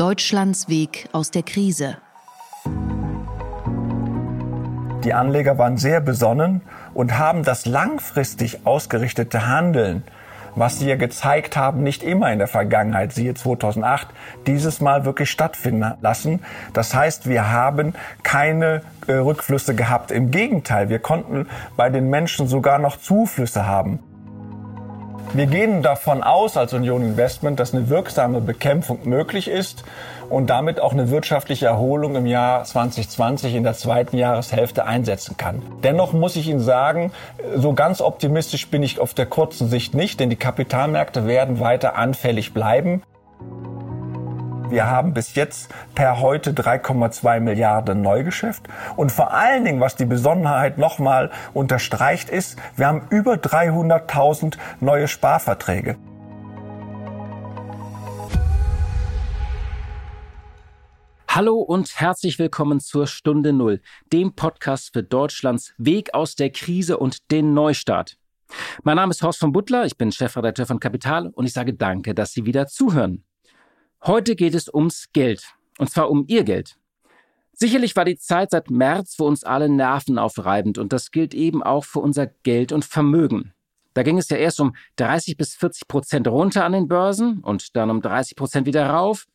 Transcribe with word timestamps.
Deutschlands 0.00 0.70
Weg 0.70 1.10
aus 1.12 1.30
der 1.30 1.42
Krise. 1.42 1.98
Die 5.04 5.12
Anleger 5.12 5.58
waren 5.58 5.76
sehr 5.76 6.00
besonnen 6.00 6.62
und 6.94 7.18
haben 7.18 7.42
das 7.42 7.66
langfristig 7.66 8.64
ausgerichtete 8.64 9.46
Handeln, 9.46 10.02
was 10.54 10.78
sie 10.78 10.88
ja 10.88 10.96
gezeigt 10.96 11.54
haben, 11.58 11.82
nicht 11.82 12.02
immer 12.02 12.32
in 12.32 12.38
der 12.38 12.48
Vergangenheit, 12.48 13.12
siehe 13.12 13.34
2008, 13.34 14.08
dieses 14.46 14.80
Mal 14.80 15.04
wirklich 15.04 15.30
stattfinden 15.30 15.92
lassen. 16.00 16.42
Das 16.72 16.94
heißt, 16.94 17.28
wir 17.28 17.50
haben 17.50 17.92
keine 18.22 18.80
äh, 19.06 19.12
Rückflüsse 19.12 19.74
gehabt. 19.74 20.12
Im 20.12 20.30
Gegenteil, 20.30 20.88
wir 20.88 21.00
konnten 21.00 21.46
bei 21.76 21.90
den 21.90 22.08
Menschen 22.08 22.48
sogar 22.48 22.78
noch 22.78 22.96
Zuflüsse 22.96 23.66
haben. 23.66 23.98
Wir 25.32 25.46
gehen 25.46 25.80
davon 25.82 26.24
aus 26.24 26.56
als 26.56 26.72
Union 26.72 27.02
Investment, 27.02 27.60
dass 27.60 27.72
eine 27.72 27.88
wirksame 27.88 28.40
Bekämpfung 28.40 28.98
möglich 29.04 29.46
ist 29.46 29.84
und 30.28 30.50
damit 30.50 30.80
auch 30.80 30.92
eine 30.92 31.10
wirtschaftliche 31.10 31.66
Erholung 31.66 32.16
im 32.16 32.26
Jahr 32.26 32.64
2020 32.64 33.54
in 33.54 33.62
der 33.62 33.74
zweiten 33.74 34.16
Jahreshälfte 34.16 34.86
einsetzen 34.86 35.36
kann. 35.36 35.62
Dennoch 35.84 36.12
muss 36.12 36.34
ich 36.34 36.48
Ihnen 36.48 36.58
sagen, 36.58 37.12
so 37.54 37.74
ganz 37.74 38.00
optimistisch 38.00 38.68
bin 38.70 38.82
ich 38.82 38.98
auf 38.98 39.14
der 39.14 39.26
kurzen 39.26 39.68
Sicht 39.68 39.94
nicht, 39.94 40.18
denn 40.18 40.30
die 40.30 40.36
Kapitalmärkte 40.36 41.28
werden 41.28 41.60
weiter 41.60 41.94
anfällig 41.94 42.52
bleiben. 42.52 43.02
Wir 44.70 44.86
haben 44.86 45.14
bis 45.14 45.34
jetzt 45.34 45.68
per 45.96 46.20
heute 46.20 46.52
3,2 46.52 47.40
Milliarden 47.40 48.02
Neugeschäft. 48.02 48.68
Und 48.94 49.10
vor 49.10 49.34
allen 49.34 49.64
Dingen, 49.64 49.80
was 49.80 49.96
die 49.96 50.04
Besonderheit 50.04 50.78
nochmal 50.78 51.32
unterstreicht, 51.52 52.30
ist, 52.30 52.56
wir 52.76 52.86
haben 52.86 53.02
über 53.10 53.34
300.000 53.34 54.58
neue 54.78 55.08
Sparverträge. 55.08 55.96
Hallo 61.26 61.56
und 61.56 62.00
herzlich 62.00 62.38
willkommen 62.38 62.78
zur 62.78 63.08
Stunde 63.08 63.52
Null, 63.52 63.80
dem 64.12 64.36
Podcast 64.36 64.92
für 64.92 65.02
Deutschlands 65.02 65.74
Weg 65.78 66.14
aus 66.14 66.36
der 66.36 66.50
Krise 66.50 66.98
und 66.98 67.32
den 67.32 67.54
Neustart. 67.54 68.18
Mein 68.84 68.96
Name 68.96 69.10
ist 69.10 69.22
Horst 69.22 69.40
von 69.40 69.50
Butler, 69.50 69.84
ich 69.84 69.96
bin 69.96 70.12
Chefredakteur 70.12 70.66
von 70.66 70.78
Kapital 70.78 71.28
und 71.28 71.46
ich 71.46 71.52
sage 71.52 71.74
danke, 71.74 72.14
dass 72.14 72.32
Sie 72.32 72.46
wieder 72.46 72.66
zuhören. 72.66 73.24
Heute 74.06 74.34
geht 74.34 74.54
es 74.54 74.72
ums 74.72 75.08
Geld. 75.12 75.44
Und 75.76 75.90
zwar 75.90 76.10
um 76.10 76.24
Ihr 76.26 76.44
Geld. 76.44 76.76
Sicherlich 77.52 77.94
war 77.96 78.06
die 78.06 78.16
Zeit 78.16 78.50
seit 78.52 78.70
März 78.70 79.16
für 79.16 79.24
uns 79.24 79.44
alle 79.44 79.68
nervenaufreibend 79.68 80.78
und 80.78 80.94
das 80.94 81.10
gilt 81.10 81.34
eben 81.34 81.62
auch 81.62 81.84
für 81.84 81.98
unser 81.98 82.26
Geld 82.26 82.72
und 82.72 82.86
Vermögen. 82.86 83.52
Da 83.92 84.02
ging 84.02 84.16
es 84.16 84.30
ja 84.30 84.38
erst 84.38 84.60
um 84.60 84.74
30 84.96 85.36
bis 85.36 85.54
40 85.56 85.86
Prozent 85.86 86.28
runter 86.28 86.64
an 86.64 86.72
den 86.72 86.88
Börsen 86.88 87.40
und 87.40 87.76
dann 87.76 87.90
um 87.90 88.00
30 88.00 88.36
Prozent 88.36 88.66
wieder 88.66 88.88
rauf. 88.88 89.26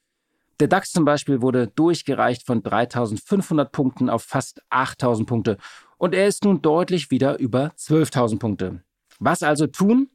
Der 0.60 0.68
DAX 0.68 0.92
zum 0.92 1.06
Beispiel 1.06 1.44
wurde 1.44 1.68
durchgereicht 1.68 2.44
von 2.44 2.64
3500 2.64 3.72
Punkten 3.72 4.10
auf 4.10 4.24
fast 4.24 4.64
8000 4.72 5.30
Punkte 5.30 5.58
und 5.98 6.16
er 6.16 6.26
ist 6.26 6.44
nun 6.44 6.64
deutlich 6.64 7.12
wieder 7.12 7.38
über 7.38 7.74
12.000 7.78 8.40
Punkte. 8.40 8.84
Was 9.20 9.44
also 9.44 9.68
tun? 9.68 10.10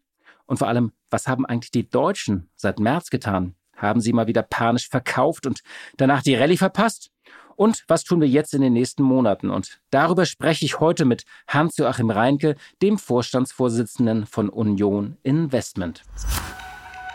Und 0.46 0.56
vor 0.56 0.66
allem, 0.66 0.92
was 1.10 1.28
haben 1.28 1.46
eigentlich 1.46 1.70
die 1.70 1.88
Deutschen 1.88 2.50
seit 2.56 2.80
März 2.80 3.10
getan? 3.10 3.54
Haben 3.80 4.00
sie 4.00 4.12
mal 4.12 4.26
wieder 4.26 4.42
panisch 4.42 4.88
verkauft 4.88 5.46
und 5.46 5.60
danach 5.96 6.22
die 6.22 6.34
Rallye 6.34 6.56
verpasst? 6.56 7.10
Und 7.56 7.84
was 7.88 8.04
tun 8.04 8.20
wir 8.20 8.28
jetzt 8.28 8.54
in 8.54 8.62
den 8.62 8.72
nächsten 8.72 9.02
Monaten? 9.02 9.50
Und 9.50 9.80
darüber 9.90 10.24
spreche 10.24 10.64
ich 10.64 10.80
heute 10.80 11.04
mit 11.04 11.24
Hans-Joachim 11.46 12.10
Reinke, 12.10 12.56
dem 12.80 12.96
Vorstandsvorsitzenden 12.96 14.24
von 14.26 14.48
Union 14.48 15.18
Investment. 15.22 16.02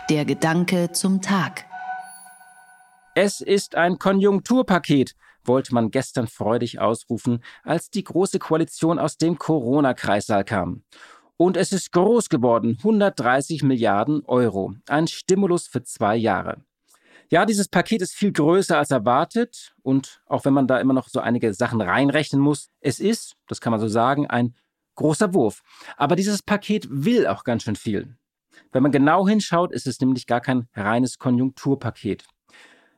Der 0.10 0.24
Gedanke 0.24 0.92
zum 0.92 1.22
Tag. 1.22 1.66
Es 3.16 3.42
ist 3.42 3.76
ein 3.76 3.98
Konjunkturpaket, 3.98 5.16
wollte 5.46 5.74
man 5.74 5.90
gestern 5.90 6.28
freudig 6.28 6.80
ausrufen, 6.80 7.44
als 7.64 7.90
die 7.90 8.04
große 8.04 8.40
Koalition 8.40 9.00
aus 9.00 9.18
dem 9.18 9.40
Corona-Kreissaal 9.40 10.44
kam. 10.44 10.84
Und 11.38 11.58
es 11.58 11.74
ist 11.74 11.92
groß 11.92 12.30
geworden, 12.30 12.78
130 12.78 13.62
Milliarden 13.64 14.24
Euro. 14.26 14.76
Ein 14.88 15.08
Stimulus 15.08 15.68
für 15.68 15.84
zwei 15.84 16.16
Jahre. 16.16 16.62
Ja, 17.30 17.46
dieses 17.46 17.68
Paket 17.68 18.02
ist 18.02 18.14
viel 18.14 18.32
größer 18.32 18.78
als 18.78 18.92
erwartet 18.92 19.74
und 19.82 20.22
auch 20.28 20.46
wenn 20.46 20.54
man 20.54 20.68
da 20.68 20.80
immer 20.80 20.94
noch 20.94 21.10
so 21.10 21.20
einige 21.20 21.54
Sachen 21.54 21.82
reinrechnen 21.82 22.42
muss, 22.42 22.70
es 22.82 23.00
ist, 23.00 23.36
das 23.48 23.60
kann 23.60 23.72
man 23.72 23.80
so 23.80 23.88
sagen, 23.88 24.28
ein 24.28 24.56
großer 24.96 25.34
Wurf. 25.34 25.62
Aber 25.98 26.16
dieses 26.16 26.44
Paket 26.44 26.88
will 26.90 27.28
auch 27.28 27.44
ganz 27.44 27.64
schön 27.64 27.76
viel. 27.76 28.16
Wenn 28.72 28.84
man 28.84 28.92
genau 28.92 29.28
hinschaut, 29.28 29.74
ist 29.74 29.88
es 29.88 30.00
nämlich 30.00 30.28
gar 30.28 30.40
kein 30.40 30.68
reines 30.74 31.18
Konjunkturpaket. 31.18 32.26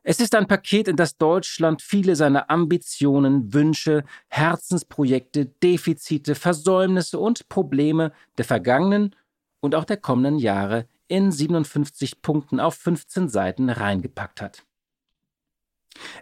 Es 0.10 0.22
ist 0.22 0.36
ein 0.36 0.48
Paket, 0.48 0.88
in 0.88 0.96
das 0.96 1.18
Deutschland 1.18 1.82
viele 1.82 2.16
seiner 2.16 2.50
Ambitionen, 2.50 3.54
Wünsche, 3.54 4.06
Herzensprojekte, 4.30 5.48
Defizite, 5.62 6.34
Versäumnisse 6.34 7.20
und 7.20 7.50
Probleme 7.50 8.14
der 8.38 8.46
vergangenen 8.46 9.14
und 9.60 9.76
auch 9.76 9.84
der 9.84 9.98
kommenden 9.98 10.40
Jahre 10.40 10.88
in 11.10 11.30
57 11.30 12.22
Punkten 12.22 12.62
auf 12.62 12.76
15 12.76 13.28
Seiten 13.28 13.70
reingepackt 13.70 14.40
hat. 14.40 14.64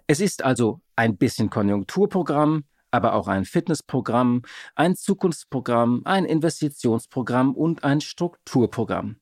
Es 0.07 0.19
ist 0.19 0.43
also 0.43 0.81
ein 0.95 1.15
bisschen 1.17 1.51
Konjunkturprogramm, 1.51 2.63
aber 2.89 3.13
auch 3.13 3.27
ein 3.27 3.45
Fitnessprogramm, 3.45 4.41
ein 4.73 4.95
Zukunftsprogramm, 4.95 6.01
ein 6.05 6.25
Investitionsprogramm 6.25 7.53
und 7.53 7.83
ein 7.83 8.01
Strukturprogramm. 8.01 9.17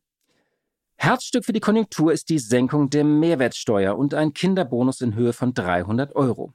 Herzstück 0.95 1.45
für 1.45 1.53
die 1.53 1.59
Konjunktur 1.59 2.13
ist 2.13 2.29
die 2.29 2.39
Senkung 2.39 2.89
der 2.89 3.03
Mehrwertsteuer 3.03 3.97
und 3.97 4.13
ein 4.13 4.33
Kinderbonus 4.33 5.01
in 5.01 5.15
Höhe 5.15 5.33
von 5.33 5.53
300 5.53 6.15
Euro. 6.15 6.53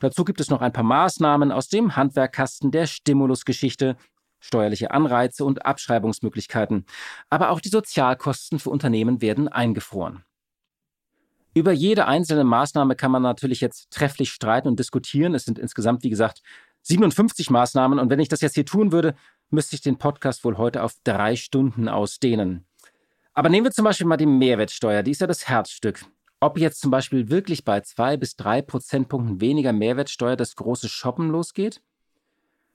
Dazu 0.00 0.24
gibt 0.24 0.40
es 0.40 0.50
noch 0.50 0.60
ein 0.60 0.72
paar 0.72 0.84
Maßnahmen 0.84 1.52
aus 1.52 1.68
dem 1.68 1.96
Handwerkkasten 1.96 2.70
der 2.70 2.86
Stimulusgeschichte, 2.86 3.96
steuerliche 4.40 4.90
Anreize 4.90 5.44
und 5.44 5.66
Abschreibungsmöglichkeiten. 5.66 6.86
Aber 7.28 7.50
auch 7.50 7.60
die 7.60 7.68
Sozialkosten 7.68 8.58
für 8.58 8.70
Unternehmen 8.70 9.20
werden 9.20 9.48
eingefroren. 9.48 10.24
Über 11.54 11.72
jede 11.72 12.06
einzelne 12.06 12.44
Maßnahme 12.44 12.96
kann 12.96 13.10
man 13.10 13.22
natürlich 13.22 13.60
jetzt 13.62 13.90
trefflich 13.90 14.30
streiten 14.30 14.68
und 14.68 14.78
diskutieren. 14.78 15.34
Es 15.34 15.44
sind 15.44 15.58
insgesamt, 15.58 16.04
wie 16.04 16.10
gesagt, 16.10 16.42
57 16.82 17.50
Maßnahmen. 17.50 17.98
Und 17.98 18.10
wenn 18.10 18.20
ich 18.20 18.28
das 18.28 18.42
jetzt 18.42 18.54
hier 18.54 18.66
tun 18.66 18.92
würde, 18.92 19.14
müsste 19.50 19.74
ich 19.74 19.80
den 19.80 19.96
Podcast 19.96 20.44
wohl 20.44 20.58
heute 20.58 20.82
auf 20.82 20.92
drei 21.02 21.34
Stunden 21.34 21.88
ausdehnen. 21.88 22.66
Aber 23.36 23.50
nehmen 23.50 23.66
wir 23.66 23.70
zum 23.70 23.84
Beispiel 23.84 24.06
mal 24.06 24.16
die 24.16 24.24
Mehrwertsteuer, 24.24 25.02
die 25.02 25.10
ist 25.10 25.20
ja 25.20 25.26
das 25.26 25.46
Herzstück. 25.46 26.06
Ob 26.40 26.58
jetzt 26.58 26.80
zum 26.80 26.90
Beispiel 26.90 27.28
wirklich 27.28 27.66
bei 27.66 27.82
zwei 27.82 28.16
bis 28.16 28.34
drei 28.34 28.62
Prozentpunkten 28.62 29.42
weniger 29.42 29.74
Mehrwertsteuer 29.74 30.36
das 30.36 30.56
große 30.56 30.88
Shoppen 30.88 31.28
losgeht? 31.28 31.82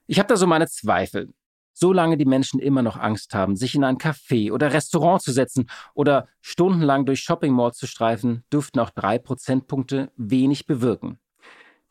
Ich 0.06 0.20
habe 0.20 0.28
da 0.28 0.36
so 0.36 0.46
meine 0.46 0.68
Zweifel. 0.68 1.34
Solange 1.74 2.16
die 2.16 2.26
Menschen 2.26 2.60
immer 2.60 2.84
noch 2.84 2.96
Angst 2.96 3.34
haben, 3.34 3.56
sich 3.56 3.74
in 3.74 3.84
ein 3.84 3.98
Café 3.98 4.52
oder 4.52 4.72
Restaurant 4.72 5.24
zu 5.24 5.32
setzen 5.32 5.68
oder 5.96 6.28
stundenlang 6.42 7.08
durch 7.08 7.22
Shopping 7.22 7.54
Malls 7.54 7.78
zu 7.78 7.88
streifen, 7.88 8.44
dürften 8.54 8.82
auch 8.82 8.92
drei 8.92 9.18
Prozentpunkte 9.18 10.12
wenig 10.16 10.68
bewirken. 10.68 11.18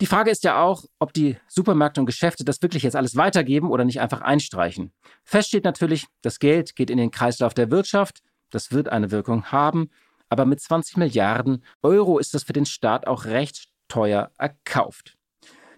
Die 0.00 0.06
Frage 0.06 0.30
ist 0.30 0.44
ja 0.44 0.62
auch, 0.62 0.84
ob 1.00 1.12
die 1.12 1.36
Supermärkte 1.48 2.00
und 2.00 2.06
Geschäfte 2.06 2.44
das 2.44 2.62
wirklich 2.62 2.84
jetzt 2.84 2.94
alles 2.96 3.16
weitergeben 3.16 3.68
oder 3.68 3.84
nicht 3.84 4.00
einfach 4.00 4.20
einstreichen. 4.20 4.92
Fest 5.24 5.48
steht 5.48 5.64
natürlich, 5.64 6.06
das 6.22 6.38
Geld 6.38 6.76
geht 6.76 6.88
in 6.88 6.98
den 6.98 7.10
Kreislauf 7.10 7.52
der 7.52 7.72
Wirtschaft, 7.72 8.22
das 8.50 8.72
wird 8.72 8.88
eine 8.88 9.10
Wirkung 9.10 9.46
haben, 9.46 9.90
aber 10.28 10.44
mit 10.44 10.60
20 10.60 10.96
Milliarden 10.96 11.64
Euro 11.82 12.18
ist 12.18 12.34
das 12.34 12.44
für 12.44 12.52
den 12.52 12.66
Staat 12.66 13.06
auch 13.06 13.24
recht 13.24 13.68
teuer 13.88 14.30
erkauft. 14.38 15.16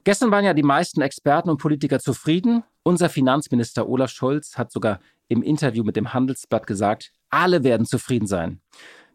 Gestern 0.04 0.30
waren 0.30 0.44
ja 0.44 0.52
die 0.52 0.62
meisten 0.62 1.00
Experten 1.00 1.48
und 1.48 1.58
Politiker 1.58 2.00
zufrieden. 2.00 2.64
Unser 2.82 3.08
Finanzminister 3.08 3.88
Olaf 3.88 4.10
Scholz 4.10 4.58
hat 4.58 4.72
sogar 4.72 5.00
im 5.28 5.42
Interview 5.42 5.84
mit 5.84 5.96
dem 5.96 6.12
Handelsblatt 6.12 6.66
gesagt, 6.66 7.12
alle 7.30 7.64
werden 7.64 7.86
zufrieden 7.86 8.26
sein. 8.26 8.60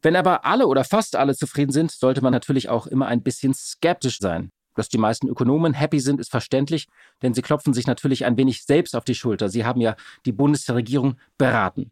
Wenn 0.02 0.16
aber 0.16 0.46
alle 0.46 0.68
oder 0.68 0.84
fast 0.84 1.16
alle 1.16 1.36
zufrieden 1.36 1.72
sind, 1.72 1.92
sollte 1.92 2.22
man 2.22 2.32
natürlich 2.32 2.70
auch 2.70 2.88
immer 2.88 3.08
ein 3.08 3.24
bisschen 3.24 3.54
skeptisch 3.54 4.20
sein. 4.20 4.50
Dass 4.76 4.90
die 4.90 5.00
meisten 5.00 5.28
Ökonomen 5.28 5.74
happy 5.74 6.00
sind, 6.00 6.20
ist 6.20 6.30
verständlich, 6.30 6.88
denn 7.22 7.34
sie 7.34 7.42
klopfen 7.42 7.74
sich 7.74 7.88
natürlich 7.88 8.26
ein 8.26 8.38
wenig 8.38 8.64
selbst 8.64 8.96
auf 8.96 9.04
die 9.04 9.16
Schulter. 9.16 9.50
Sie 9.50 9.66
haben 9.66 9.82
ja 9.82 9.96
die 10.26 10.32
Bundesregierung 10.32 11.18
beraten. 11.38 11.92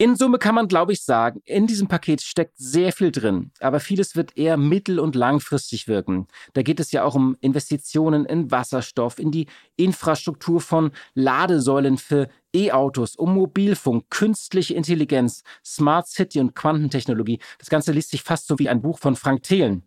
In 0.00 0.14
Summe 0.14 0.38
kann 0.38 0.54
man, 0.54 0.68
glaube 0.68 0.92
ich, 0.92 1.02
sagen, 1.02 1.42
in 1.44 1.66
diesem 1.66 1.88
Paket 1.88 2.22
steckt 2.22 2.56
sehr 2.56 2.92
viel 2.92 3.10
drin, 3.10 3.50
aber 3.58 3.80
vieles 3.80 4.14
wird 4.14 4.38
eher 4.38 4.56
mittel- 4.56 5.00
und 5.00 5.16
langfristig 5.16 5.88
wirken. 5.88 6.28
Da 6.52 6.62
geht 6.62 6.78
es 6.78 6.92
ja 6.92 7.02
auch 7.02 7.16
um 7.16 7.36
Investitionen 7.40 8.24
in 8.24 8.48
Wasserstoff, 8.52 9.18
in 9.18 9.32
die 9.32 9.48
Infrastruktur 9.74 10.60
von 10.60 10.92
Ladesäulen 11.14 11.98
für 11.98 12.28
E-Autos, 12.54 13.16
um 13.16 13.34
Mobilfunk, 13.34 14.08
künstliche 14.08 14.74
Intelligenz, 14.74 15.42
Smart 15.64 16.06
City 16.06 16.38
und 16.38 16.54
Quantentechnologie. 16.54 17.40
Das 17.58 17.68
Ganze 17.68 17.90
liest 17.90 18.10
sich 18.10 18.22
fast 18.22 18.46
so 18.46 18.56
wie 18.60 18.68
ein 18.68 18.80
Buch 18.80 19.00
von 19.00 19.16
Frank 19.16 19.42
Thelen. 19.42 19.82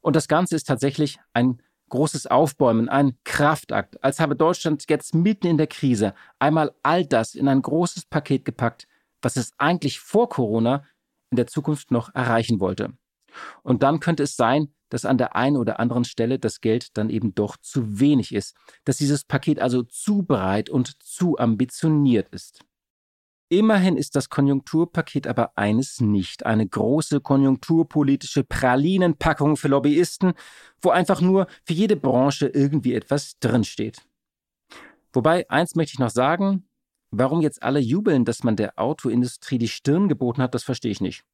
Und 0.00 0.16
das 0.16 0.26
Ganze 0.26 0.56
ist 0.56 0.66
tatsächlich 0.66 1.20
ein 1.34 1.62
großes 1.88 2.26
Aufbäumen, 2.26 2.88
ein 2.88 3.16
Kraftakt, 3.22 4.02
als 4.02 4.18
habe 4.18 4.34
Deutschland 4.34 4.86
jetzt 4.88 5.14
mitten 5.14 5.46
in 5.46 5.56
der 5.56 5.68
Krise 5.68 6.14
einmal 6.40 6.72
all 6.82 7.06
das 7.06 7.36
in 7.36 7.46
ein 7.46 7.62
großes 7.62 8.06
Paket 8.06 8.44
gepackt, 8.44 8.88
was 9.22 9.36
es 9.36 9.52
eigentlich 9.58 10.00
vor 10.00 10.28
Corona 10.28 10.84
in 11.30 11.36
der 11.36 11.46
Zukunft 11.46 11.90
noch 11.90 12.14
erreichen 12.14 12.60
wollte. 12.60 12.92
Und 13.62 13.82
dann 13.82 14.00
könnte 14.00 14.24
es 14.24 14.36
sein, 14.36 14.74
dass 14.88 15.04
an 15.04 15.18
der 15.18 15.36
einen 15.36 15.56
oder 15.56 15.78
anderen 15.78 16.04
Stelle 16.04 16.38
das 16.38 16.60
Geld 16.60 16.96
dann 16.96 17.10
eben 17.10 17.34
doch 17.34 17.56
zu 17.56 18.00
wenig 18.00 18.34
ist, 18.34 18.56
dass 18.84 18.96
dieses 18.96 19.24
Paket 19.24 19.60
also 19.60 19.82
zu 19.82 20.22
breit 20.22 20.68
und 20.68 21.00
zu 21.02 21.38
ambitioniert 21.38 22.28
ist. 22.30 22.64
Immerhin 23.52 23.96
ist 23.96 24.14
das 24.14 24.28
Konjunkturpaket 24.28 25.26
aber 25.26 25.58
eines 25.58 26.00
nicht, 26.00 26.46
eine 26.46 26.68
große 26.68 27.20
konjunkturpolitische 27.20 28.44
Pralinenpackung 28.44 29.56
für 29.56 29.66
Lobbyisten, 29.66 30.34
wo 30.80 30.90
einfach 30.90 31.20
nur 31.20 31.48
für 31.64 31.72
jede 31.72 31.96
Branche 31.96 32.46
irgendwie 32.46 32.94
etwas 32.94 33.38
drinsteht. 33.40 34.02
Wobei, 35.12 35.50
eins 35.50 35.74
möchte 35.74 35.94
ich 35.94 35.98
noch 35.98 36.10
sagen, 36.10 36.68
Warum 37.10 37.40
jetzt 37.40 37.62
alle 37.62 37.80
jubeln, 37.80 38.24
dass 38.24 38.44
man 38.44 38.56
der 38.56 38.78
Autoindustrie 38.78 39.58
die 39.58 39.68
Stirn 39.68 40.08
geboten 40.08 40.42
hat, 40.42 40.54
das 40.54 40.62
verstehe 40.62 40.92
ich 40.92 41.00
nicht. 41.00 41.24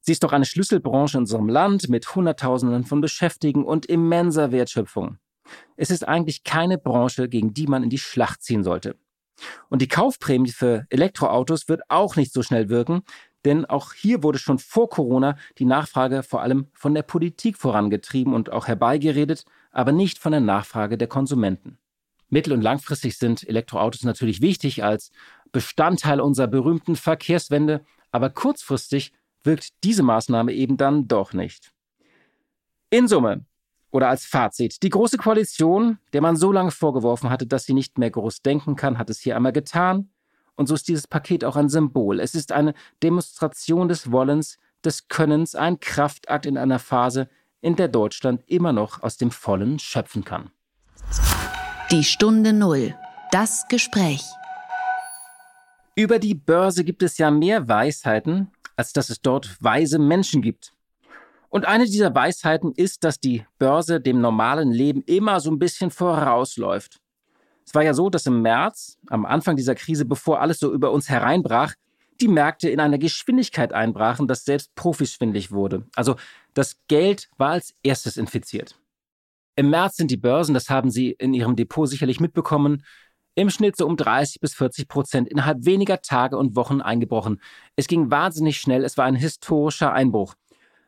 Sie 0.00 0.12
ist 0.12 0.22
doch 0.22 0.32
eine 0.32 0.44
Schlüsselbranche 0.44 1.16
in 1.16 1.22
unserem 1.22 1.48
Land 1.48 1.88
mit 1.88 2.14
Hunderttausenden 2.14 2.84
von 2.84 3.00
Beschäftigten 3.00 3.64
und 3.64 3.86
immenser 3.86 4.52
Wertschöpfung. 4.52 5.18
Es 5.76 5.90
ist 5.90 6.06
eigentlich 6.06 6.44
keine 6.44 6.78
Branche, 6.78 7.28
gegen 7.28 7.54
die 7.54 7.66
man 7.66 7.82
in 7.82 7.90
die 7.90 7.98
Schlacht 7.98 8.42
ziehen 8.42 8.64
sollte. 8.64 8.96
Und 9.68 9.82
die 9.82 9.88
Kaufprämie 9.88 10.50
für 10.50 10.86
Elektroautos 10.90 11.68
wird 11.68 11.82
auch 11.88 12.16
nicht 12.16 12.32
so 12.32 12.42
schnell 12.42 12.68
wirken, 12.68 13.02
denn 13.44 13.64
auch 13.64 13.92
hier 13.92 14.22
wurde 14.22 14.38
schon 14.38 14.58
vor 14.58 14.88
Corona 14.88 15.36
die 15.58 15.64
Nachfrage 15.64 16.22
vor 16.22 16.42
allem 16.42 16.68
von 16.72 16.94
der 16.94 17.02
Politik 17.02 17.56
vorangetrieben 17.56 18.32
und 18.32 18.50
auch 18.52 18.68
herbeigeredet, 18.68 19.44
aber 19.70 19.92
nicht 19.92 20.18
von 20.18 20.32
der 20.32 20.40
Nachfrage 20.40 20.96
der 20.96 21.08
Konsumenten. 21.08 21.78
Mittel- 22.28 22.52
und 22.52 22.62
langfristig 22.62 23.18
sind 23.18 23.46
Elektroautos 23.48 24.02
natürlich 24.02 24.40
wichtig 24.40 24.82
als 24.82 25.10
Bestandteil 25.52 26.20
unserer 26.20 26.48
berühmten 26.48 26.96
Verkehrswende, 26.96 27.84
aber 28.10 28.30
kurzfristig 28.30 29.12
wirkt 29.44 29.68
diese 29.84 30.02
Maßnahme 30.02 30.52
eben 30.52 30.76
dann 30.76 31.06
doch 31.06 31.32
nicht. 31.32 31.72
In 32.90 33.08
Summe 33.08 33.44
oder 33.90 34.08
als 34.08 34.24
Fazit, 34.24 34.82
die 34.82 34.88
Große 34.90 35.16
Koalition, 35.16 35.98
der 36.12 36.20
man 36.20 36.36
so 36.36 36.50
lange 36.50 36.72
vorgeworfen 36.72 37.30
hatte, 37.30 37.46
dass 37.46 37.64
sie 37.64 37.74
nicht 37.74 37.98
mehr 37.98 38.10
groß 38.10 38.42
denken 38.42 38.74
kann, 38.74 38.98
hat 38.98 39.10
es 39.10 39.20
hier 39.20 39.36
einmal 39.36 39.52
getan. 39.52 40.10
Und 40.56 40.66
so 40.66 40.74
ist 40.74 40.88
dieses 40.88 41.06
Paket 41.06 41.44
auch 41.44 41.56
ein 41.56 41.68
Symbol. 41.68 42.20
Es 42.20 42.34
ist 42.34 42.52
eine 42.52 42.74
Demonstration 43.02 43.88
des 43.88 44.10
Wollens, 44.10 44.58
des 44.84 45.08
Könnens, 45.08 45.54
ein 45.54 45.80
Kraftakt 45.80 46.46
in 46.46 46.58
einer 46.58 46.78
Phase, 46.78 47.28
in 47.60 47.76
der 47.76 47.88
Deutschland 47.88 48.42
immer 48.46 48.72
noch 48.72 49.02
aus 49.02 49.16
dem 49.16 49.30
Vollen 49.30 49.78
schöpfen 49.78 50.24
kann. 50.24 50.50
Die 51.90 52.02
Stunde 52.02 52.54
Null. 52.54 52.94
Das 53.30 53.68
Gespräch. 53.68 54.24
Über 55.94 56.18
die 56.18 56.34
Börse 56.34 56.82
gibt 56.82 57.02
es 57.02 57.18
ja 57.18 57.30
mehr 57.30 57.68
Weisheiten, 57.68 58.50
als 58.74 58.94
dass 58.94 59.10
es 59.10 59.20
dort 59.20 59.62
weise 59.62 59.98
Menschen 59.98 60.40
gibt. 60.40 60.72
Und 61.50 61.66
eine 61.66 61.84
dieser 61.84 62.14
Weisheiten 62.14 62.72
ist, 62.72 63.04
dass 63.04 63.20
die 63.20 63.44
Börse 63.58 64.00
dem 64.00 64.22
normalen 64.22 64.72
Leben 64.72 65.02
immer 65.02 65.40
so 65.40 65.50
ein 65.50 65.58
bisschen 65.58 65.90
vorausläuft. 65.90 67.00
Es 67.66 67.74
war 67.74 67.82
ja 67.82 67.92
so, 67.92 68.08
dass 68.08 68.24
im 68.24 68.40
März, 68.40 68.96
am 69.08 69.26
Anfang 69.26 69.54
dieser 69.54 69.74
Krise, 69.74 70.06
bevor 70.06 70.40
alles 70.40 70.60
so 70.60 70.72
über 70.72 70.90
uns 70.90 71.10
hereinbrach, 71.10 71.74
die 72.18 72.28
Märkte 72.28 72.70
in 72.70 72.80
einer 72.80 72.98
Geschwindigkeit 72.98 73.74
einbrachen, 73.74 74.26
dass 74.26 74.46
selbst 74.46 74.74
Profis 74.74 75.12
schwindlig 75.12 75.52
wurde. 75.52 75.84
Also 75.94 76.16
das 76.54 76.78
Geld 76.88 77.28
war 77.36 77.50
als 77.50 77.74
erstes 77.82 78.16
infiziert. 78.16 78.78
Im 79.56 79.70
März 79.70 79.96
sind 79.96 80.10
die 80.10 80.16
Börsen, 80.16 80.54
das 80.54 80.68
haben 80.68 80.90
Sie 80.90 81.10
in 81.12 81.32
Ihrem 81.32 81.54
Depot 81.54 81.88
sicherlich 81.88 82.20
mitbekommen, 82.20 82.84
im 83.36 83.50
Schnitt 83.50 83.76
so 83.76 83.86
um 83.86 83.96
30 83.96 84.40
bis 84.40 84.54
40 84.54 84.88
Prozent 84.88 85.28
innerhalb 85.28 85.64
weniger 85.64 86.00
Tage 86.00 86.36
und 86.36 86.56
Wochen 86.56 86.80
eingebrochen. 86.80 87.40
Es 87.76 87.86
ging 87.86 88.10
wahnsinnig 88.10 88.58
schnell, 88.58 88.84
es 88.84 88.96
war 88.96 89.04
ein 89.04 89.16
historischer 89.16 89.92
Einbruch. 89.92 90.34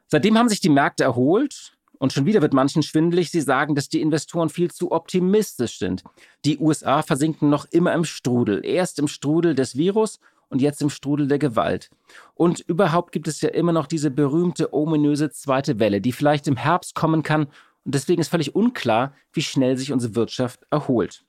Seitdem 0.09 0.39
haben 0.39 0.49
sich 0.49 0.61
die 0.61 0.69
Märkte 0.69 1.05
erholt 1.05 1.77
und 1.99 2.13
schon 2.13 2.27
wieder 2.27 2.43
wird 2.43 2.53
manchen 2.53 2.83
schwindelig. 2.83 3.31
Sie 3.31 3.41
sagen, 3.41 3.75
dass 3.75 3.89
die 3.89 4.01
Investoren 4.01 4.49
viel 4.49 4.71
zu 4.71 4.93
optimistisch 4.93 5.79
sind. 5.79 6.05
Die 6.45 6.59
USA 6.59 7.03
versinken 7.03 7.51
noch 7.51 7.67
immer 7.71 7.93
im 7.95 8.05
Strudel. 8.05 8.65
Erst 8.65 8.99
im 9.01 9.09
Strudel 9.09 9.55
des 9.55 9.77
Virus 9.77 10.21
und 10.49 10.63
jetzt 10.63 10.83
im 10.83 10.91
Strudel 10.91 11.27
der 11.27 11.41
Gewalt. 11.41 11.91
Und 12.35 12.61
überhaupt 12.61 13.11
gibt 13.11 13.27
es 13.27 13.41
ja 13.41 13.49
immer 13.49 13.73
noch 13.73 13.87
diese 13.87 14.13
berühmte 14.13 14.73
ominöse 14.73 15.31
zweite 15.31 15.81
Welle, 15.81 16.01
die 16.01 16.13
vielleicht 16.13 16.47
im 16.47 16.57
Herbst 16.57 16.95
kommen 16.95 17.25
kann 17.25 17.49
und 17.87 17.95
deswegen 17.95 18.21
ist 18.21 18.29
völlig 18.29 18.55
unklar, 18.57 19.15
wie 19.33 19.43
schnell 19.43 19.77
sich 19.79 19.93
unsere 19.93 20.17
Wirtschaft 20.17 20.67
erholt. 20.71 21.25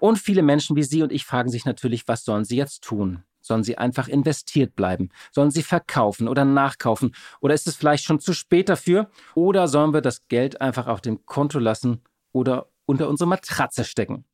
Und 0.00 0.18
viele 0.18 0.42
Menschen 0.42 0.74
wie 0.76 0.82
Sie 0.82 1.02
und 1.02 1.12
ich 1.12 1.24
fragen 1.24 1.48
sich 1.48 1.64
natürlich, 1.64 2.08
was 2.08 2.24
sollen 2.24 2.44
sie 2.44 2.56
jetzt 2.56 2.82
tun? 2.82 3.22
Sollen 3.40 3.62
sie 3.62 3.78
einfach 3.78 4.08
investiert 4.08 4.74
bleiben? 4.74 5.10
Sollen 5.30 5.50
sie 5.52 5.62
verkaufen 5.62 6.28
oder 6.28 6.44
nachkaufen? 6.44 7.14
Oder 7.40 7.54
ist 7.54 7.66
es 7.68 7.76
vielleicht 7.76 8.04
schon 8.04 8.20
zu 8.20 8.34
spät 8.34 8.68
dafür? 8.68 9.10
Oder 9.34 9.68
sollen 9.68 9.94
wir 9.94 10.00
das 10.00 10.26
Geld 10.28 10.60
einfach 10.60 10.88
auf 10.88 11.00
dem 11.00 11.24
Konto 11.24 11.58
lassen 11.58 12.02
oder 12.32 12.68
unter 12.84 13.08
unsere 13.08 13.28
Matratze 13.28 13.84
stecken? 13.84 14.24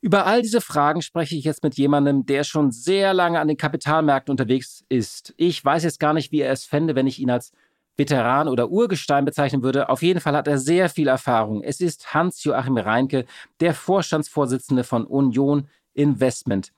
Über 0.00 0.26
all 0.26 0.42
diese 0.42 0.60
Fragen 0.60 1.02
spreche 1.02 1.34
ich 1.34 1.44
jetzt 1.44 1.64
mit 1.64 1.76
jemandem, 1.76 2.24
der 2.24 2.44
schon 2.44 2.70
sehr 2.70 3.14
lange 3.14 3.40
an 3.40 3.48
den 3.48 3.56
Kapitalmärkten 3.56 4.30
unterwegs 4.30 4.84
ist. 4.88 5.34
Ich 5.36 5.64
weiß 5.64 5.82
jetzt 5.82 5.98
gar 5.98 6.14
nicht, 6.14 6.30
wie 6.30 6.40
er 6.40 6.52
es 6.52 6.64
fände, 6.64 6.94
wenn 6.94 7.08
ich 7.08 7.18
ihn 7.18 7.30
als 7.30 7.52
Veteran 7.98 8.48
oder 8.48 8.70
Urgestein 8.70 9.24
bezeichnen 9.24 9.62
würde. 9.62 9.88
Auf 9.88 10.02
jeden 10.02 10.20
Fall 10.20 10.36
hat 10.36 10.46
er 10.46 10.58
sehr 10.58 10.88
viel 10.88 11.08
Erfahrung. 11.08 11.62
Es 11.62 11.80
ist 11.80 12.14
Hans-Joachim 12.14 12.78
Reinke, 12.78 13.26
der 13.60 13.74
Vorstandsvorsitzende 13.74 14.84
von 14.84 15.04
Union 15.04 15.68
Investment. 15.94 16.72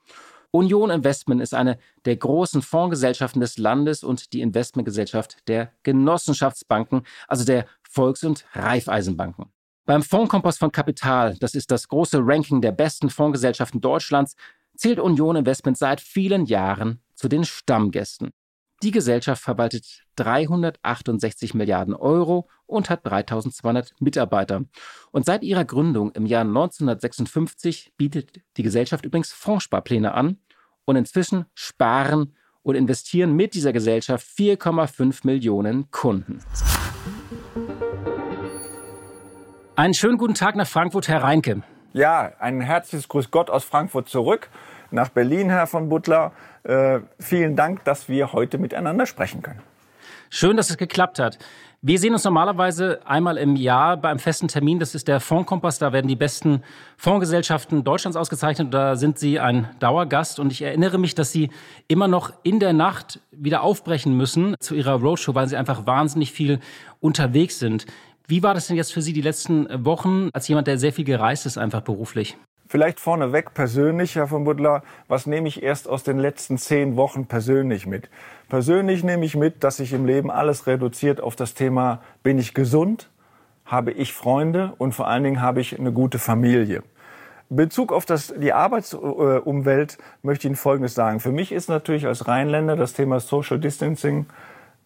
Union 0.51 0.91
Investment 0.91 1.41
ist 1.41 1.55
eine 1.55 1.79
der 2.07 2.17
großen 2.17 2.63
Fondsgesellschaften 2.63 3.41
des 3.41 3.59
Landes 3.59 4.03
und 4.03 4.33
die 4.33 4.41
Investmentgesellschaft 4.41 5.37
der 5.47 5.73
Genossenschaftsbanken, 5.85 7.03
also 7.29 7.45
der 7.45 7.67
Volks- 7.83 8.25
und 8.25 8.47
Raiffeisenbanken. 8.55 9.47
Beim 9.85 10.03
Fondskompass 10.03 10.59
von 10.59 10.73
Kapital, 10.73 11.37
das 11.39 11.55
ist 11.55 11.71
das 11.71 11.89
große 11.89 12.19
Ranking 12.21 12.61
der 12.61 12.73
besten 12.73 13.11
Fondsgesellschaften 13.11 13.81
Deutschlands, 13.81 14.37
zählt 14.77 14.99
Union 14.99 15.37
Investment 15.37 15.77
seit 15.77 16.01
vielen 16.01 16.47
Jahren 16.47 17.01
zu 17.15 17.29
den 17.29 17.45
Stammgästen. 17.45 18.31
Die 18.83 18.93
Gesellschaft 18.93 19.43
verwaltet 19.43 20.07
368 20.17 21.53
Milliarden 21.53 21.93
Euro 21.95 22.49
und 22.65 22.89
hat 22.89 23.05
3200 23.05 23.93
Mitarbeiter. 24.01 24.65
Und 25.11 25.27
seit 25.27 25.43
ihrer 25.43 25.67
Gründung 25.67 26.13
im 26.13 26.25
Jahr 26.25 26.47
1956 26.47 27.93
bietet 27.99 28.41
die 28.57 28.63
Gesellschaft 28.63 29.05
übrigens 29.05 29.33
Fondssparpläne 29.33 30.15
an 30.15 30.39
und 30.87 30.97
inzwischen 30.97 31.45
sparen 31.53 32.35
und 32.63 32.75
investieren 32.75 33.37
mit 33.37 33.53
dieser 33.53 33.75
Gesellschaft 33.75 34.27
4,5 34.27 35.27
Millionen 35.27 35.91
Kunden. 35.91 36.43
Einen 39.77 39.93
schönen 39.93 40.17
guten 40.17 40.35
Tag 40.35 40.57
nach 40.57 40.67
Frankfurt, 40.67 41.07
Herr 41.09 41.23
Reinke. 41.23 41.63
Ja, 41.93 42.33
ein 42.39 42.63
herzliches 42.63 43.09
Grüß 43.09 43.31
Gott 43.31 43.51
aus 43.51 43.65
Frankfurt 43.65 44.09
zurück 44.09 44.49
nach 44.91 45.09
Berlin, 45.09 45.51
Herr 45.51 45.67
von 45.67 45.89
Butler. 45.89 46.33
Äh, 46.63 47.01
vielen 47.19 47.57
Dank, 47.57 47.85
dass 47.85 48.09
wir 48.09 48.33
heute 48.33 48.59
miteinander 48.59 49.07
sprechen 49.07 49.43
können. 49.43 49.61
Schön, 50.29 50.57
dass 50.57 50.71
es 50.71 50.77
geklappt 50.77 51.19
hat. 51.19 51.39
Wir 51.83 51.99
sehen 51.99 52.13
uns 52.13 52.25
normalerweise 52.25 53.01
einmal 53.07 53.39
im 53.39 53.57
Jahr 53.57 53.97
bei 53.97 54.11
einem 54.11 54.19
festen 54.19 54.49
Termin. 54.49 54.79
Das 54.79 54.95
ist 54.95 55.09
der 55.09 55.19
Fondskompass. 55.19 55.79
Da 55.79 55.95
werden 55.95 56.09
die 56.09 56.15
besten 56.15 56.63
Fondsgesellschaften 56.99 57.85
Deutschlands 57.85 58.19
ausgezeichnet. 58.19 58.73
Da 58.75 58.97
sind 58.97 59.19
Sie 59.19 59.41
ein 59.41 59.71
Dauergast. 59.79 60.39
Und 60.39 60.53
ich 60.53 60.61
erinnere 60.61 60.99
mich, 60.99 61.15
dass 61.15 61.33
Sie 61.33 61.51
immer 61.89 62.07
noch 62.07 62.35
in 62.43 62.61
der 62.61 62.75
Nacht 62.75 63.21
wieder 63.33 63.63
aufbrechen 63.63 64.15
müssen 64.15 64.55
zu 64.61 64.75
Ihrer 64.75 65.01
Roadshow, 65.01 65.35
weil 65.35 65.49
Sie 65.49 65.57
einfach 65.57 65.87
wahnsinnig 65.87 66.33
viel 66.33 66.61
unterwegs 67.01 67.59
sind. 67.59 67.87
Wie 68.29 68.43
war 68.43 68.53
das 68.53 68.67
denn 68.67 68.77
jetzt 68.77 68.93
für 68.93 69.03
Sie 69.03 69.15
die 69.15 69.23
letzten 69.23 69.67
Wochen 69.85 70.29
als 70.35 70.47
jemand, 70.49 70.67
der 70.67 70.79
sehr 70.79 70.93
viel 70.93 71.07
gereist 71.07 71.47
ist, 71.47 71.57
einfach 71.57 71.81
beruflich? 71.81 72.37
Vielleicht 72.71 73.01
vorneweg 73.01 73.53
persönlich, 73.53 74.15
Herr 74.15 74.29
von 74.29 74.45
Butler, 74.45 74.85
was 75.09 75.27
nehme 75.27 75.49
ich 75.49 75.61
erst 75.61 75.89
aus 75.89 76.05
den 76.05 76.19
letzten 76.19 76.57
zehn 76.57 76.95
Wochen 76.95 77.27
persönlich 77.27 77.85
mit? 77.85 78.09
Persönlich 78.49 79.03
nehme 79.03 79.27
ich 79.27 79.35
mit, 79.35 79.65
dass 79.65 79.79
sich 79.79 79.93
im 79.93 80.07
Leben 80.07 80.31
alles 80.31 80.69
reduziert 80.69 81.21
auf 81.21 81.35
das 81.35 81.55
Thema, 81.55 82.01
bin 82.23 82.39
ich 82.39 82.55
gesund, 82.55 83.11
habe 83.65 83.91
ich 83.91 84.13
Freunde 84.13 84.73
und 84.79 84.95
vor 84.95 85.09
allen 85.09 85.25
Dingen 85.25 85.43
habe 85.43 85.61
ich 85.61 85.81
eine 85.81 85.91
gute 85.91 86.21
Familie. 86.21 86.85
Bezug 87.49 87.93
auf 87.93 88.05
das, 88.05 88.33
die 88.37 88.53
Arbeitsumwelt 88.53 89.99
möchte 90.23 90.47
ich 90.47 90.51
Ihnen 90.51 90.55
Folgendes 90.55 90.95
sagen. 90.95 91.19
Für 91.19 91.33
mich 91.33 91.51
ist 91.51 91.69
natürlich 91.69 92.07
als 92.07 92.29
Rheinländer 92.29 92.77
das 92.77 92.93
Thema 92.93 93.19
Social 93.19 93.59
Distancing 93.59 94.27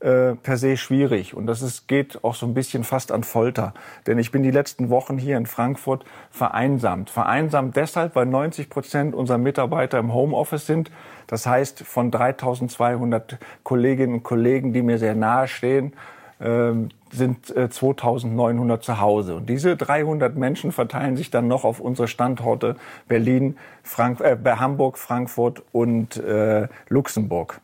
äh, 0.00 0.34
per 0.34 0.56
se 0.56 0.76
schwierig. 0.76 1.34
Und 1.34 1.46
das 1.46 1.62
ist, 1.62 1.88
geht 1.88 2.22
auch 2.24 2.34
so 2.34 2.46
ein 2.46 2.54
bisschen 2.54 2.84
fast 2.84 3.12
an 3.12 3.24
Folter. 3.24 3.74
Denn 4.06 4.18
ich 4.18 4.30
bin 4.30 4.42
die 4.42 4.50
letzten 4.50 4.90
Wochen 4.90 5.18
hier 5.18 5.36
in 5.36 5.46
Frankfurt 5.46 6.04
vereinsamt. 6.30 7.10
Vereinsamt 7.10 7.76
deshalb, 7.76 8.14
weil 8.14 8.26
90 8.26 8.68
Prozent 8.68 9.14
unserer 9.14 9.38
Mitarbeiter 9.38 9.98
im 9.98 10.12
Homeoffice 10.12 10.66
sind. 10.66 10.90
Das 11.26 11.46
heißt, 11.46 11.84
von 11.84 12.10
3200 12.10 13.38
Kolleginnen 13.62 14.14
und 14.14 14.22
Kollegen, 14.22 14.72
die 14.72 14.82
mir 14.82 14.98
sehr 14.98 15.14
nahe 15.14 15.48
stehen, 15.48 15.94
ähm, 16.40 16.90
sind 17.10 17.46
2900 17.46 18.78
äh, 18.80 18.82
zu 18.82 19.00
Hause. 19.00 19.36
Und 19.36 19.48
diese 19.48 19.76
300 19.76 20.36
Menschen 20.36 20.72
verteilen 20.72 21.16
sich 21.16 21.30
dann 21.30 21.48
noch 21.48 21.64
auf 21.64 21.80
unsere 21.80 22.08
Standorte 22.08 22.76
Berlin, 23.08 23.56
Frank 23.82 24.20
äh, 24.20 24.36
Hamburg, 24.44 24.98
Frankfurt 24.98 25.62
und 25.72 26.16
äh, 26.16 26.68
Luxemburg. 26.88 27.60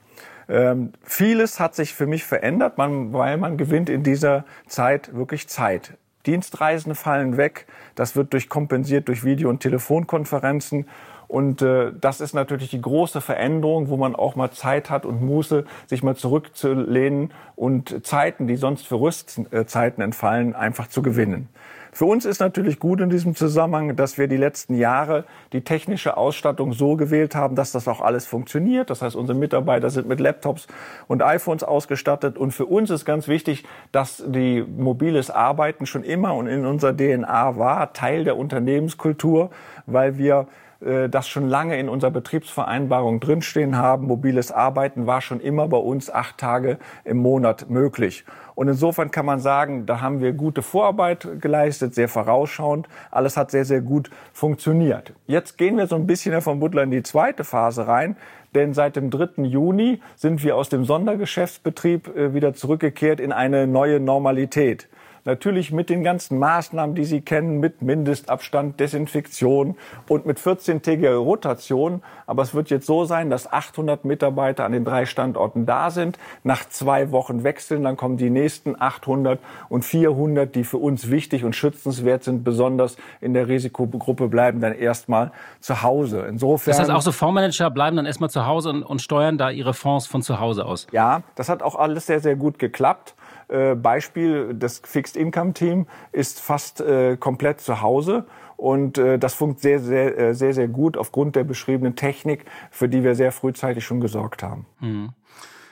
Ähm, 0.50 0.92
vieles 1.04 1.60
hat 1.60 1.76
sich 1.76 1.94
für 1.94 2.06
mich 2.06 2.24
verändert, 2.24 2.76
man, 2.76 3.12
weil 3.12 3.36
man 3.36 3.56
gewinnt 3.56 3.88
in 3.88 4.02
dieser 4.02 4.44
Zeit 4.66 5.14
wirklich 5.14 5.48
Zeit. 5.48 5.96
Dienstreisen 6.26 6.94
fallen 6.96 7.36
weg. 7.36 7.66
Das 7.94 8.16
wird 8.16 8.32
durch 8.32 8.48
kompensiert 8.48 9.08
durch 9.08 9.24
Video- 9.24 9.48
und 9.48 9.60
Telefonkonferenzen. 9.60 10.86
Und 11.30 11.62
äh, 11.62 11.92
das 12.00 12.20
ist 12.20 12.34
natürlich 12.34 12.70
die 12.70 12.80
große 12.80 13.20
Veränderung, 13.20 13.88
wo 13.88 13.96
man 13.96 14.16
auch 14.16 14.34
mal 14.34 14.50
Zeit 14.50 14.90
hat 14.90 15.06
und 15.06 15.22
Muße, 15.22 15.64
sich 15.86 16.02
mal 16.02 16.16
zurückzulehnen 16.16 17.30
und 17.54 18.04
Zeiten, 18.04 18.48
die 18.48 18.56
sonst 18.56 18.84
für 18.84 19.00
Rüstzeiten 19.00 20.02
entfallen, 20.02 20.56
einfach 20.56 20.88
zu 20.88 21.02
gewinnen. 21.02 21.48
Für 21.92 22.06
uns 22.06 22.24
ist 22.24 22.40
natürlich 22.40 22.80
gut 22.80 23.00
in 23.00 23.10
diesem 23.10 23.36
Zusammenhang, 23.36 23.94
dass 23.94 24.18
wir 24.18 24.26
die 24.26 24.36
letzten 24.36 24.74
Jahre 24.74 25.24
die 25.52 25.60
technische 25.60 26.16
Ausstattung 26.16 26.72
so 26.72 26.96
gewählt 26.96 27.36
haben, 27.36 27.54
dass 27.54 27.70
das 27.70 27.86
auch 27.86 28.00
alles 28.00 28.26
funktioniert. 28.26 28.90
Das 28.90 29.00
heißt, 29.00 29.14
unsere 29.14 29.38
Mitarbeiter 29.38 29.88
sind 29.90 30.08
mit 30.08 30.18
Laptops 30.18 30.66
und 31.06 31.22
iPhones 31.22 31.62
ausgestattet. 31.62 32.38
Und 32.38 32.50
für 32.50 32.66
uns 32.66 32.90
ist 32.90 33.04
ganz 33.04 33.28
wichtig, 33.28 33.64
dass 33.92 34.20
die 34.26 34.62
mobiles 34.62 35.30
Arbeiten 35.30 35.86
schon 35.86 36.02
immer 36.02 36.34
und 36.34 36.48
in 36.48 36.66
unserer 36.66 36.96
DNA 36.96 37.56
war, 37.56 37.92
Teil 37.92 38.24
der 38.24 38.36
Unternehmenskultur, 38.36 39.50
weil 39.86 40.18
wir 40.18 40.48
das 40.80 41.28
schon 41.28 41.48
lange 41.48 41.78
in 41.78 41.88
unserer 41.90 42.10
Betriebsvereinbarung 42.10 43.20
drinstehen 43.20 43.76
haben. 43.76 44.06
Mobiles 44.06 44.50
Arbeiten 44.50 45.06
war 45.06 45.20
schon 45.20 45.40
immer 45.40 45.68
bei 45.68 45.76
uns 45.76 46.10
acht 46.10 46.38
Tage 46.38 46.78
im 47.04 47.18
Monat 47.18 47.68
möglich. 47.68 48.24
Und 48.54 48.68
insofern 48.68 49.10
kann 49.10 49.26
man 49.26 49.40
sagen, 49.40 49.86
da 49.86 50.00
haben 50.00 50.20
wir 50.20 50.32
gute 50.32 50.62
Vorarbeit 50.62 51.28
geleistet, 51.40 51.94
sehr 51.94 52.08
vorausschauend. 52.08 52.88
Alles 53.10 53.36
hat 53.36 53.50
sehr, 53.50 53.64
sehr 53.64 53.80
gut 53.80 54.10
funktioniert. 54.32 55.12
Jetzt 55.26 55.56
gehen 55.56 55.76
wir 55.76 55.86
so 55.86 55.96
ein 55.96 56.06
bisschen 56.06 56.32
Herr 56.32 56.42
von 56.42 56.60
Butler 56.60 56.82
in 56.82 56.90
die 56.90 57.02
zweite 57.02 57.44
Phase 57.44 57.86
rein. 57.86 58.16
Denn 58.54 58.74
seit 58.74 58.96
dem 58.96 59.10
3. 59.10 59.44
Juni 59.44 60.00
sind 60.16 60.42
wir 60.42 60.56
aus 60.56 60.68
dem 60.68 60.84
Sondergeschäftsbetrieb 60.84 62.16
äh, 62.16 62.34
wieder 62.34 62.52
zurückgekehrt 62.52 63.20
in 63.20 63.32
eine 63.32 63.66
neue 63.66 64.00
Normalität. 64.00 64.88
Natürlich 65.24 65.72
mit 65.72 65.90
den 65.90 66.02
ganzen 66.02 66.38
Maßnahmen, 66.38 66.94
die 66.94 67.04
Sie 67.04 67.20
kennen, 67.20 67.60
mit 67.60 67.82
Mindestabstand, 67.82 68.80
Desinfektion 68.80 69.76
und 70.08 70.26
mit 70.26 70.38
14-tägiger 70.38 71.14
Rotation. 71.16 72.02
Aber 72.26 72.42
es 72.42 72.54
wird 72.54 72.70
jetzt 72.70 72.86
so 72.86 73.04
sein, 73.04 73.30
dass 73.30 73.52
800 73.52 74.04
Mitarbeiter 74.04 74.64
an 74.64 74.72
den 74.72 74.84
drei 74.84 75.06
Standorten 75.06 75.66
da 75.66 75.90
sind, 75.90 76.18
nach 76.44 76.68
zwei 76.68 77.10
Wochen 77.10 77.44
wechseln, 77.44 77.84
dann 77.84 77.96
kommen 77.96 78.16
die 78.16 78.30
nächsten 78.30 78.80
800 78.80 79.40
und 79.68 79.84
400, 79.84 80.54
die 80.54 80.64
für 80.64 80.78
uns 80.78 81.10
wichtig 81.10 81.44
und 81.44 81.54
schützenswert 81.54 82.24
sind, 82.24 82.44
besonders 82.44 82.96
in 83.20 83.34
der 83.34 83.48
Risikogruppe 83.48 84.28
bleiben 84.28 84.60
dann 84.60 84.74
erstmal 84.74 85.32
zu 85.60 85.82
Hause. 85.82 86.26
Insofern. 86.28 86.72
Das 86.72 86.80
heißt, 86.80 86.90
auch 86.90 87.02
so 87.02 87.12
Fondsmanager 87.12 87.70
bleiben 87.70 87.96
dann 87.96 88.06
erstmal 88.06 88.30
zu 88.30 88.46
Hause 88.46 88.70
und, 88.70 88.82
und 88.82 89.02
steuern 89.02 89.38
da 89.38 89.50
ihre 89.50 89.74
Fonds 89.74 90.06
von 90.06 90.22
zu 90.22 90.40
Hause 90.40 90.64
aus. 90.64 90.86
Ja, 90.92 91.22
das 91.34 91.48
hat 91.48 91.62
auch 91.62 91.74
alles 91.74 92.06
sehr, 92.06 92.20
sehr 92.20 92.36
gut 92.36 92.58
geklappt. 92.58 93.14
Äh, 93.50 93.74
Beispiel, 93.74 94.54
das 94.54 94.80
Fixed 94.84 95.16
Income 95.16 95.54
Team 95.54 95.86
ist 96.12 96.40
fast 96.40 96.80
äh, 96.80 97.16
komplett 97.16 97.60
zu 97.60 97.80
Hause. 97.80 98.26
Und 98.56 98.98
äh, 98.98 99.18
das 99.18 99.34
funktioniert 99.34 99.82
sehr, 99.82 100.14
sehr, 100.14 100.18
äh, 100.18 100.34
sehr, 100.34 100.54
sehr 100.54 100.68
gut 100.68 100.96
aufgrund 100.96 101.34
der 101.34 101.44
beschriebenen 101.44 101.96
Technik, 101.96 102.44
für 102.70 102.88
die 102.88 103.02
wir 103.02 103.14
sehr 103.14 103.32
frühzeitig 103.32 103.84
schon 103.84 104.00
gesorgt 104.00 104.42
haben. 104.42 104.66
Mhm. 104.80 105.10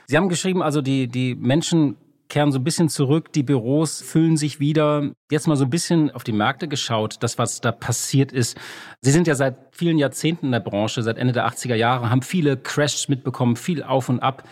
Sie 0.07 0.17
haben 0.17 0.31
geschrieben, 0.31 0.63
also 0.63 0.81
die, 0.81 1.07
die 1.07 1.35
Menschen 1.35 1.97
kehren 2.29 2.53
so 2.53 2.59
ein 2.59 2.65
bisschen 2.65 2.89
zurück, 2.89 3.33
die 3.33 3.43
Büros 3.43 4.01
füllen 4.01 4.37
sich 4.37 4.61
wieder. 4.61 5.11
Jetzt 5.31 5.47
mal 5.49 5.57
so 5.57 5.65
ein 5.65 5.71
bisschen 5.71 6.11
auf 6.11 6.25
die 6.25 6.33
Märkte 6.33 6.69
geschaut, 6.69 7.17
das, 7.21 7.39
was 7.39 7.61
da 7.61 7.73
passiert 7.73 8.33
ist. 8.33 8.57
Sie 9.01 9.11
sind 9.11 9.27
ja 9.27 9.35
seit 9.35 9.57
vielen 9.73 9.99
Jahrzehnten 9.99 10.47
in 10.47 10.53
der 10.53 10.61
Branche, 10.61 11.03
seit 11.03 11.19
Ende 11.19 11.33
der 11.33 11.47
80er 11.47 11.75
Jahre, 11.75 12.11
haben 12.11 12.23
viele 12.23 12.57
Crashs 12.57 13.09
mitbekommen, 13.09 13.57
viel 13.57 13.83
auf 13.83 14.09
und 14.09 14.21
ab. 14.21 14.45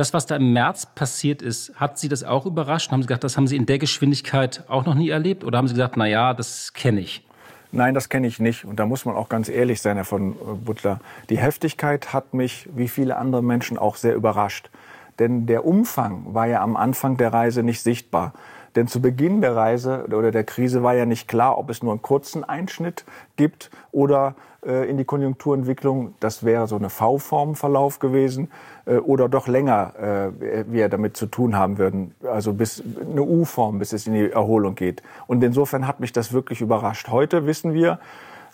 Das, 0.00 0.14
was 0.14 0.24
da 0.24 0.36
im 0.36 0.54
März 0.54 0.86
passiert 0.86 1.42
ist, 1.42 1.78
hat 1.78 1.98
Sie 1.98 2.08
das 2.08 2.24
auch 2.24 2.46
überrascht? 2.46 2.90
Haben 2.90 3.02
Sie 3.02 3.06
gesagt, 3.06 3.22
das 3.22 3.36
haben 3.36 3.46
Sie 3.46 3.56
in 3.56 3.66
der 3.66 3.78
Geschwindigkeit 3.78 4.64
auch 4.66 4.86
noch 4.86 4.94
nie 4.94 5.10
erlebt? 5.10 5.44
Oder 5.44 5.58
haben 5.58 5.68
Sie 5.68 5.74
gesagt, 5.74 5.98
na 5.98 6.06
ja, 6.06 6.32
das 6.32 6.72
kenne 6.72 7.00
ich? 7.00 7.22
Nein, 7.70 7.92
das 7.92 8.08
kenne 8.08 8.26
ich 8.26 8.38
nicht. 8.38 8.64
Und 8.64 8.80
da 8.80 8.86
muss 8.86 9.04
man 9.04 9.14
auch 9.14 9.28
ganz 9.28 9.50
ehrlich 9.50 9.82
sein, 9.82 9.96
Herr 9.96 10.06
von 10.06 10.36
Butler. 10.64 11.00
Die 11.28 11.36
Heftigkeit 11.36 12.14
hat 12.14 12.32
mich, 12.32 12.66
wie 12.74 12.88
viele 12.88 13.18
andere 13.18 13.42
Menschen, 13.42 13.76
auch 13.76 13.96
sehr 13.96 14.14
überrascht. 14.14 14.70
Denn 15.18 15.44
der 15.44 15.66
Umfang 15.66 16.32
war 16.32 16.46
ja 16.46 16.62
am 16.62 16.76
Anfang 16.76 17.18
der 17.18 17.34
Reise 17.34 17.62
nicht 17.62 17.82
sichtbar. 17.82 18.32
Denn 18.76 18.86
zu 18.86 19.00
Beginn 19.00 19.40
der 19.40 19.56
Reise 19.56 20.06
oder 20.06 20.30
der 20.30 20.44
Krise 20.44 20.82
war 20.82 20.94
ja 20.94 21.06
nicht 21.06 21.28
klar, 21.28 21.58
ob 21.58 21.70
es 21.70 21.82
nur 21.82 21.92
einen 21.92 22.02
kurzen 22.02 22.44
Einschnitt 22.44 23.04
gibt 23.36 23.70
oder 23.90 24.34
äh, 24.64 24.88
in 24.88 24.96
die 24.96 25.04
Konjunkturentwicklung. 25.04 26.14
Das 26.20 26.44
wäre 26.44 26.66
so 26.68 26.76
eine 26.76 26.90
V-Form-Verlauf 26.90 27.98
gewesen 27.98 28.50
äh, 28.86 28.96
oder 28.96 29.28
doch 29.28 29.48
länger 29.48 29.94
äh, 30.40 30.64
wir 30.70 30.88
damit 30.88 31.16
zu 31.16 31.26
tun 31.26 31.56
haben 31.56 31.78
würden. 31.78 32.14
Also 32.24 32.52
bis 32.52 32.82
eine 33.00 33.22
U-Form, 33.22 33.78
bis 33.78 33.92
es 33.92 34.06
in 34.06 34.14
die 34.14 34.30
Erholung 34.30 34.74
geht. 34.74 35.02
Und 35.26 35.42
insofern 35.42 35.86
hat 35.86 36.00
mich 36.00 36.12
das 36.12 36.32
wirklich 36.32 36.60
überrascht. 36.60 37.08
Heute 37.08 37.46
wissen 37.46 37.74
wir, 37.74 37.98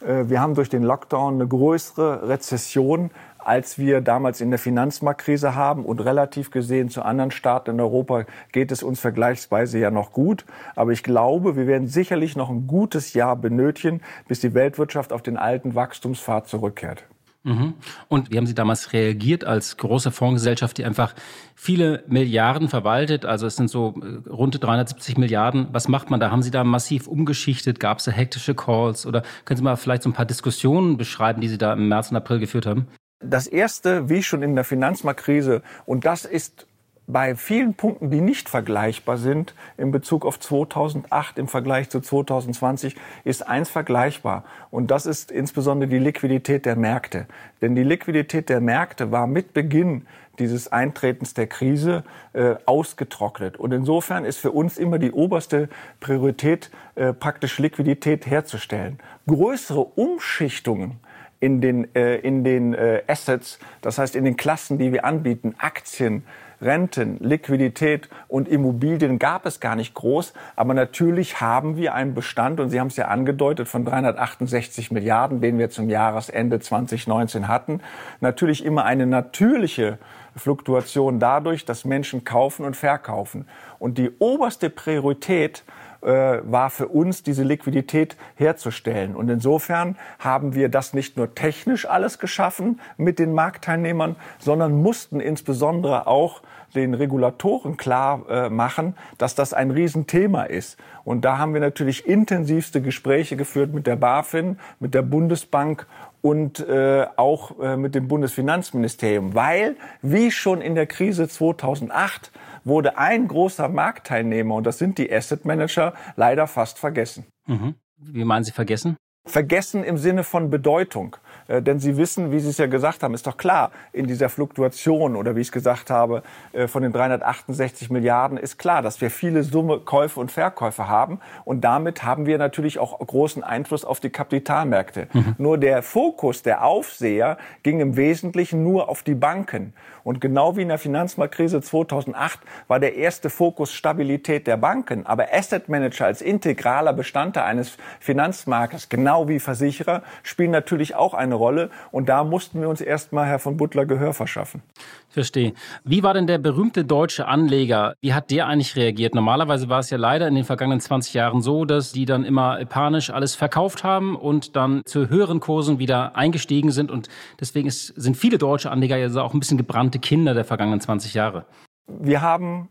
äh, 0.00 0.28
wir 0.28 0.40
haben 0.40 0.54
durch 0.54 0.68
den 0.68 0.82
Lockdown 0.82 1.34
eine 1.34 1.46
größere 1.46 2.28
Rezession 2.28 3.10
als 3.46 3.78
wir 3.78 4.00
damals 4.00 4.40
in 4.40 4.50
der 4.50 4.58
Finanzmarktkrise 4.58 5.54
haben. 5.54 5.84
Und 5.84 6.00
relativ 6.00 6.50
gesehen 6.50 6.88
zu 6.88 7.02
anderen 7.02 7.30
Staaten 7.30 7.70
in 7.70 7.80
Europa 7.80 8.24
geht 8.50 8.72
es 8.72 8.82
uns 8.82 8.98
vergleichsweise 8.98 9.78
ja 9.78 9.92
noch 9.92 10.12
gut. 10.12 10.44
Aber 10.74 10.90
ich 10.90 11.04
glaube, 11.04 11.56
wir 11.56 11.68
werden 11.68 11.86
sicherlich 11.86 12.34
noch 12.34 12.50
ein 12.50 12.66
gutes 12.66 13.14
Jahr 13.14 13.36
benötigen, 13.36 14.00
bis 14.26 14.40
die 14.40 14.52
Weltwirtschaft 14.52 15.12
auf 15.12 15.22
den 15.22 15.36
alten 15.36 15.76
Wachstumspfad 15.76 16.48
zurückkehrt. 16.48 17.04
Mhm. 17.44 17.74
Und 18.08 18.32
wie 18.32 18.38
haben 18.38 18.46
Sie 18.46 18.56
damals 18.56 18.92
reagiert 18.92 19.44
als 19.44 19.76
große 19.76 20.10
Fondsgesellschaft, 20.10 20.78
die 20.78 20.84
einfach 20.84 21.14
viele 21.54 22.02
Milliarden 22.08 22.68
verwaltet? 22.68 23.24
Also 23.24 23.46
es 23.46 23.54
sind 23.54 23.70
so 23.70 23.94
äh, 24.02 24.28
rund 24.28 24.60
370 24.60 25.18
Milliarden. 25.18 25.68
Was 25.70 25.86
macht 25.86 26.10
man 26.10 26.18
da? 26.18 26.32
Haben 26.32 26.42
Sie 26.42 26.50
da 26.50 26.64
massiv 26.64 27.06
umgeschichtet? 27.06 27.78
Gab 27.78 27.98
es 27.98 28.08
hektische 28.08 28.56
Calls? 28.56 29.06
Oder 29.06 29.22
können 29.44 29.58
Sie 29.58 29.62
mal 29.62 29.76
vielleicht 29.76 30.02
so 30.02 30.10
ein 30.10 30.14
paar 30.14 30.26
Diskussionen 30.26 30.96
beschreiben, 30.96 31.40
die 31.40 31.46
Sie 31.46 31.58
da 31.58 31.74
im 31.74 31.86
März 31.86 32.10
und 32.10 32.16
April 32.16 32.40
geführt 32.40 32.66
haben? 32.66 32.88
Das 33.20 33.46
erste, 33.46 34.10
wie 34.10 34.22
schon 34.22 34.42
in 34.42 34.54
der 34.54 34.64
Finanzmarktkrise, 34.64 35.62
und 35.86 36.04
das 36.04 36.24
ist 36.26 36.66
bei 37.06 37.36
vielen 37.36 37.74
Punkten, 37.74 38.10
die 38.10 38.20
nicht 38.20 38.48
vergleichbar 38.48 39.16
sind 39.16 39.54
in 39.78 39.90
Bezug 39.90 40.26
auf 40.26 40.40
2008 40.40 41.38
im 41.38 41.46
Vergleich 41.48 41.88
zu 41.88 42.00
2020, 42.00 42.96
ist 43.24 43.46
eins 43.46 43.70
vergleichbar. 43.70 44.44
Und 44.70 44.90
das 44.90 45.06
ist 45.06 45.30
insbesondere 45.30 45.88
die 45.88 45.98
Liquidität 45.98 46.66
der 46.66 46.76
Märkte. 46.76 47.26
Denn 47.62 47.74
die 47.76 47.84
Liquidität 47.84 48.48
der 48.48 48.60
Märkte 48.60 49.12
war 49.12 49.26
mit 49.26 49.54
Beginn 49.54 50.06
dieses 50.40 50.70
Eintretens 50.70 51.32
der 51.32 51.46
Krise 51.46 52.04
äh, 52.32 52.56
ausgetrocknet. 52.66 53.56
Und 53.56 53.72
insofern 53.72 54.24
ist 54.24 54.38
für 54.38 54.50
uns 54.50 54.76
immer 54.76 54.98
die 54.98 55.12
oberste 55.12 55.68
Priorität, 56.00 56.70
äh, 56.96 57.12
praktisch 57.12 57.58
Liquidität 57.58 58.26
herzustellen. 58.26 58.98
Größere 59.26 59.80
Umschichtungen 59.80 61.00
in 61.40 61.60
den, 61.60 61.94
äh, 61.94 62.16
in 62.16 62.44
den 62.44 62.74
äh, 62.74 63.02
Assets, 63.06 63.58
das 63.82 63.98
heißt 63.98 64.16
in 64.16 64.24
den 64.24 64.36
Klassen, 64.36 64.78
die 64.78 64.92
wir 64.92 65.04
anbieten, 65.04 65.54
Aktien, 65.58 66.24
Renten, 66.60 67.18
Liquidität 67.20 68.08
und 68.28 68.48
Immobilien 68.48 69.18
gab 69.18 69.44
es 69.44 69.60
gar 69.60 69.76
nicht 69.76 69.94
groß. 69.94 70.32
Aber 70.54 70.74
natürlich 70.74 71.40
haben 71.40 71.76
wir 71.76 71.94
einen 71.94 72.14
Bestand, 72.14 72.60
und 72.60 72.70
Sie 72.70 72.80
haben 72.80 72.86
es 72.86 72.96
ja 72.96 73.08
angedeutet, 73.08 73.68
von 73.68 73.84
368 73.84 74.90
Milliarden, 74.90 75.40
den 75.40 75.58
wir 75.58 75.70
zum 75.70 75.90
Jahresende 75.90 76.58
2019 76.60 77.48
hatten. 77.48 77.80
Natürlich 78.20 78.64
immer 78.64 78.84
eine 78.84 79.06
natürliche 79.06 79.98
Fluktuation 80.34 81.18
dadurch, 81.18 81.64
dass 81.64 81.84
Menschen 81.84 82.24
kaufen 82.24 82.64
und 82.64 82.76
verkaufen. 82.76 83.46
Und 83.78 83.98
die 83.98 84.10
oberste 84.18 84.70
Priorität 84.70 85.64
war 86.02 86.70
für 86.70 86.88
uns, 86.88 87.22
diese 87.22 87.42
Liquidität 87.42 88.16
herzustellen. 88.36 89.14
Und 89.14 89.28
insofern 89.28 89.96
haben 90.18 90.54
wir 90.54 90.68
das 90.68 90.94
nicht 90.94 91.16
nur 91.16 91.34
technisch 91.34 91.86
alles 91.86 92.18
geschaffen 92.18 92.80
mit 92.96 93.18
den 93.18 93.32
Marktteilnehmern, 93.32 94.16
sondern 94.38 94.82
mussten 94.82 95.20
insbesondere 95.20 96.06
auch 96.06 96.42
den 96.74 96.94
Regulatoren 96.94 97.76
klar 97.76 98.22
äh, 98.28 98.50
machen, 98.50 98.94
dass 99.18 99.34
das 99.34 99.52
ein 99.52 99.70
Riesenthema 99.70 100.44
ist. 100.44 100.78
Und 101.04 101.24
da 101.24 101.38
haben 101.38 101.54
wir 101.54 101.60
natürlich 101.60 102.06
intensivste 102.06 102.82
Gespräche 102.82 103.36
geführt 103.36 103.72
mit 103.72 103.86
der 103.86 103.96
BaFin, 103.96 104.58
mit 104.80 104.94
der 104.94 105.02
Bundesbank 105.02 105.86
und 106.26 106.58
äh, 106.58 107.06
auch 107.14 107.60
äh, 107.60 107.76
mit 107.76 107.94
dem 107.94 108.08
Bundesfinanzministerium, 108.08 109.34
weil, 109.34 109.76
wie 110.02 110.32
schon 110.32 110.60
in 110.60 110.74
der 110.74 110.86
Krise 110.86 111.28
2008, 111.28 112.32
wurde 112.64 112.98
ein 112.98 113.28
großer 113.28 113.68
Marktteilnehmer, 113.68 114.56
und 114.56 114.66
das 114.66 114.78
sind 114.78 114.98
die 114.98 115.12
Asset 115.12 115.44
Manager, 115.44 115.94
leider 116.16 116.48
fast 116.48 116.80
vergessen. 116.80 117.26
Mhm. 117.46 117.76
Wie 117.96 118.24
meinen 118.24 118.42
Sie 118.42 118.50
vergessen? 118.50 118.96
Vergessen 119.24 119.84
im 119.84 119.98
Sinne 119.98 120.24
von 120.24 120.50
Bedeutung. 120.50 121.16
Äh, 121.48 121.62
denn 121.62 121.78
Sie 121.78 121.96
wissen, 121.96 122.32
wie 122.32 122.40
Sie 122.40 122.50
es 122.50 122.58
ja 122.58 122.66
gesagt 122.66 123.02
haben, 123.02 123.14
ist 123.14 123.26
doch 123.26 123.36
klar, 123.36 123.70
in 123.92 124.06
dieser 124.06 124.28
Fluktuation 124.28 125.16
oder 125.16 125.36
wie 125.36 125.40
ich 125.40 125.48
es 125.48 125.52
gesagt 125.52 125.90
habe, 125.90 126.22
äh, 126.52 126.66
von 126.66 126.82
den 126.82 126.92
368 126.92 127.90
Milliarden 127.90 128.38
ist 128.38 128.58
klar, 128.58 128.82
dass 128.82 129.00
wir 129.00 129.10
viele 129.10 129.42
Summe 129.42 129.80
Käufe 129.80 130.20
und 130.20 130.30
Verkäufe 130.30 130.88
haben. 130.88 131.20
Und 131.44 131.62
damit 131.62 132.04
haben 132.04 132.26
wir 132.26 132.38
natürlich 132.38 132.78
auch 132.78 132.98
großen 132.98 133.42
Einfluss 133.42 133.84
auf 133.84 134.00
die 134.00 134.10
Kapitalmärkte. 134.10 135.08
Mhm. 135.12 135.34
Nur 135.38 135.58
der 135.58 135.82
Fokus 135.82 136.42
der 136.42 136.64
Aufseher 136.64 137.38
ging 137.62 137.80
im 137.80 137.96
Wesentlichen 137.96 138.62
nur 138.62 138.88
auf 138.88 139.02
die 139.02 139.14
Banken. 139.14 139.72
Und 140.06 140.20
genau 140.20 140.56
wie 140.56 140.62
in 140.62 140.68
der 140.68 140.78
Finanzmarktkrise 140.78 141.60
2008 141.60 142.38
war 142.68 142.78
der 142.78 142.94
erste 142.94 143.28
Fokus 143.28 143.72
Stabilität 143.72 144.46
der 144.46 144.56
Banken. 144.56 145.04
Aber 145.04 145.34
Asset 145.34 145.68
Manager 145.68 146.06
als 146.06 146.22
integraler 146.22 146.92
Bestandteil 146.92 147.42
eines 147.42 147.76
Finanzmarktes, 147.98 148.88
genau 148.88 149.26
wie 149.26 149.40
Versicherer, 149.40 150.04
spielen 150.22 150.52
natürlich 150.52 150.94
auch 150.94 151.12
eine 151.12 151.34
Rolle. 151.34 151.70
Und 151.90 152.08
da 152.08 152.22
mussten 152.22 152.60
wir 152.60 152.68
uns 152.68 152.80
erstmal, 152.80 153.26
Herr 153.26 153.40
von 153.40 153.56
Butler, 153.56 153.84
Gehör 153.84 154.14
verschaffen. 154.14 154.62
Verstehe. 155.08 155.54
Wie 155.82 156.04
war 156.04 156.14
denn 156.14 156.28
der 156.28 156.38
berühmte 156.38 156.84
deutsche 156.84 157.26
Anleger? 157.26 157.94
Wie 158.00 158.12
hat 158.12 158.30
der 158.30 158.46
eigentlich 158.46 158.76
reagiert? 158.76 159.14
Normalerweise 159.14 159.68
war 159.68 159.80
es 159.80 159.90
ja 159.90 159.96
leider 159.96 160.28
in 160.28 160.36
den 160.36 160.44
vergangenen 160.44 160.78
20 160.78 161.14
Jahren 161.14 161.40
so, 161.40 161.64
dass 161.64 161.90
die 161.92 162.04
dann 162.04 162.22
immer 162.22 162.64
panisch 162.66 163.10
alles 163.10 163.34
verkauft 163.34 163.82
haben 163.82 164.14
und 164.14 164.54
dann 164.54 164.82
zu 164.84 165.08
höheren 165.08 165.40
Kursen 165.40 165.80
wieder 165.80 166.14
eingestiegen 166.16 166.70
sind. 166.70 166.92
Und 166.92 167.08
deswegen 167.40 167.66
ist, 167.66 167.86
sind 167.96 168.16
viele 168.16 168.38
deutsche 168.38 168.70
Anleger 168.70 168.98
ja 168.98 169.08
auch 169.22 169.34
ein 169.34 169.40
bisschen 169.40 169.56
gebrannte 169.56 169.95
verdammte 169.96 169.98
Kinder 170.00 170.34
der 170.34 170.44
vergangenen 170.44 170.80
20 170.80 171.14
Jahre? 171.14 171.46
Wir 171.86 172.20
haben 172.20 172.68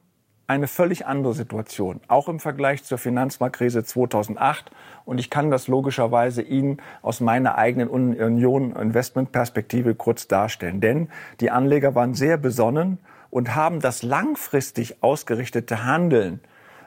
eine 0.47 0.67
völlig 0.67 1.07
andere 1.07 1.33
Situation, 1.33 2.01
auch 2.07 2.29
im 2.29 2.39
Vergleich 2.39 2.83
zur 2.83 2.99
Finanzmarktkrise 2.99 3.83
2008. 3.83 4.69
Und 5.03 5.19
ich 5.19 5.31
kann 5.31 5.49
das 5.49 5.67
logischerweise 5.67 6.43
Ihnen 6.43 6.77
aus 7.01 7.19
meiner 7.19 7.57
eigenen 7.57 7.89
Union 7.89 8.75
Investmentperspektive 8.75 9.95
kurz 9.95 10.27
darstellen. 10.27 10.81
Denn 10.81 11.09
die 11.39 11.49
Anleger 11.49 11.95
waren 11.95 12.13
sehr 12.13 12.37
besonnen 12.37 12.99
und 13.31 13.55
haben 13.55 13.79
das 13.79 14.03
langfristig 14.03 15.01
ausgerichtete 15.01 15.83
Handeln, 15.83 16.41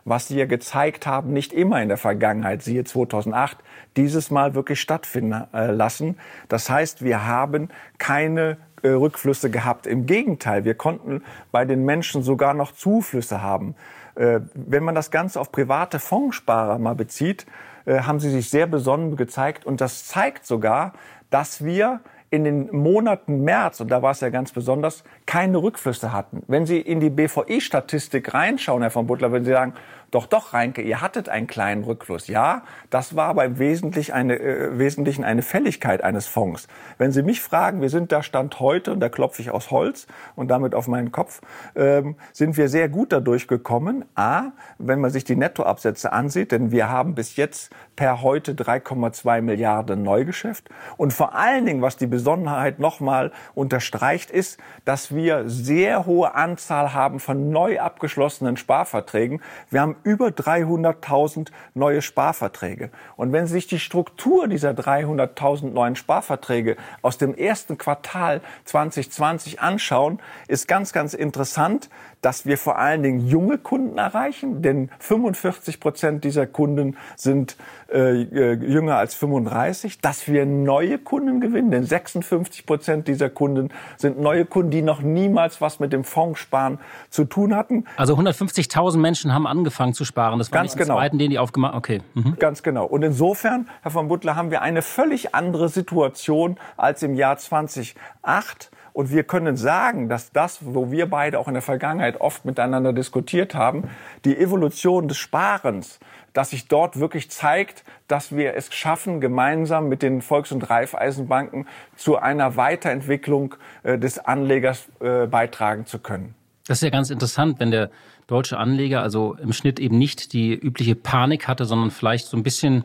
was 0.04 0.28
sie 0.28 0.38
ja 0.38 0.46
gezeigt 0.46 1.06
haben, 1.06 1.32
nicht 1.32 1.52
immer 1.52 1.82
in 1.82 1.88
der 1.88 1.98
Vergangenheit, 1.98 2.62
siehe 2.62 2.84
2008, 2.84 3.58
dieses 3.96 4.30
Mal 4.30 4.54
wirklich 4.54 4.80
stattfinden 4.80 5.44
äh, 5.52 5.72
lassen. 5.72 6.16
Das 6.48 6.70
heißt, 6.70 7.02
wir 7.02 7.26
haben 7.26 7.68
keine 7.98 8.56
äh, 8.82 8.88
Rückflüsse 8.88 9.50
gehabt. 9.50 9.86
Im 9.86 10.06
Gegenteil, 10.06 10.64
wir 10.64 10.74
konnten 10.74 11.22
bei 11.52 11.64
den 11.64 11.84
Menschen 11.84 12.22
sogar 12.22 12.54
noch 12.54 12.72
Zuflüsse 12.72 13.42
haben. 13.42 13.74
Äh, 14.14 14.40
wenn 14.54 14.84
man 14.84 14.94
das 14.94 15.10
Ganze 15.10 15.40
auf 15.40 15.52
private 15.52 15.98
Fondssparer 15.98 16.78
mal 16.78 16.94
bezieht, 16.94 17.46
äh, 17.86 18.00
haben 18.00 18.20
sie 18.20 18.30
sich 18.30 18.50
sehr 18.50 18.66
besonnen 18.66 19.16
gezeigt. 19.16 19.64
Und 19.64 19.80
das 19.80 20.06
zeigt 20.06 20.46
sogar, 20.46 20.92
dass 21.30 21.64
wir 21.64 22.00
in 22.30 22.44
den 22.44 22.74
Monaten 22.74 23.42
März, 23.42 23.80
und 23.80 23.90
da 23.90 24.02
war 24.02 24.10
es 24.10 24.20
ja 24.20 24.28
ganz 24.28 24.52
besonders, 24.52 25.04
keine 25.26 25.58
Rückflüsse 25.58 26.12
hatten. 26.12 26.42
Wenn 26.46 26.66
Sie 26.66 26.78
in 26.78 27.00
die 27.00 27.10
BVI-Statistik 27.10 28.34
reinschauen, 28.34 28.82
Herr 28.82 28.90
von 28.90 29.06
Butler, 29.06 29.32
wenn 29.32 29.44
Sie 29.44 29.52
sagen, 29.52 29.74
doch, 30.10 30.26
doch, 30.26 30.54
Reinke, 30.54 30.80
ihr 30.80 31.02
hattet 31.02 31.28
einen 31.28 31.46
kleinen 31.46 31.84
Rückfluss. 31.84 32.28
Ja, 32.28 32.62
das 32.88 33.14
war 33.14 33.28
aber 33.28 33.44
im 33.44 33.58
Wesentlichen 33.58 34.12
eine, 34.12 34.38
äh, 34.38 34.78
Wesentlichen 34.78 35.22
eine 35.22 35.42
Fälligkeit 35.42 36.02
eines 36.02 36.26
Fonds. 36.26 36.66
Wenn 36.96 37.12
Sie 37.12 37.22
mich 37.22 37.42
fragen, 37.42 37.82
wir 37.82 37.90
sind 37.90 38.10
da 38.10 38.22
Stand 38.22 38.58
heute, 38.58 38.92
und 38.92 39.00
da 39.00 39.10
klopfe 39.10 39.42
ich 39.42 39.50
aus 39.50 39.70
Holz 39.70 40.06
und 40.34 40.48
damit 40.48 40.74
auf 40.74 40.88
meinen 40.88 41.12
Kopf, 41.12 41.42
ähm, 41.76 42.16
sind 42.32 42.56
wir 42.56 42.70
sehr 42.70 42.88
gut 42.88 43.12
dadurch 43.12 43.48
gekommen. 43.48 44.06
A, 44.14 44.52
wenn 44.78 44.98
man 44.98 45.10
sich 45.10 45.24
die 45.24 45.36
Nettoabsätze 45.36 46.10
ansieht, 46.10 46.52
denn 46.52 46.70
wir 46.70 46.88
haben 46.88 47.14
bis 47.14 47.36
jetzt 47.36 47.70
per 47.94 48.22
heute 48.22 48.54
3,2 48.54 49.42
Milliarden 49.42 50.02
Neugeschäft. 50.02 50.70
Und 50.96 51.12
vor 51.12 51.34
allen 51.34 51.66
Dingen, 51.66 51.82
was 51.82 51.98
die 51.98 52.06
Besonderheit 52.18 52.80
nochmal 52.80 53.30
unterstreicht, 53.54 54.32
ist, 54.32 54.58
dass 54.84 55.14
wir 55.14 55.48
sehr 55.48 56.04
hohe 56.04 56.34
Anzahl 56.34 56.92
haben 56.92 57.20
von 57.20 57.50
neu 57.50 57.78
abgeschlossenen 57.78 58.56
Sparverträgen. 58.56 59.40
Wir 59.70 59.82
haben 59.82 59.94
über 60.02 60.26
300.000 60.28 61.50
neue 61.74 62.02
Sparverträge. 62.02 62.90
Und 63.14 63.32
wenn 63.32 63.46
Sie 63.46 63.52
sich 63.52 63.68
die 63.68 63.78
Struktur 63.78 64.48
dieser 64.48 64.70
300.000 64.70 65.70
neuen 65.70 65.94
Sparverträge 65.94 66.76
aus 67.02 67.18
dem 67.18 67.36
ersten 67.36 67.78
Quartal 67.78 68.40
2020 68.64 69.60
anschauen, 69.60 70.18
ist 70.48 70.66
ganz, 70.66 70.92
ganz 70.92 71.14
interessant, 71.14 71.88
dass 72.20 72.46
wir 72.46 72.58
vor 72.58 72.78
allen 72.78 73.02
Dingen 73.02 73.26
junge 73.28 73.58
Kunden 73.58 73.98
erreichen, 73.98 74.62
denn 74.62 74.90
45 74.98 75.80
Prozent 75.80 76.24
dieser 76.24 76.46
Kunden 76.46 76.96
sind 77.16 77.56
äh, 77.92 78.22
äh 78.22 78.54
jünger 78.54 78.96
als 78.96 79.14
35, 79.14 80.00
dass 80.00 80.28
wir 80.28 80.46
neue 80.46 80.98
Kunden 80.98 81.40
gewinnen, 81.40 81.70
denn 81.70 81.84
56 81.84 82.66
Prozent 82.66 83.08
dieser 83.08 83.30
Kunden 83.30 83.70
sind 83.96 84.20
neue 84.20 84.44
Kunden, 84.44 84.70
die 84.70 84.82
noch 84.82 85.00
niemals 85.00 85.60
was 85.60 85.80
mit 85.80 85.92
dem 85.92 86.04
Fondssparen 86.04 86.78
zu 87.10 87.24
tun 87.24 87.54
hatten. 87.54 87.84
Also 87.96 88.14
150.000 88.14 88.98
Menschen 88.98 89.32
haben 89.32 89.46
angefangen 89.46 89.94
zu 89.94 90.04
sparen. 90.04 90.38
Das 90.38 90.50
war 90.52 90.60
Ganz 90.60 90.76
genau. 90.76 90.96
zweiten, 90.96 91.18
den 91.18 91.30
die 91.30 91.38
aufgemacht. 91.38 91.74
Okay. 91.74 92.00
Mhm. 92.14 92.36
Ganz 92.38 92.62
genau. 92.62 92.84
Und 92.86 93.02
insofern, 93.02 93.68
Herr 93.82 93.90
von 93.90 94.08
Butler, 94.08 94.36
haben 94.36 94.50
wir 94.50 94.62
eine 94.62 94.82
völlig 94.82 95.34
andere 95.34 95.68
Situation 95.68 96.56
als 96.76 97.02
im 97.02 97.14
Jahr 97.14 97.36
2008 97.36 98.70
und 98.98 99.12
wir 99.12 99.22
können 99.22 99.56
sagen, 99.56 100.08
dass 100.08 100.32
das, 100.32 100.58
wo 100.60 100.90
wir 100.90 101.08
beide 101.08 101.38
auch 101.38 101.46
in 101.46 101.54
der 101.54 101.62
Vergangenheit 101.62 102.20
oft 102.20 102.44
miteinander 102.44 102.92
diskutiert 102.92 103.54
haben, 103.54 103.84
die 104.24 104.36
Evolution 104.36 105.06
des 105.06 105.18
Sparens, 105.18 106.00
dass 106.32 106.50
sich 106.50 106.66
dort 106.66 106.98
wirklich 106.98 107.30
zeigt, 107.30 107.84
dass 108.08 108.34
wir 108.34 108.56
es 108.56 108.74
schaffen, 108.74 109.20
gemeinsam 109.20 109.88
mit 109.88 110.02
den 110.02 110.20
Volks- 110.20 110.50
und 110.50 110.68
Raiffeisenbanken 110.68 111.68
zu 111.94 112.16
einer 112.16 112.56
Weiterentwicklung 112.56 113.54
äh, 113.84 114.00
des 114.00 114.18
Anlegers 114.18 114.88
äh, 114.98 115.28
beitragen 115.28 115.86
zu 115.86 116.00
können. 116.00 116.34
Das 116.66 116.78
ist 116.78 116.82
ja 116.82 116.90
ganz 116.90 117.10
interessant, 117.10 117.60
wenn 117.60 117.70
der 117.70 117.90
deutsche 118.26 118.58
Anleger 118.58 119.00
also 119.00 119.36
im 119.40 119.52
Schnitt 119.52 119.78
eben 119.78 119.96
nicht 119.96 120.32
die 120.32 120.54
übliche 120.54 120.96
Panik 120.96 121.46
hatte, 121.46 121.66
sondern 121.66 121.92
vielleicht 121.92 122.26
so 122.26 122.36
ein 122.36 122.42
bisschen 122.42 122.82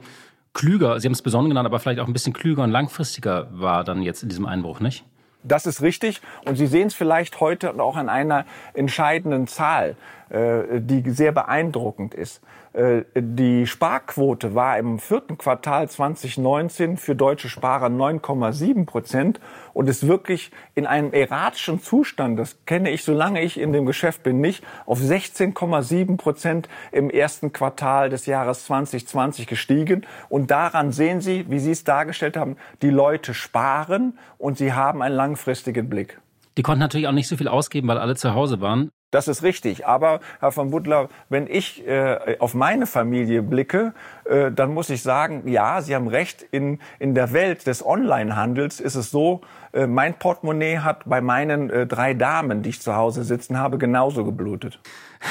klüger, 0.54 1.00
Sie 1.00 1.08
haben 1.08 1.14
es 1.14 1.24
besonders 1.24 1.50
genannt, 1.50 1.66
aber 1.66 1.80
vielleicht 1.80 2.00
auch 2.00 2.08
ein 2.08 2.14
bisschen 2.14 2.34
klüger 2.34 2.62
und 2.62 2.70
langfristiger 2.70 3.48
war 3.52 3.84
dann 3.84 4.04
jetzt 4.04 4.22
in 4.22 4.30
diesem 4.30 4.46
Einbruch, 4.46 4.80
nicht? 4.80 5.06
Das 5.44 5.66
ist 5.66 5.82
richtig. 5.82 6.22
Und 6.46 6.56
Sie 6.56 6.68
sehen 6.68 6.88
es 6.88 6.96
vielleicht 6.96 7.40
heute 7.40 7.80
auch 7.80 7.96
an 7.96 8.10
einer 8.10 8.46
entscheidenden 8.74 9.48
Zahl, 9.48 9.96
äh, 10.30 10.80
die 10.80 11.10
sehr 11.12 11.32
beeindruckend 11.32 12.14
ist. 12.14 12.42
Äh, 12.74 13.04
die 13.16 13.68
Sparquote 13.68 14.56
war 14.56 14.78
im 14.78 15.00
vierten 15.00 15.38
Quartal 15.38 15.90
2019 15.90 16.98
für 16.98 17.16
deutsche 17.16 17.50
Sparer 17.50 17.88
9,7 17.88 18.86
Prozent 18.86 19.40
und 19.74 19.88
ist 19.88 20.08
wirklich 20.08 20.52
in 20.76 20.86
einem 20.86 21.14
erratischen 21.14 21.82
Zustand, 21.82 22.40
das 22.40 22.66
kenne 22.66 22.90
ich, 22.90 23.04
solange 23.04 23.42
ich 23.42 23.60
in 23.60 23.74
dem 23.74 23.86
Geschäft 23.86 24.24
bin, 24.24 24.42
nicht, 24.42 24.64
auf 24.86 25.00
16,7 25.00 26.18
Prozent 26.18 26.68
im 26.92 27.10
ersten 27.10 27.54
Quartal 27.54 28.10
des 28.10 28.26
Jahres 28.26 28.66
2020 28.66 29.48
gestiegen. 29.48 30.06
Und 30.30 30.52
daran 30.52 30.92
sehen 30.92 31.22
Sie, 31.22 31.46
wie 31.50 31.60
Sie 31.60 31.72
es 31.72 31.84
dargestellt 31.84 32.38
haben, 32.38 32.58
die 32.82 32.90
Leute 32.90 33.34
sparen 33.34 34.18
und 34.38 34.58
sie 34.58 34.74
haben 34.74 35.02
einen 35.02 35.16
langfristigen 35.16 35.90
Blick. 35.90 36.20
Die 36.58 36.64
konnten 36.64 36.80
natürlich 36.80 37.08
auch 37.08 37.14
nicht 37.14 37.28
so 37.28 37.38
viel 37.38 37.48
ausgeben, 37.48 37.88
weil 37.88 37.98
alle 37.98 38.16
zu 38.16 38.34
Hause 38.34 38.62
waren. 38.62 38.90
Das 39.14 39.28
ist 39.28 39.44
richtig. 39.44 39.86
Aber, 39.86 40.22
Herr 40.40 40.52
von 40.52 40.72
Butler, 40.72 41.08
wenn 41.30 41.46
ich 41.46 41.86
äh, 41.86 42.38
auf 42.40 42.56
meine 42.56 42.88
Familie 42.88 43.44
blicke, 43.44 43.94
äh, 44.26 44.52
dann 44.52 44.74
muss 44.74 44.90
ich 44.90 45.02
sagen, 45.02 45.48
ja, 45.48 45.82
Sie 45.82 45.96
haben 45.96 46.08
recht, 46.08 46.44
in, 46.52 46.80
in 47.00 47.16
der 47.16 47.34
Welt 47.34 47.68
des 47.68 47.86
Onlinehandels 47.86 48.80
ist 48.80 48.96
es 48.96 49.12
so, 49.12 49.42
äh, 49.74 49.88
mein 49.88 50.14
Portemonnaie 50.14 50.80
hat 50.80 51.04
bei 51.06 51.22
meinen 51.22 51.70
äh, 51.70 51.88
drei 51.88 52.14
Damen, 52.14 52.62
die 52.62 52.70
ich 52.70 52.82
zu 52.82 52.96
Hause 52.96 53.24
sitzen 53.24 53.58
habe, 53.58 53.78
genauso 53.78 54.24
geblutet. 54.24 54.80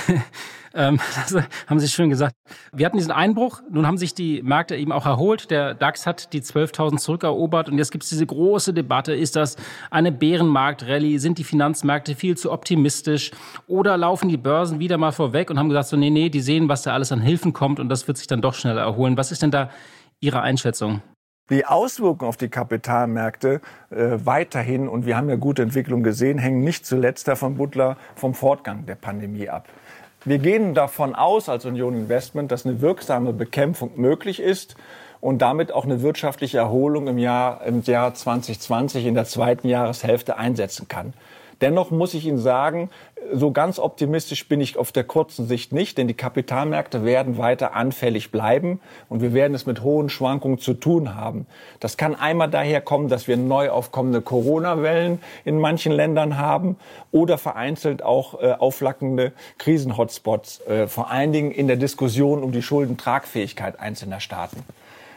Ähm, 0.74 0.98
das 1.14 1.36
haben 1.66 1.80
Sie 1.80 1.88
schön 1.88 2.10
gesagt. 2.10 2.34
Wir 2.72 2.86
hatten 2.86 2.96
diesen 2.96 3.12
Einbruch, 3.12 3.60
nun 3.70 3.86
haben 3.86 3.98
sich 3.98 4.14
die 4.14 4.42
Märkte 4.42 4.76
eben 4.76 4.92
auch 4.92 5.06
erholt. 5.06 5.50
Der 5.50 5.74
DAX 5.74 6.06
hat 6.06 6.32
die 6.32 6.40
12.000 6.40 6.98
zurückerobert 6.98 7.68
und 7.68 7.78
jetzt 7.78 7.92
gibt 7.92 8.04
es 8.04 8.10
diese 8.10 8.26
große 8.26 8.72
Debatte, 8.72 9.14
ist 9.14 9.36
das 9.36 9.56
eine 9.90 10.12
Bärenmarktrallye? 10.12 11.18
Sind 11.18 11.38
die 11.38 11.44
Finanzmärkte 11.44 12.14
viel 12.14 12.36
zu 12.36 12.50
optimistisch? 12.50 13.32
Oder 13.66 13.96
laufen 13.96 14.28
die 14.28 14.36
Börsen 14.36 14.78
wieder 14.78 14.98
mal 14.98 15.12
vorweg 15.12 15.50
und 15.50 15.58
haben 15.58 15.68
gesagt, 15.68 15.88
so 15.88 15.96
nee, 15.96 16.10
nee, 16.10 16.28
die 16.28 16.40
sehen, 16.40 16.68
was 16.68 16.82
da 16.82 16.94
alles 16.94 17.12
an 17.12 17.20
Hilfen 17.20 17.52
kommt 17.52 17.78
und 17.78 17.88
das 17.88 18.08
wird 18.08 18.16
sich 18.16 18.26
dann 18.26 18.40
doch 18.40 18.54
schneller 18.54 18.81
erholen. 18.82 19.16
Was 19.16 19.32
ist 19.32 19.42
denn 19.42 19.50
da 19.50 19.70
Ihre 20.20 20.40
Einschätzung? 20.40 21.02
Die 21.50 21.66
Auswirkungen 21.66 22.28
auf 22.28 22.36
die 22.36 22.48
Kapitalmärkte 22.48 23.60
äh, 23.90 24.18
weiterhin, 24.24 24.88
und 24.88 25.06
wir 25.06 25.16
haben 25.16 25.28
ja 25.28 25.36
gute 25.36 25.62
Entwicklung 25.62 26.02
gesehen, 26.02 26.38
hängen 26.38 26.62
nicht 26.62 26.86
zuletzt, 26.86 27.26
Herr 27.26 27.36
Butler, 27.36 27.96
vom 28.14 28.32
Fortgang 28.32 28.86
der 28.86 28.94
Pandemie 28.94 29.48
ab. 29.48 29.68
Wir 30.24 30.38
gehen 30.38 30.72
davon 30.72 31.16
aus 31.16 31.48
als 31.48 31.64
Union 31.64 31.94
Investment, 31.94 32.52
dass 32.52 32.64
eine 32.64 32.80
wirksame 32.80 33.32
Bekämpfung 33.32 33.90
möglich 33.96 34.40
ist 34.40 34.76
und 35.20 35.42
damit 35.42 35.72
auch 35.72 35.84
eine 35.84 36.00
wirtschaftliche 36.00 36.58
Erholung 36.58 37.08
im 37.08 37.18
Jahr, 37.18 37.64
im 37.64 37.82
Jahr 37.82 38.14
2020 38.14 39.04
in 39.04 39.14
der 39.14 39.24
zweiten 39.24 39.68
Jahreshälfte 39.68 40.36
einsetzen 40.36 40.86
kann. 40.86 41.12
Dennoch 41.62 41.92
muss 41.92 42.12
ich 42.12 42.26
Ihnen 42.26 42.38
sagen, 42.38 42.90
so 43.32 43.52
ganz 43.52 43.78
optimistisch 43.78 44.48
bin 44.48 44.60
ich 44.60 44.76
auf 44.76 44.90
der 44.90 45.04
kurzen 45.04 45.46
Sicht 45.46 45.72
nicht, 45.72 45.96
denn 45.96 46.08
die 46.08 46.14
Kapitalmärkte 46.14 47.04
werden 47.04 47.38
weiter 47.38 47.74
anfällig 47.74 48.32
bleiben 48.32 48.80
und 49.08 49.22
wir 49.22 49.32
werden 49.32 49.54
es 49.54 49.64
mit 49.64 49.82
hohen 49.82 50.08
Schwankungen 50.08 50.58
zu 50.58 50.74
tun 50.74 51.14
haben. 51.14 51.46
Das 51.78 51.96
kann 51.96 52.16
einmal 52.16 52.50
daher 52.50 52.80
kommen, 52.80 53.08
dass 53.08 53.28
wir 53.28 53.36
neu 53.36 53.70
aufkommende 53.70 54.20
Corona-Wellen 54.20 55.20
in 55.44 55.58
manchen 55.58 55.92
Ländern 55.92 56.36
haben 56.36 56.76
oder 57.12 57.38
vereinzelt 57.38 58.02
auch 58.02 58.42
äh, 58.42 58.52
aufflackende 58.52 59.32
Krisen-Hotspots, 59.58 60.62
äh, 60.66 60.88
vor 60.88 61.10
allen 61.10 61.32
Dingen 61.32 61.52
in 61.52 61.68
der 61.68 61.76
Diskussion 61.76 62.42
um 62.42 62.50
die 62.50 62.62
Schuldentragfähigkeit 62.62 63.78
einzelner 63.78 64.18
Staaten. 64.18 64.64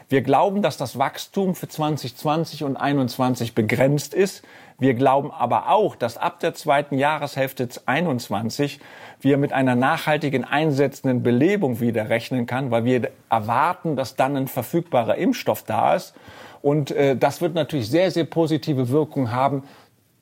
Wir 0.08 0.22
glauben, 0.22 0.62
dass 0.62 0.78
das 0.78 1.00
Wachstum 1.00 1.56
für 1.56 1.68
2020 1.68 2.64
und 2.64 2.74
2021 2.74 3.56
begrenzt 3.56 4.14
ist. 4.14 4.44
Wir 4.78 4.94
glauben 4.94 5.32
aber 5.32 5.70
auch, 5.70 5.96
dass 5.96 6.18
ab 6.18 6.40
der 6.42 6.54
zweiten 6.54 6.98
Jahreshälfte 6.98 7.68
21 7.86 8.80
wir 9.22 9.38
mit 9.38 9.52
einer 9.54 9.76
nachhaltigen 9.76 10.44
einsetzenden 10.44 11.24
Belebung 11.24 11.80
wieder 11.80 12.10
rechnen 12.10 12.46
kann, 12.46 12.70
weil 12.72 12.86
wir 12.86 13.10
erwarten, 13.30 13.96
dass 13.96 14.16
dann 14.16 14.36
ein 14.36 14.48
verfügbarer 14.48 15.16
Impfstoff 15.16 15.64
da 15.64 15.96
ist. 15.96 16.14
Und 16.62 16.92
äh, 16.92 17.16
das 17.16 17.42
wird 17.42 17.56
natürlich 17.56 17.90
sehr, 17.90 18.12
sehr 18.12 18.26
positive 18.26 18.90
Wirkung 18.90 19.32
haben 19.32 19.64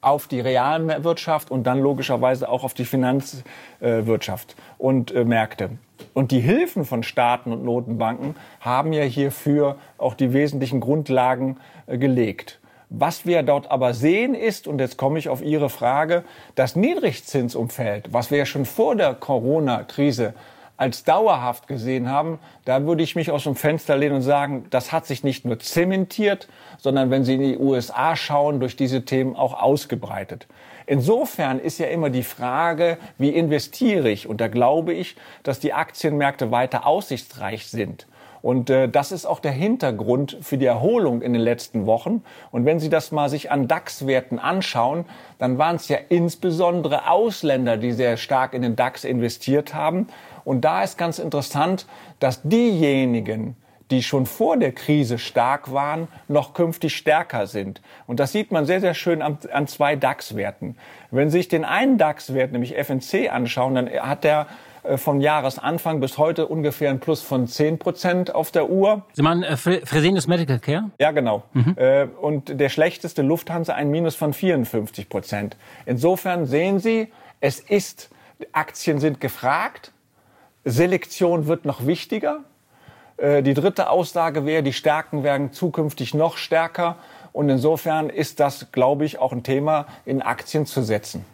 auf 0.02 0.28
die 0.28 0.40
Realwirtschaft 0.40 1.50
und 1.50 1.64
dann 1.64 1.80
logischerweise 1.80 2.48
auch 2.50 2.64
auf 2.64 2.74
die 2.74 2.86
Finanzwirtschaft 2.86 4.56
und 4.78 5.12
äh, 5.12 5.26
Märkte. 5.26 5.72
Und 6.14 6.32
die 6.32 6.40
Hilfen 6.40 6.86
von 6.86 7.04
Staaten 7.04 7.52
und 7.52 7.64
Notenbanken 7.64 8.36
haben 8.60 8.94
ja 8.94 9.04
hierfür 9.04 9.78
auch 9.98 10.14
die 10.14 10.34
wesentlichen 10.34 10.80
Grundlagen 10.80 11.58
äh, 11.88 11.98
gelegt. 11.98 12.60
Was 12.90 13.26
wir 13.26 13.42
dort 13.42 13.72
aber 13.72 13.96
sehen 13.96 14.36
ist, 14.36 14.68
und 14.68 14.80
jetzt 14.80 14.98
komme 14.98 15.18
ich 15.18 15.28
auf 15.28 15.42
Ihre 15.42 15.70
Frage, 15.70 16.24
das 16.54 16.76
Niedrigzinsumfeld, 16.76 18.14
was 18.14 18.30
wir 18.30 18.38
ja 18.38 18.46
schon 18.46 18.66
vor 18.66 18.96
der 18.96 19.16
Corona-Krise 19.16 20.36
als 20.78 21.04
dauerhaft 21.04 21.68
gesehen 21.68 22.10
haben, 22.10 22.40
da 22.66 22.86
würde 22.86 23.04
ich 23.04 23.16
mich 23.16 23.32
aus 23.32 23.46
dem 23.46 23.56
Fenster 23.56 23.98
lehnen 23.98 24.16
und 24.16 24.22
sagen, 24.22 24.66
das 24.70 24.92
hat 24.92 25.06
sich 25.06 25.24
nicht 25.24 25.46
nur 25.46 25.60
zementiert, 25.60 26.48
sondern 26.78 27.10
wenn 27.10 27.24
Sie 27.24 27.36
in 27.36 27.42
die 27.42 27.58
USA 27.58 28.16
schauen, 28.16 28.60
durch 28.60 28.76
diese 28.76 29.06
Themen 29.06 29.36
auch 29.36 29.60
ausgebreitet. 29.60 30.48
Insofern 30.86 31.60
ist 31.60 31.80
ja 31.80 31.88
immer 31.88 32.10
die 32.10 32.24
Frage, 32.24 32.98
wie 33.18 33.30
investiere 33.30 34.10
ich? 34.10 34.28
Und 34.28 34.42
da 34.42 34.48
glaube 34.48 34.94
ich, 34.94 35.16
dass 35.44 35.60
die 35.60 35.74
Aktienmärkte 35.74 36.52
weiter 36.52 36.86
aussichtsreich 36.86 37.68
sind. 37.68 38.08
Und 38.44 38.70
äh, 38.70 38.90
das 38.90 39.14
ist 39.14 39.26
auch 39.26 39.40
der 39.40 39.54
Hintergrund 39.54 40.38
für 40.42 40.58
die 40.58 40.66
Erholung 40.66 41.22
in 41.22 41.32
den 41.32 41.42
letzten 41.42 41.86
Wochen. 41.86 42.24
Und 42.52 42.66
wenn 42.66 42.78
Sie 42.78 42.90
das 42.90 43.14
mal 43.14 43.30
sich 43.30 43.50
an 43.52 43.70
DAX-Werten 43.70 44.38
anschauen, 44.38 45.06
dann 45.40 45.58
waren 45.58 45.78
es 45.78 45.88
ja 45.88 45.98
insbesondere 46.10 47.10
Ausländer, 47.10 47.78
die 47.78 47.94
sehr 47.94 48.18
stark 48.18 48.54
in 48.54 48.62
den 48.62 48.76
DAX 48.76 49.06
investiert 49.06 49.74
haben. 49.74 50.08
Und 50.44 50.66
da 50.66 50.84
ist 50.84 50.98
ganz 50.98 51.20
interessant, 51.20 51.88
dass 52.20 52.42
diejenigen, 52.44 53.56
die 53.94 54.02
schon 54.02 54.26
vor 54.26 54.58
der 54.58 54.72
Krise 54.72 55.20
stark 55.20 55.72
waren, 55.72 56.08
noch 56.28 56.56
künftig 56.56 56.96
stärker 56.96 57.46
sind. 57.46 57.80
Und 58.08 58.20
das 58.20 58.32
sieht 58.32 58.52
man 58.52 58.66
sehr, 58.66 58.82
sehr 58.82 58.96
schön 58.96 59.22
an, 59.22 59.38
an 59.52 59.68
zwei 59.68 59.96
DAX-Werten. 59.96 60.76
Wenn 61.12 61.30
Sie 61.30 61.38
sich 61.38 61.48
den 61.48 61.64
einen 61.64 62.00
DAX-Wert, 62.00 62.52
nämlich 62.52 62.76
FNC, 62.76 63.32
anschauen, 63.32 63.76
dann 63.76 63.90
hat 63.90 64.24
der 64.24 64.48
äh, 64.82 64.98
von 64.98 65.22
Jahresanfang 65.22 66.00
bis 66.00 66.18
heute 66.18 66.48
ungefähr 66.48 66.90
ein 66.90 67.00
Plus 67.00 67.22
von 67.22 67.48
10 67.48 67.78
Prozent 67.78 68.34
auf 68.34 68.50
der 68.50 68.72
Uhr. 68.72 69.04
Sie 69.14 69.22
meinen 69.22 69.44
äh, 69.44 69.58
Fresenius 69.58 70.26
Medical 70.26 70.58
Care? 70.58 70.90
Ja, 71.00 71.12
genau. 71.12 71.44
Mhm. 71.54 71.76
Äh, 71.78 72.06
und 72.20 72.60
der 72.60 72.70
schlechteste 72.70 73.22
Lufthansa 73.22 73.74
ein 73.76 73.92
Minus 73.92 74.16
von 74.16 74.34
54 74.34 75.08
Prozent. 75.08 75.56
Insofern 75.86 76.48
sehen 76.48 76.80
Sie, 76.80 77.10
es 77.42 77.60
ist, 77.60 78.10
Aktien 78.54 79.00
sind 79.00 79.22
gefragt, 79.22 79.92
Selektion 80.66 81.46
wird 81.46 81.66
noch 81.66 81.86
wichtiger. 81.86 82.40
Äh, 83.18 83.44
die 83.44 83.54
dritte 83.54 83.90
Aussage 83.90 84.46
wäre, 84.46 84.64
die 84.64 84.74
Stärken 84.74 85.24
werden 85.24 85.52
zukünftig 85.52 86.14
noch 86.14 86.38
stärker. 86.38 86.98
Und 87.32 87.50
insofern 87.50 88.10
ist 88.10 88.40
das, 88.40 88.72
glaube 88.72 89.06
ich, 89.06 89.20
auch 89.20 89.32
ein 89.32 89.44
Thema, 89.44 89.88
in 90.06 90.22
Aktien 90.22 90.66
zu 90.66 90.84
setzen. 90.84 91.26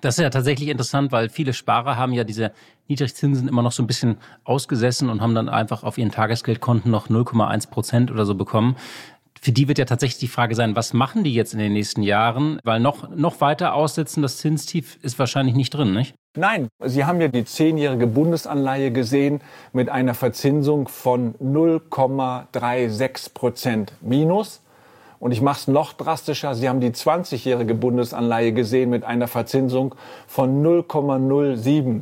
Das 0.00 0.18
ist 0.18 0.22
ja 0.22 0.30
tatsächlich 0.30 0.68
interessant, 0.68 1.12
weil 1.12 1.30
viele 1.30 1.54
Sparer 1.54 1.96
haben 1.96 2.12
ja 2.12 2.24
diese 2.24 2.52
Niedrigzinsen 2.88 3.48
immer 3.48 3.62
noch 3.62 3.72
so 3.72 3.82
ein 3.82 3.86
bisschen 3.86 4.18
ausgesessen 4.44 5.08
und 5.08 5.22
haben 5.22 5.34
dann 5.34 5.48
einfach 5.48 5.82
auf 5.82 5.96
ihren 5.96 6.10
Tagesgeldkonten 6.10 6.90
noch 6.90 7.08
0,1 7.08 7.70
Prozent 7.70 8.10
oder 8.10 8.26
so 8.26 8.34
bekommen. 8.34 8.76
Für 9.40 9.52
die 9.52 9.68
wird 9.68 9.78
ja 9.78 9.86
tatsächlich 9.86 10.20
die 10.20 10.28
Frage 10.28 10.54
sein, 10.54 10.76
was 10.76 10.92
machen 10.92 11.24
die 11.24 11.34
jetzt 11.34 11.54
in 11.54 11.58
den 11.58 11.72
nächsten 11.72 12.02
Jahren? 12.02 12.60
Weil 12.64 12.80
noch, 12.80 13.08
noch 13.10 13.40
weiter 13.40 13.74
aussitzen, 13.74 14.22
das 14.22 14.38
Zinstief 14.38 14.98
ist 15.02 15.18
wahrscheinlich 15.18 15.54
nicht 15.54 15.72
drin, 15.72 15.94
nicht? 15.94 16.14
Nein, 16.36 16.66
Sie 16.84 17.04
haben 17.04 17.20
ja 17.20 17.28
die 17.28 17.44
zehnjährige 17.44 18.08
Bundesanleihe 18.08 18.90
gesehen 18.90 19.40
mit 19.72 19.88
einer 19.88 20.14
Verzinsung 20.14 20.88
von 20.88 21.36
0,36 21.36 23.32
Prozent 23.32 23.92
minus. 24.00 24.60
Und 25.20 25.30
ich 25.30 25.40
mache 25.40 25.60
es 25.60 25.68
noch 25.68 25.92
drastischer. 25.92 26.56
Sie 26.56 26.68
haben 26.68 26.80
die 26.80 26.90
20-jährige 26.90 27.76
Bundesanleihe 27.76 28.52
gesehen 28.52 28.90
mit 28.90 29.04
einer 29.04 29.28
Verzinsung 29.28 29.94
von 30.26 30.60
0,07 30.64 32.00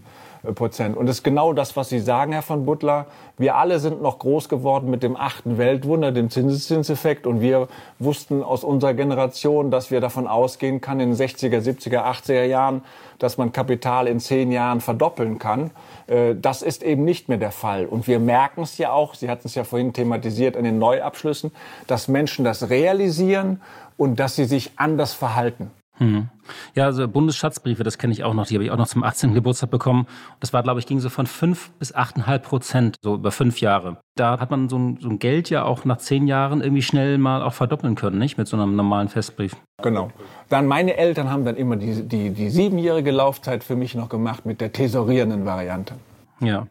Prozent. 0.55 0.97
Und 0.97 1.07
das 1.07 1.19
ist 1.19 1.23
genau 1.23 1.53
das, 1.53 1.77
was 1.77 1.89
Sie 1.89 2.01
sagen, 2.01 2.33
Herr 2.33 2.43
von 2.43 2.65
Butler. 2.65 3.07
Wir 3.39 3.57
alle 3.57 3.79
sind 3.79 4.03
noch 4.03 4.19
groß 4.19 4.49
geworden 4.49 4.91
mit 4.91 5.03
dem 5.03 5.17
achten 5.17 5.57
Weltwunder, 5.57 6.11
dem 6.11 6.31
Zinseszinseffekt. 6.31 7.27
Und 7.27 7.41
wir 7.41 7.69
wussten 8.01 8.43
aus 8.43 8.65
unserer 8.65 8.95
Generation, 8.95 9.71
dass 9.71 9.91
wir 9.93 10.01
davon 10.01 10.27
ausgehen 10.27 10.81
kann, 10.81 10.99
in 10.99 11.11
den 11.11 11.17
60er, 11.17 11.61
70er, 11.61 12.05
80er 12.05 12.45
Jahren, 12.45 12.83
dass 13.21 13.39
man 13.39 13.53
Kapital 13.53 14.09
in 14.09 14.19
zehn 14.19 14.51
Jahren 14.51 14.81
verdoppeln 14.81 15.39
kann. 15.39 15.71
Äh, 16.09 16.35
das 16.35 16.63
ist 16.63 16.83
eben 16.83 17.05
nicht 17.05 17.29
mehr 17.29 17.39
der 17.39 17.53
Fall. 17.53 17.87
Und 17.87 18.09
wir 18.09 18.19
merken 18.19 18.63
es 18.63 18.79
ja 18.79 18.91
auch, 18.91 19.15
Sie 19.15 19.31
hatten 19.31 19.47
es 19.47 19.55
ja 19.55 19.63
vorhin 19.63 19.93
thematisiert 19.93 20.57
in 20.57 20.65
den 20.65 20.79
Neuabschlüssen, 20.79 21.53
dass 21.87 22.09
Menschen 22.09 22.45
das 22.45 22.69
realisieren 22.69 23.61
und 23.97 24.19
dass 24.19 24.35
sie 24.35 24.47
sich 24.47 24.73
anders 24.77 25.13
verhalten. 25.13 25.71
Hm. 25.99 26.29
Ja, 26.75 26.87
also 26.87 27.07
Bundesschatzbriefe, 27.07 27.85
das 27.85 27.99
kenne 27.99 28.13
ich 28.13 28.25
auch 28.25 28.35
noch, 28.35 28.47
die 28.47 28.55
habe 28.55 28.65
ich 28.65 28.71
auch 28.71 28.77
noch 28.77 28.89
zum 28.89 29.05
18. 29.05 29.35
Geburtstag 29.35 29.71
bekommen. 29.71 30.07
Das 30.41 30.53
war, 30.53 30.63
glaube 30.63 30.81
ich, 30.81 30.87
ging 30.87 31.01
so 31.01 31.11
von 31.11 31.27
5 31.27 31.71
bis 31.79 31.95
8,5 31.95 32.39
Prozent, 32.39 32.97
so 33.03 33.15
über 33.15 33.31
fünf 33.31 33.61
Jahre. 33.61 33.99
Da 34.17 34.41
hat 34.41 34.51
man 34.51 34.69
so 34.69 34.79
ein, 34.79 34.99
so 35.01 35.09
ein 35.09 35.19
Geld 35.19 35.51
ja 35.51 35.65
auch 35.65 35.85
nach 35.85 35.99
zehn 35.99 36.27
Jahren 36.27 36.63
irgendwie 36.63 36.83
schnell 36.83 37.19
mal 37.19 37.43
auch 37.43 37.55
verdoppeln 37.55 37.95
können, 37.95 38.19
nicht? 38.19 38.39
Mit 38.39 38.49
so 38.49 38.57
einem 38.57 38.75
normalen 38.75 39.09
Festbrief. 39.09 39.55
Genau. 39.83 40.11
Dann 40.49 40.67
meine 40.67 40.97
Eltern 40.97 41.31
haben 41.31 41.45
dann 41.45 41.57
immer 41.57 41.77
die, 41.77 42.03
die, 42.03 42.31
die 42.31 42.51
siebenjährige 42.51 43.11
Laufzeit 43.11 43.63
für 43.63 43.77
mich 43.77 43.95
noch 43.95 44.09
gemacht 44.09 44.47
mit 44.47 44.61
der 44.61 44.73
tesorierenden 44.73 45.45
Variante. 45.45 45.95
Ja. 46.41 46.67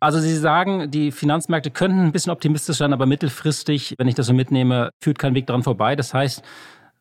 Also 0.00 0.18
Sie 0.18 0.36
sagen, 0.36 0.90
die 0.90 1.12
Finanzmärkte 1.12 1.70
könnten 1.70 2.00
ein 2.00 2.12
bisschen 2.12 2.32
optimistisch 2.32 2.78
sein, 2.78 2.92
aber 2.92 3.04
mittelfristig, 3.06 3.94
wenn 3.98 4.08
ich 4.08 4.14
das 4.14 4.26
so 4.26 4.32
mitnehme, 4.32 4.90
führt 5.02 5.18
kein 5.18 5.34
Weg 5.34 5.46
dran 5.46 5.62
vorbei. 5.62 5.94
Das 5.94 6.14
heißt, 6.14 6.42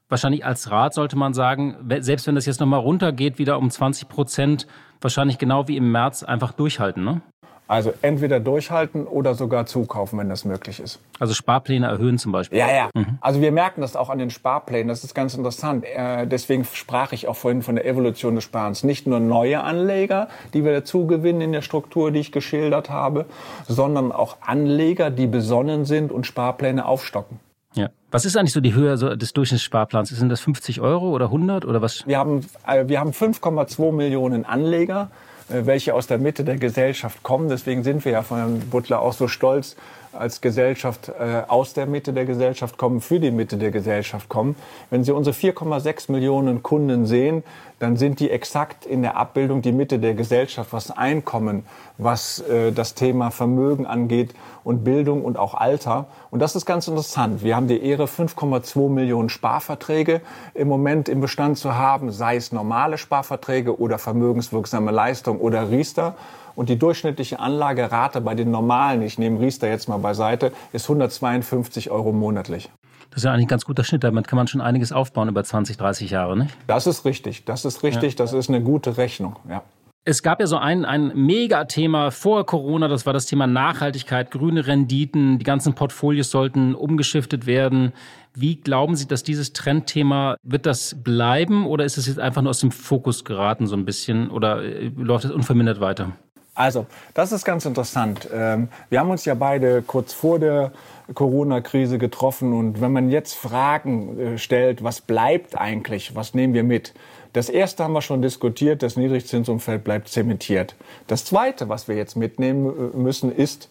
wahrscheinlich 0.09 0.45
als 0.45 0.69
Rat 0.69 0.93
sollte 0.93 1.15
man 1.15 1.33
sagen, 1.33 1.75
selbst 1.99 2.27
wenn 2.27 2.35
das 2.35 2.45
jetzt 2.45 2.59
nochmal 2.59 2.79
runtergeht, 2.79 3.39
wieder 3.39 3.57
um 3.57 3.69
20 3.69 4.09
Prozent, 4.09 4.67
wahrscheinlich 5.01 5.37
genau 5.37 5.67
wie 5.67 5.77
im 5.77 5.91
März 5.91 6.23
einfach 6.23 6.51
durchhalten, 6.51 7.03
ne? 7.03 7.21
Also 7.69 7.93
entweder 8.01 8.39
durchhalten 8.39 9.05
oder 9.05 9.35
sogar 9.35 9.67
zukaufen, 9.67 10.17
wenn 10.17 10.27
das 10.27 10.43
möglich 10.43 10.79
ist. 10.79 10.99
Also 11.19 11.35
Sparpläne 11.35 11.85
erhöhen 11.85 12.17
zum 12.17 12.31
Beispiel. 12.31 12.57
Ja, 12.57 12.73
ja. 12.73 12.89
Mhm. 12.95 13.19
Also 13.21 13.41
wir 13.41 13.51
merken 13.51 13.81
das 13.81 13.95
auch 13.95 14.09
an 14.09 14.17
den 14.17 14.31
Sparplänen. 14.31 14.87
Das 14.87 15.03
ist 15.03 15.13
ganz 15.13 15.35
interessant. 15.35 15.85
Äh, 15.85 16.25
deswegen 16.25 16.65
sprach 16.65 17.11
ich 17.11 17.27
auch 17.27 17.35
vorhin 17.35 17.61
von 17.61 17.75
der 17.75 17.85
Evolution 17.85 18.33
des 18.33 18.43
Sparens. 18.43 18.83
Nicht 18.83 19.05
nur 19.05 19.19
neue 19.19 19.61
Anleger, 19.61 20.29
die 20.55 20.65
wir 20.65 20.71
dazu 20.71 21.05
gewinnen 21.05 21.41
in 21.41 21.51
der 21.51 21.61
Struktur, 21.61 22.09
die 22.09 22.21
ich 22.21 22.31
geschildert 22.31 22.89
habe, 22.89 23.27
sondern 23.67 24.11
auch 24.11 24.37
Anleger, 24.41 25.11
die 25.11 25.27
besonnen 25.27 25.85
sind 25.85 26.11
und 26.11 26.25
Sparpläne 26.25 26.85
aufstocken. 26.85 27.39
Ja. 27.75 27.89
Was 28.11 28.25
ist 28.25 28.35
eigentlich 28.35 28.53
so 28.53 28.61
die 28.61 28.73
Höhe 28.73 28.95
des 29.17 29.33
Durchschnittssparplans? 29.33 30.09
Sind 30.09 30.29
das 30.29 30.41
50 30.41 30.81
Euro 30.81 31.09
oder 31.09 31.25
100 31.25 31.65
oder 31.65 31.81
was? 31.81 32.05
Wir 32.07 32.17
haben, 32.17 32.45
äh, 32.65 32.87
wir 32.87 32.99
haben 32.99 33.11
5,2 33.11 33.91
Millionen 33.91 34.45
Anleger, 34.45 35.11
äh, 35.49 35.65
welche 35.65 35.93
aus 35.93 36.07
der 36.07 36.17
Mitte 36.17 36.43
der 36.43 36.57
Gesellschaft 36.57 37.21
kommen. 37.21 37.49
Deswegen 37.49 37.83
sind 37.83 38.05
wir 38.05 38.13
ja 38.13 38.23
von 38.23 38.37
Herrn 38.37 38.59
Butler 38.71 39.01
auch 39.01 39.13
so 39.13 39.27
stolz 39.27 39.75
als 40.13 40.41
Gesellschaft 40.41 41.09
äh, 41.09 41.43
aus 41.47 41.73
der 41.73 41.85
Mitte 41.85 42.13
der 42.13 42.25
Gesellschaft 42.25 42.77
kommen, 42.77 43.01
für 43.01 43.19
die 43.19 43.31
Mitte 43.31 43.57
der 43.57 43.71
Gesellschaft 43.71 44.29
kommen. 44.29 44.55
Wenn 44.89 45.03
Sie 45.03 45.11
unsere 45.11 45.35
4,6 45.35 46.11
Millionen 46.11 46.63
Kunden 46.63 47.05
sehen, 47.05 47.43
dann 47.79 47.95
sind 47.95 48.19
die 48.19 48.29
exakt 48.29 48.85
in 48.85 49.01
der 49.01 49.15
Abbildung 49.15 49.61
die 49.61 49.71
Mitte 49.71 49.99
der 49.99 50.13
Gesellschaft, 50.13 50.73
was 50.73 50.91
Einkommen, 50.91 51.63
was 51.97 52.39
äh, 52.41 52.71
das 52.71 52.93
Thema 52.93 53.31
Vermögen 53.31 53.85
angeht 53.85 54.33
und 54.63 54.83
Bildung 54.83 55.23
und 55.23 55.37
auch 55.37 55.53
Alter. 55.53 56.07
Und 56.29 56.39
das 56.39 56.55
ist 56.55 56.65
ganz 56.65 56.87
interessant. 56.87 57.43
Wir 57.43 57.55
haben 57.55 57.67
die 57.67 57.81
Ehre, 57.81 58.05
5,2 58.05 58.89
Millionen 58.89 59.29
Sparverträge 59.29 60.21
im 60.53 60.67
Moment 60.67 61.07
im 61.07 61.21
Bestand 61.21 61.57
zu 61.57 61.75
haben, 61.75 62.11
sei 62.11 62.35
es 62.35 62.51
normale 62.51 62.97
Sparverträge 62.97 63.79
oder 63.79 63.97
vermögenswirksame 63.97 64.91
Leistung 64.91 65.39
oder 65.39 65.71
Riester. 65.71 66.15
Und 66.59 66.67
die 66.67 66.77
durchschnittliche 66.77 67.39
Anlagerate 67.39 68.19
bei 68.19 68.35
den 68.35 68.51
normalen, 68.51 69.01
ich 69.01 69.17
nehme 69.17 69.39
Riester 69.39 69.69
jetzt 69.69 69.87
mal 69.87 69.95
beiseite, 69.95 70.51
ist 70.73 70.89
152 70.89 71.89
Euro 71.89 72.11
monatlich. 72.11 72.69
Das 73.11 73.19
ist 73.19 73.23
ja 73.23 73.31
eigentlich 73.31 73.45
ein 73.45 73.47
ganz 73.47 73.63
guter 73.63 73.85
Schnitt. 73.85 74.03
Damit 74.03 74.27
kann 74.27 74.35
man 74.35 74.47
schon 74.47 74.59
einiges 74.59 74.91
aufbauen 74.91 75.29
über 75.29 75.41
20, 75.41 75.77
30 75.77 76.11
Jahre, 76.11 76.37
nicht? 76.37 76.53
Das 76.67 76.85
ist 76.85 77.05
richtig. 77.05 77.45
Das 77.45 77.63
ist 77.63 77.81
richtig. 77.81 78.11
Ja. 78.11 78.17
Das 78.17 78.33
ist 78.33 78.49
eine 78.49 78.61
gute 78.61 78.97
Rechnung. 78.97 79.37
Ja. 79.49 79.63
Es 80.03 80.21
gab 80.21 80.41
ja 80.41 80.47
so 80.47 80.57
ein, 80.57 80.83
ein 80.83 81.13
Megathema 81.15 82.11
vor 82.11 82.45
Corona, 82.45 82.89
das 82.89 83.05
war 83.05 83.13
das 83.13 83.25
Thema 83.25 83.47
Nachhaltigkeit, 83.47 84.29
grüne 84.29 84.67
Renditen, 84.67 85.39
die 85.39 85.45
ganzen 85.45 85.75
Portfolios 85.75 86.29
sollten 86.29 86.75
umgeschiftet 86.75 87.45
werden. 87.45 87.93
Wie 88.33 88.57
glauben 88.57 88.95
Sie, 88.95 89.07
dass 89.07 89.23
dieses 89.23 89.53
Trendthema, 89.53 90.35
wird 90.43 90.65
das 90.65 91.01
bleiben 91.03 91.65
oder 91.65 91.85
ist 91.85 91.97
es 91.97 92.07
jetzt 92.07 92.19
einfach 92.19 92.41
nur 92.41 92.49
aus 92.49 92.59
dem 92.59 92.71
Fokus 92.71 93.23
geraten 93.23 93.65
so 93.65 93.75
ein 93.75 93.85
bisschen 93.85 94.29
oder 94.29 94.61
äh, 94.63 94.91
läuft 94.95 95.25
es 95.25 95.31
unvermindert 95.31 95.79
weiter? 95.79 96.13
Also, 96.59 96.87
das 97.13 97.31
ist 97.31 97.45
ganz 97.45 97.65
interessant. 97.65 98.27
Ähm, 98.33 98.67
wir 98.89 98.99
haben 98.99 99.09
uns 99.09 99.23
ja 99.23 99.33
beide 99.33 99.81
kurz 99.81 100.11
vor 100.11 100.39
der 100.39 100.73
Corona-Krise 101.13 101.97
getroffen 101.97 102.51
und 102.51 102.81
wenn 102.81 102.91
man 102.91 103.09
jetzt 103.09 103.35
Fragen 103.35 104.19
äh, 104.19 104.37
stellt, 104.37 104.83
was 104.83 104.99
bleibt 104.99 105.57
eigentlich, 105.57 106.15
was 106.15 106.33
nehmen 106.33 106.53
wir 106.53 106.65
mit? 106.65 106.93
Das 107.31 107.47
erste 107.47 107.85
haben 107.85 107.93
wir 107.93 108.01
schon 108.01 108.21
diskutiert, 108.21 108.83
das 108.83 108.97
Niedrigzinsumfeld 108.97 109.85
bleibt 109.85 110.09
zementiert. 110.09 110.75
Das 111.07 111.23
zweite, 111.23 111.69
was 111.69 111.87
wir 111.87 111.95
jetzt 111.95 112.17
mitnehmen 112.17 112.65
äh, 112.65 112.97
müssen, 112.97 113.33
ist, 113.33 113.69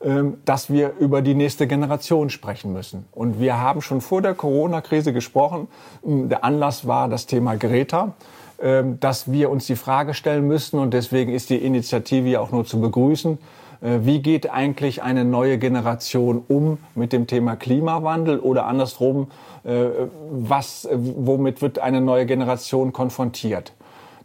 ähm, 0.00 0.38
dass 0.46 0.70
wir 0.72 0.94
über 0.98 1.20
die 1.20 1.34
nächste 1.34 1.66
Generation 1.66 2.30
sprechen 2.30 2.72
müssen. 2.72 3.04
Und 3.12 3.40
wir 3.40 3.58
haben 3.58 3.82
schon 3.82 4.00
vor 4.00 4.22
der 4.22 4.32
Corona-Krise 4.32 5.12
gesprochen. 5.12 5.68
Der 6.02 6.44
Anlass 6.44 6.86
war 6.86 7.10
das 7.10 7.26
Thema 7.26 7.56
Greta. 7.56 8.14
Ähm, 8.62 9.00
dass 9.00 9.32
wir 9.32 9.50
uns 9.50 9.66
die 9.66 9.74
Frage 9.74 10.14
stellen 10.14 10.46
müssen 10.46 10.78
und 10.78 10.94
deswegen 10.94 11.34
ist 11.34 11.50
die 11.50 11.56
Initiative 11.56 12.28
ja 12.28 12.40
auch 12.40 12.52
nur 12.52 12.64
zu 12.64 12.80
begrüßen. 12.80 13.38
Äh, 13.80 13.98
wie 14.02 14.20
geht 14.22 14.50
eigentlich 14.50 15.02
eine 15.02 15.24
neue 15.24 15.58
Generation 15.58 16.44
um 16.46 16.78
mit 16.94 17.12
dem 17.12 17.26
Thema 17.26 17.56
Klimawandel 17.56 18.38
oder 18.38 18.66
andersrum, 18.66 19.32
äh, 19.64 19.86
was, 20.30 20.88
womit 20.92 21.60
wird 21.60 21.80
eine 21.80 22.00
neue 22.00 22.24
Generation 22.24 22.92
konfrontiert? 22.92 23.72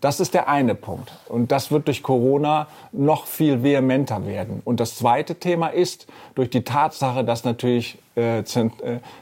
Das 0.02 0.20
ist 0.20 0.36
der 0.36 0.48
eine 0.48 0.76
Punkt. 0.76 1.12
Und 1.28 1.52
das 1.52 1.72
wird 1.72 1.88
durch 1.88 2.04
Corona 2.04 2.68
noch 2.92 3.26
viel 3.26 3.64
vehementer 3.64 4.28
werden. 4.28 4.62
Und 4.64 4.80
das 4.80 4.98
zweite 4.98 5.34
Thema 5.34 5.70
ist, 5.70 6.06
durch 6.36 6.52
die 6.52 6.64
Tatsache, 6.64 7.24
dass 7.24 7.44
natürlich 7.44 7.98
äh, 8.18 8.40
äh, 8.40 8.44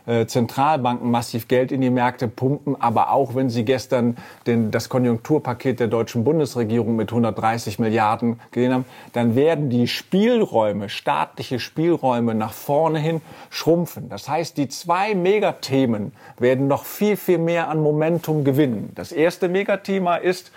äh, 0.05 0.25
Zentralbanken 0.25 1.12
massiv 1.12 1.49
Geld 1.49 1.73
in 1.73 1.81
die 1.81 1.89
Märkte 1.89 2.29
pumpen, 2.29 2.81
aber 2.81 3.12
auch 3.12 3.36
wenn 3.36 3.49
sie 3.49 3.65
gestern 3.65 4.15
den, 4.47 4.71
das 4.71 4.88
Konjunkturpaket 4.88 5.81
der 5.81 5.88
deutschen 5.88 6.23
Bundesregierung 6.23 6.95
mit 6.95 7.10
130 7.10 7.77
Milliarden 7.77 8.39
gesehen 8.51 8.73
haben, 8.73 8.86
dann 9.12 9.36
werden 9.36 9.69
die 9.69 9.88
Spielräume, 9.88 10.88
staatliche 10.88 11.60
Spielräume 11.60 12.36
nach 12.36 12.53
vorne 12.53 12.99
hin 12.99 13.21
schrumpfen. 13.49 14.08
Das 14.08 14.29
heißt, 14.29 14.55
die 14.58 14.69
zwei 14.69 15.13
Megathemen 15.13 16.13
werden 16.39 16.67
noch 16.67 16.86
viel, 16.86 17.17
viel 17.17 17.38
mehr 17.38 17.67
an 17.67 17.84
Momentum 17.84 18.45
gewinnen. 18.45 18.93
Das 18.95 19.12
erste 19.12 19.49
Megathema 19.49 20.15
ist, 20.15 20.53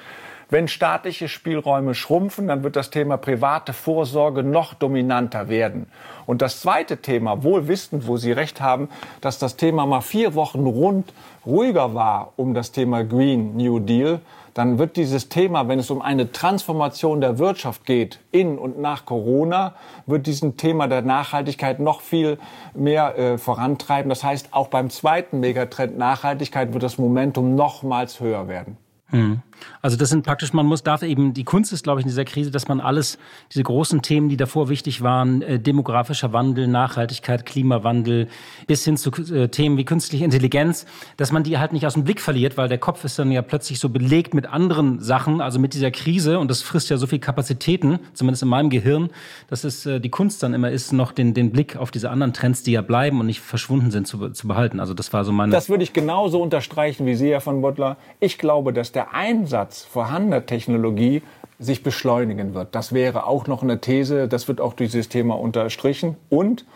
wenn 0.51 0.69
staatliche 0.69 1.29
Spielräume 1.29 1.95
schrumpfen, 1.95 2.49
dann 2.49 2.63
wird 2.63 2.77
das 2.77 2.91
Thema 2.91 3.17
private 3.17 3.73
Vorsorge 3.73 4.43
noch 4.43 4.75
dominanter 4.75 5.49
werden. 5.49 5.87
Und 6.27 6.43
das 6.43 6.61
zweite 6.61 6.99
Thema, 6.99 7.43
wohl 7.43 7.69
wissend, 7.69 8.07
wo 8.07 8.17
Sie 8.17 8.33
recht 8.33 8.61
haben, 8.61 8.89
dass 9.21 9.39
das 9.39 9.57
Thema 9.57 9.87
mal 9.87 10.01
vier 10.01 10.35
Wochen 10.35 10.67
rund 10.67 11.13
ruhiger 11.45 11.95
war 11.95 12.33
um 12.37 12.55
das 12.55 12.73
Thema 12.73 13.05
Green 13.05 13.57
New 13.57 13.79
Deal, 13.79 14.21
dann 14.59 14.79
wird 14.79 14.97
dieses 14.97 15.29
Thema, 15.29 15.69
wenn 15.69 15.79
es 15.79 15.89
um 15.89 16.03
eine 16.03 16.33
Transformation 16.33 17.21
der 17.21 17.39
Wirtschaft 17.39 17.87
geht, 17.87 18.19
in 18.33 18.59
und 18.59 18.81
nach 18.81 19.05
Corona, 19.05 19.75
wird 20.07 20.27
diesen 20.27 20.57
Thema 20.57 20.89
der 20.89 21.03
Nachhaltigkeit 21.03 21.79
noch 21.79 22.01
viel 22.01 22.39
mehr 22.75 23.17
äh, 23.17 23.39
vorantreiben. 23.39 24.09
Das 24.09 24.25
heißt, 24.25 24.49
auch 24.53 24.67
beim 24.67 24.91
zweiten 24.91 25.39
Megatrend 25.39 25.97
Nachhaltigkeit 25.97 26.73
wird 26.73 26.83
das 26.83 26.99
Momentum 26.99 27.55
nochmals 27.55 28.19
höher 28.19 28.49
werden. 28.49 28.79
Mhm. 29.11 29.43
Also 29.83 29.97
das 29.97 30.09
sind 30.09 30.25
praktisch, 30.25 30.53
man 30.53 30.67
muss, 30.67 30.83
darf 30.83 31.03
eben, 31.03 31.35
die 31.35 31.45
Kunst 31.45 31.73
ist, 31.73 31.85
glaube 31.85 32.01
ich, 32.01 32.05
in 32.05 32.11
dieser 32.11 32.25
Krise, 32.25 32.51
dass 32.51 32.69
man 32.69 32.81
alles, 32.81 33.19
diese 33.53 33.63
großen 33.63 34.03
Themen, 34.03 34.29
die 34.29 34.37
davor 34.37 34.69
wichtig 34.69 35.03
waren, 35.03 35.43
äh, 35.43 35.59
demografischer 35.59 36.33
Wandel, 36.33 36.69
Nachhaltigkeit, 36.69 37.47
Klimawandel, 37.47 38.29
bis 38.67 38.85
hin 38.85 38.97
zu 38.97 39.11
äh, 39.33 39.49
Themen 39.49 39.77
wie 39.77 39.85
künstliche 39.85 40.25
Intelligenz, 40.25 40.87
dass 41.17 41.33
man 41.33 41.43
die 41.43 41.59
halt 41.59 41.73
nicht 41.73 41.87
aus 41.87 41.95
dem 41.95 42.05
Blick 42.05 42.21
verliert, 42.21 42.57
weil 42.57 42.69
der 42.69 42.79
Kopf 42.79 43.05
ist 43.05 43.19
dann 43.19 43.31
ja 43.31 43.43
plötzlich 43.43 43.79
so 43.79 43.89
belegt 43.89 44.35
mit 44.35 44.47
anderen 44.47 45.01
Sachen, 45.01 45.41
also 45.41 45.59
mit 45.59 45.75
dieser 45.75 45.91
Krise 45.91 46.39
und 46.39 46.51
das 46.51 46.63
frisst 46.63 46.91
ja 46.91 46.97
so 46.97 47.07
viel 47.07 47.19
Kapazitäten, 47.19 47.99
zumindest 48.15 48.43
in 48.43 48.49
meinem 48.49 48.71
Gehirn, 48.71 49.11
dass 49.49 49.65
es 49.65 49.87
äh, 49.87 50.01
die 50.01 50.11
Kunst 50.11 50.43
dann 50.43 50.55
immer 50.55 50.71
ist, 50.71 50.93
noch 50.93 51.13
den, 51.13 51.35
den 51.35 51.51
Blick 51.51 51.77
auf 51.77 51.91
diese 51.91 52.11
anderen 52.11 52.33
Trends, 52.33 52.63
die 52.63 52.73
ja 52.73 52.83
bleiben 52.83 53.21
und 53.21 53.27
nicht 53.27 53.41
verschwunden 53.41 53.91
sind, 53.91 54.07
zu, 54.07 54.31
zu 54.31 54.49
behalten. 54.49 54.81
Also 54.81 54.95
das 54.95 55.13
war 55.13 55.25
so 55.25 55.33
meine... 55.33 55.53
Das 55.53 55.69
würde 55.69 55.85
ich 55.85 55.93
genauso 55.93 56.43
unterstreichen 56.43 57.07
wie 57.07 57.15
Sie, 57.15 57.31
Herr 57.31 57.41
von 57.41 57.61
Bottler. 57.61 57.97
Ich 58.21 58.39
glaube, 58.39 58.73
dass 58.73 58.93
der 58.93 59.15
Einsatz 59.49 59.83
vorhandener 59.85 60.45
Technologie 60.45 61.23
sich 61.59 61.83
beschleunigen 61.83 62.53
wird. 62.53 62.75
Das 62.75 62.93
wäre 62.93 63.27
auch 63.27 63.47
noch 63.47 63.63
eine 63.63 63.81
These, 63.81 64.29
das 64.29 64.47
wird 64.47 64.61
auch 64.61 64.75
dieses 64.75 65.09
Thema 65.09 65.39
unterstrichen. 65.39 66.17
Und 66.29 66.67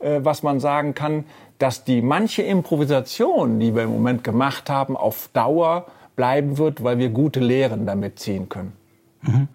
äh, 0.00 0.20
was 0.22 0.42
man 0.42 0.58
sagen 0.58 0.94
kann, 0.94 1.24
dass 1.58 1.84
die 1.84 2.02
manche 2.02 2.42
Improvisation, 2.42 3.60
die 3.60 3.76
wir 3.76 3.84
im 3.84 3.92
Moment 3.92 4.24
gemacht 4.24 4.68
haben, 4.68 4.96
auf 4.96 5.30
Dauer 5.34 5.86
bleiben 6.16 6.58
wird, 6.58 6.82
weil 6.82 6.98
wir 6.98 7.10
gute 7.10 7.38
Lehren 7.38 7.86
damit 7.86 8.18
ziehen 8.18 8.48
können. 8.48 8.72
Mhm. 9.22 9.48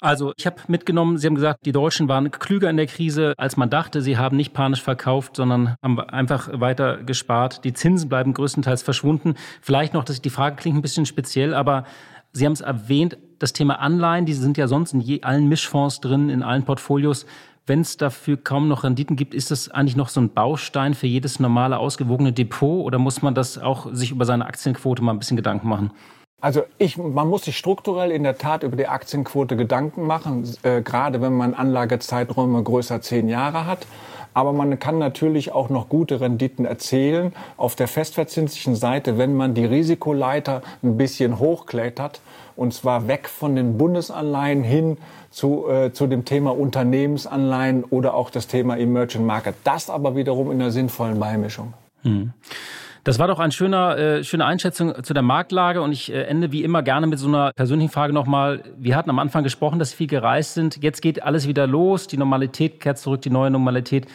Also 0.00 0.32
ich 0.36 0.46
habe 0.46 0.56
mitgenommen, 0.68 1.18
Sie 1.18 1.26
haben 1.26 1.34
gesagt, 1.34 1.66
die 1.66 1.72
Deutschen 1.72 2.08
waren 2.08 2.30
klüger 2.30 2.70
in 2.70 2.78
der 2.78 2.86
Krise, 2.86 3.34
als 3.36 3.58
man 3.58 3.68
dachte. 3.68 4.00
Sie 4.00 4.16
haben 4.16 4.36
nicht 4.36 4.54
panisch 4.54 4.82
verkauft, 4.82 5.36
sondern 5.36 5.76
haben 5.82 6.00
einfach 6.00 6.48
weiter 6.58 6.98
gespart. 7.02 7.64
Die 7.64 7.74
Zinsen 7.74 8.08
bleiben 8.08 8.32
größtenteils 8.32 8.82
verschwunden. 8.82 9.34
Vielleicht 9.60 9.92
noch, 9.92 10.04
dass 10.04 10.22
die 10.22 10.30
Frage 10.30 10.56
klingt 10.56 10.78
ein 10.78 10.82
bisschen 10.82 11.04
speziell, 11.04 11.52
aber 11.52 11.84
Sie 12.32 12.46
haben 12.46 12.52
es 12.52 12.60
erwähnt, 12.60 13.18
das 13.40 13.52
Thema 13.52 13.80
Anleihen, 13.80 14.24
die 14.24 14.34
sind 14.34 14.56
ja 14.56 14.68
sonst 14.68 14.92
in 14.92 15.00
je, 15.00 15.22
allen 15.22 15.48
Mischfonds 15.48 16.00
drin, 16.00 16.30
in 16.30 16.42
allen 16.44 16.64
Portfolios. 16.64 17.26
Wenn 17.66 17.80
es 17.80 17.96
dafür 17.96 18.36
kaum 18.36 18.68
noch 18.68 18.84
Renditen 18.84 19.16
gibt, 19.16 19.34
ist 19.34 19.50
das 19.50 19.68
eigentlich 19.68 19.96
noch 19.96 20.08
so 20.08 20.20
ein 20.20 20.32
Baustein 20.32 20.94
für 20.94 21.08
jedes 21.08 21.40
normale, 21.40 21.78
ausgewogene 21.78 22.32
Depot 22.32 22.84
oder 22.84 22.98
muss 22.98 23.20
man 23.22 23.34
das 23.34 23.58
auch 23.58 23.92
sich 23.92 24.12
über 24.12 24.24
seine 24.24 24.46
Aktienquote 24.46 25.02
mal 25.02 25.12
ein 25.12 25.18
bisschen 25.18 25.36
Gedanken 25.36 25.68
machen? 25.68 25.90
Also 26.40 26.62
ich, 26.78 26.96
man 26.96 27.28
muss 27.28 27.44
sich 27.44 27.56
strukturell 27.56 28.10
in 28.10 28.22
der 28.22 28.38
Tat 28.38 28.62
über 28.62 28.76
die 28.76 28.86
Aktienquote 28.86 29.56
Gedanken 29.56 30.06
machen, 30.06 30.48
äh, 30.62 30.80
gerade 30.80 31.20
wenn 31.20 31.36
man 31.36 31.54
Anlagezeiträume 31.54 32.62
größer 32.62 33.02
zehn 33.02 33.28
Jahre 33.28 33.66
hat. 33.66 33.86
Aber 34.32 34.52
man 34.52 34.78
kann 34.78 34.98
natürlich 34.98 35.52
auch 35.52 35.70
noch 35.70 35.88
gute 35.88 36.20
Renditen 36.20 36.64
erzielen 36.64 37.32
auf 37.56 37.74
der 37.74 37.88
festverzinslichen 37.88 38.76
Seite, 38.76 39.18
wenn 39.18 39.34
man 39.34 39.54
die 39.54 39.64
Risikoleiter 39.64 40.62
ein 40.82 40.96
bisschen 40.96 41.38
hochklettert. 41.38 42.20
Und 42.56 42.72
zwar 42.72 43.08
weg 43.08 43.28
von 43.28 43.56
den 43.56 43.76
Bundesanleihen 43.76 44.62
hin 44.62 44.98
zu, 45.30 45.68
äh, 45.68 45.92
zu 45.92 46.06
dem 46.06 46.24
Thema 46.24 46.56
Unternehmensanleihen 46.56 47.84
oder 47.84 48.14
auch 48.14 48.30
das 48.30 48.46
Thema 48.46 48.78
Emerging 48.78 49.26
Market. 49.26 49.56
Das 49.64 49.90
aber 49.90 50.14
wiederum 50.14 50.50
in 50.50 50.60
einer 50.60 50.70
sinnvollen 50.70 51.18
Beimischung. 51.18 51.74
Hm. 52.02 52.32
Das 53.02 53.18
war 53.18 53.28
doch 53.28 53.38
eine 53.38 53.52
schöne, 53.52 53.96
äh, 53.96 54.24
schöne 54.24 54.44
Einschätzung 54.44 55.02
zu 55.02 55.14
der 55.14 55.22
Marktlage 55.22 55.80
und 55.80 55.92
ich 55.92 56.12
äh, 56.12 56.24
ende 56.24 56.52
wie 56.52 56.62
immer 56.62 56.82
gerne 56.82 57.06
mit 57.06 57.18
so 57.18 57.28
einer 57.28 57.52
persönlichen 57.52 57.90
Frage 57.90 58.12
nochmal. 58.12 58.62
Wir 58.76 58.94
hatten 58.94 59.08
am 59.08 59.18
Anfang 59.18 59.42
gesprochen, 59.42 59.78
dass 59.78 59.90
Sie 59.90 59.96
viel 59.96 60.06
gereist 60.06 60.54
sind. 60.54 60.82
Jetzt 60.82 61.00
geht 61.00 61.22
alles 61.22 61.48
wieder 61.48 61.66
los, 61.66 62.08
die 62.08 62.18
Normalität 62.18 62.78
kehrt 62.80 62.98
zurück, 62.98 63.22
die 63.22 63.30
neue 63.30 63.50
Normalität. 63.50 64.06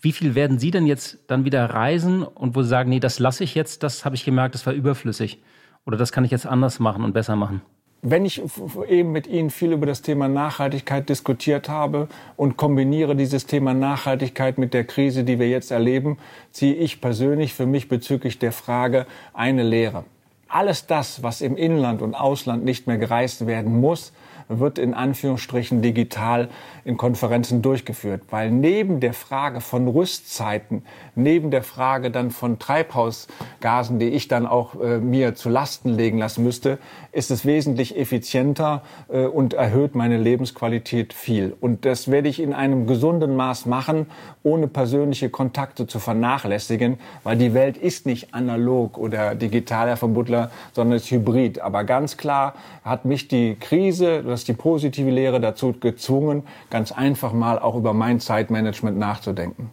Wie 0.00 0.12
viel 0.12 0.34
werden 0.34 0.58
Sie 0.58 0.70
denn 0.70 0.86
jetzt 0.86 1.18
dann 1.28 1.46
wieder 1.46 1.64
reisen 1.70 2.22
und 2.22 2.54
wo 2.54 2.62
Sie 2.62 2.68
sagen, 2.68 2.90
nee, 2.90 3.00
das 3.00 3.18
lasse 3.18 3.44
ich 3.44 3.54
jetzt, 3.54 3.82
das 3.82 4.04
habe 4.04 4.14
ich 4.14 4.24
gemerkt, 4.26 4.54
das 4.54 4.66
war 4.66 4.74
überflüssig 4.74 5.40
oder 5.86 5.96
das 5.96 6.12
kann 6.12 6.24
ich 6.24 6.30
jetzt 6.30 6.46
anders 6.46 6.78
machen 6.80 7.02
und 7.02 7.14
besser 7.14 7.36
machen? 7.36 7.62
Wenn 8.06 8.26
ich 8.26 8.42
eben 8.86 9.12
mit 9.12 9.26
Ihnen 9.26 9.48
viel 9.48 9.72
über 9.72 9.86
das 9.86 10.02
Thema 10.02 10.28
Nachhaltigkeit 10.28 11.08
diskutiert 11.08 11.70
habe 11.70 12.08
und 12.36 12.58
kombiniere 12.58 13.16
dieses 13.16 13.46
Thema 13.46 13.72
Nachhaltigkeit 13.72 14.58
mit 14.58 14.74
der 14.74 14.84
Krise, 14.84 15.24
die 15.24 15.38
wir 15.38 15.48
jetzt 15.48 15.70
erleben, 15.70 16.18
ziehe 16.52 16.74
ich 16.74 17.00
persönlich 17.00 17.54
für 17.54 17.64
mich 17.64 17.88
bezüglich 17.88 18.38
der 18.38 18.52
Frage 18.52 19.06
eine 19.32 19.62
Lehre. 19.62 20.04
Alles 20.48 20.86
das, 20.86 21.22
was 21.22 21.40
im 21.40 21.56
Inland 21.56 22.02
und 22.02 22.14
Ausland 22.14 22.62
nicht 22.62 22.86
mehr 22.86 22.98
gereist 22.98 23.46
werden 23.46 23.80
muss, 23.80 24.12
wird 24.48 24.78
in 24.78 24.94
Anführungsstrichen 24.94 25.82
digital 25.82 26.48
in 26.84 26.96
Konferenzen 26.96 27.62
durchgeführt. 27.62 28.22
Weil 28.30 28.50
neben 28.50 29.00
der 29.00 29.12
Frage 29.12 29.60
von 29.60 29.88
Rüstzeiten, 29.88 30.84
neben 31.14 31.50
der 31.50 31.62
Frage 31.62 32.10
dann 32.10 32.30
von 32.30 32.58
Treibhausgasen, 32.58 33.98
die 33.98 34.08
ich 34.08 34.28
dann 34.28 34.46
auch 34.46 34.80
äh, 34.80 34.98
mir 34.98 35.34
zu 35.34 35.48
Lasten 35.48 35.90
legen 35.90 36.18
lassen 36.18 36.44
müsste, 36.44 36.78
ist 37.12 37.30
es 37.30 37.46
wesentlich 37.46 37.96
effizienter 37.96 38.82
äh, 39.08 39.24
und 39.24 39.54
erhöht 39.54 39.94
meine 39.94 40.18
Lebensqualität 40.18 41.12
viel. 41.12 41.56
Und 41.60 41.84
das 41.84 42.10
werde 42.10 42.28
ich 42.28 42.40
in 42.40 42.52
einem 42.52 42.86
gesunden 42.86 43.36
Maß 43.36 43.66
machen, 43.66 44.06
ohne 44.42 44.68
persönliche 44.68 45.30
Kontakte 45.30 45.86
zu 45.86 45.98
vernachlässigen, 45.98 46.98
weil 47.22 47.36
die 47.36 47.54
Welt 47.54 47.76
ist 47.76 48.06
nicht 48.06 48.34
analog 48.34 48.98
oder 48.98 49.34
digital, 49.34 49.88
Herr 49.88 49.96
von 49.96 50.14
Butler, 50.14 50.50
sondern 50.72 50.96
ist 50.96 51.10
hybrid. 51.10 51.60
Aber 51.60 51.84
ganz 51.84 52.16
klar 52.16 52.54
hat 52.84 53.04
mich 53.04 53.28
die 53.28 53.56
Krise, 53.58 54.22
ist 54.40 54.48
die 54.48 54.54
positive 54.54 55.10
Lehre 55.10 55.40
dazu 55.40 55.72
gezwungen, 55.72 56.44
ganz 56.70 56.92
einfach 56.92 57.32
mal 57.32 57.58
auch 57.58 57.76
über 57.76 57.92
mein 57.92 58.20
Zeitmanagement 58.20 58.98
nachzudenken. 58.98 59.70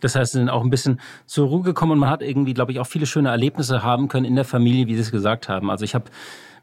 Das 0.00 0.14
heißt, 0.14 0.32
sie 0.32 0.38
sind 0.38 0.50
auch 0.50 0.62
ein 0.62 0.70
bisschen 0.70 1.00
zur 1.24 1.48
Ruhe 1.48 1.62
gekommen 1.62 1.92
und 1.92 1.98
man 1.98 2.10
hat 2.10 2.22
irgendwie, 2.22 2.54
glaube 2.54 2.72
ich, 2.72 2.80
auch 2.80 2.86
viele 2.86 3.06
schöne 3.06 3.30
Erlebnisse 3.30 3.82
haben 3.82 4.08
können 4.08 4.26
in 4.26 4.34
der 4.34 4.44
Familie, 4.44 4.86
wie 4.86 4.94
Sie 4.94 5.00
es 5.00 5.10
gesagt 5.10 5.48
haben. 5.48 5.70
Also 5.70 5.84
ich 5.84 5.94
habe 5.94 6.10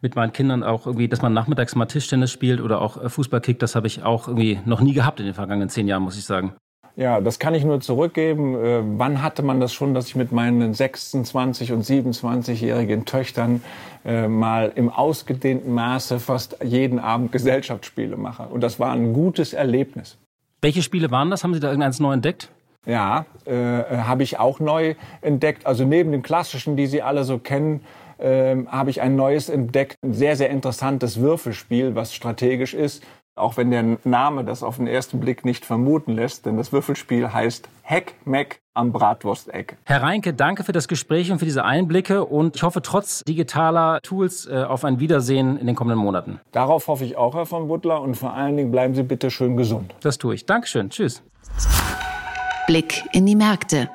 mit 0.02 0.16
meinen 0.16 0.34
Kindern 0.34 0.64
auch 0.64 0.86
irgendwie, 0.86 1.08
dass 1.08 1.22
man 1.22 1.34
nachmittags 1.34 1.76
mal 1.76 1.86
Tischtennis 1.86 2.30
spielt 2.30 2.62
oder 2.62 2.82
auch 2.82 3.02
äh, 3.02 3.10
Fußball 3.10 3.42
kickt, 3.42 3.62
das 3.62 3.76
habe 3.76 3.88
ich 3.88 4.04
auch 4.04 4.28
irgendwie 4.28 4.60
noch 4.66 4.82
nie 4.82 4.94
gehabt 4.94 5.20
in 5.20 5.26
den 5.26 5.34
vergangenen 5.34 5.70
zehn 5.70 5.88
Jahren, 5.88 6.04
muss 6.04 6.18
ich 6.18 6.26
sagen. 6.26 6.54
Ja, 6.96 7.22
das 7.22 7.40
kann 7.40 7.56
ich 7.56 7.64
nur 7.64 7.82
zurückgeben. 7.82 8.56
Äh, 8.56 8.82
wann 9.00 9.24
hatte 9.24 9.42
man 9.42 9.60
das 9.60 9.74
schon, 9.74 9.94
dass 9.94 10.08
ich 10.08 10.16
mit 10.16 10.32
meinen 10.32 10.74
26 10.74 11.72
und 11.72 11.84
27-jährigen 11.84 13.06
Töchtern 13.06 13.64
äh, 14.06 14.28
mal 14.28 14.72
im 14.76 14.90
ausgedehnten 14.90 15.74
Maße 15.74 16.20
fast 16.20 16.58
jeden 16.64 17.00
Abend 17.00 17.32
Gesellschaftsspiele 17.32 18.16
mache? 18.16 18.44
Und 18.44 18.62
das 18.62 18.80
war 18.80 18.92
ein 18.92 19.14
gutes 19.14 19.54
Erlebnis. 19.54 20.18
Welche 20.62 20.84
Spiele 20.84 21.10
waren 21.10 21.32
das? 21.32 21.44
Haben 21.44 21.56
Sie 21.56 21.60
da 21.60 21.68
irgendeins 21.68 22.00
neu 22.00 22.14
entdeckt? 22.14 22.50
Ja, 22.86 23.26
äh, 23.46 23.54
habe 23.54 24.24
ich 24.24 24.40
auch 24.40 24.60
neu 24.60 24.96
entdeckt. 25.22 25.66
Also 25.66 25.86
neben 25.86 26.12
den 26.12 26.22
klassischen, 26.22 26.78
die 26.78 26.86
Sie 26.86 27.02
alle 27.02 27.24
so 27.24 27.40
kennen, 27.40 27.82
äh, 28.20 28.56
habe 28.68 28.92
ich 28.92 29.02
ein 29.02 29.16
neues 29.16 29.50
entdeckt. 29.50 29.96
Ein 30.04 30.14
sehr, 30.14 30.36
sehr 30.36 30.50
interessantes 30.50 31.20
Würfelspiel, 31.20 31.96
was 31.96 32.14
strategisch 32.14 32.74
ist. 32.74 33.04
Auch 33.36 33.58
wenn 33.58 33.72
der 33.72 33.98
Name 34.04 34.44
das 34.44 34.62
auf 34.62 34.78
den 34.78 34.86
ersten 34.86 35.20
Blick 35.20 35.44
nicht 35.44 35.66
vermuten 35.66 36.14
lässt, 36.14 36.46
denn 36.46 36.56
das 36.56 36.72
Würfelspiel 36.72 37.34
heißt 37.34 37.68
Heck 37.82 38.14
Meck 38.26 38.60
am 38.76 38.92
Bratwursteck. 38.92 39.78
Herr 39.86 40.04
Reinke, 40.04 40.36
danke 40.36 40.64
für 40.64 40.72
das 40.72 40.88
Gespräch 40.88 41.32
und 41.32 41.40
für 41.40 41.46
diese 41.46 41.66
Einblicke 41.66 42.26
und 42.26 42.56
ich 42.56 42.62
hoffe 42.62 42.84
trotz 42.84 43.24
digitaler 43.24 44.00
Tools 44.04 44.46
äh, 44.46 44.64
auf 44.64 44.86
ein 44.86 45.00
Wiedersehen 45.00 45.58
in 45.58 45.66
den 45.66 45.76
kommenden 45.76 46.00
Monaten. 46.00 46.40
Darauf 46.52 46.88
hoffe 46.88 47.06
ich 47.06 47.18
auch, 47.18 47.34
Herr 47.34 47.48
von 47.48 47.68
Butler, 47.68 48.02
und 48.02 48.16
vor 48.16 48.34
allen 48.34 48.56
Dingen 48.56 48.70
bleiben 48.72 48.94
Sie 48.94 49.02
bitte 49.02 49.32
schön 49.32 49.58
gesund. 49.58 49.96
Das 50.02 50.20
tue 50.20 50.36
ich. 50.36 50.46
Dankeschön. 50.46 50.92
Tschüss. 50.92 51.24
Blick 52.68 53.04
in 53.14 53.26
die 53.26 53.36
Märkte. 53.36 53.90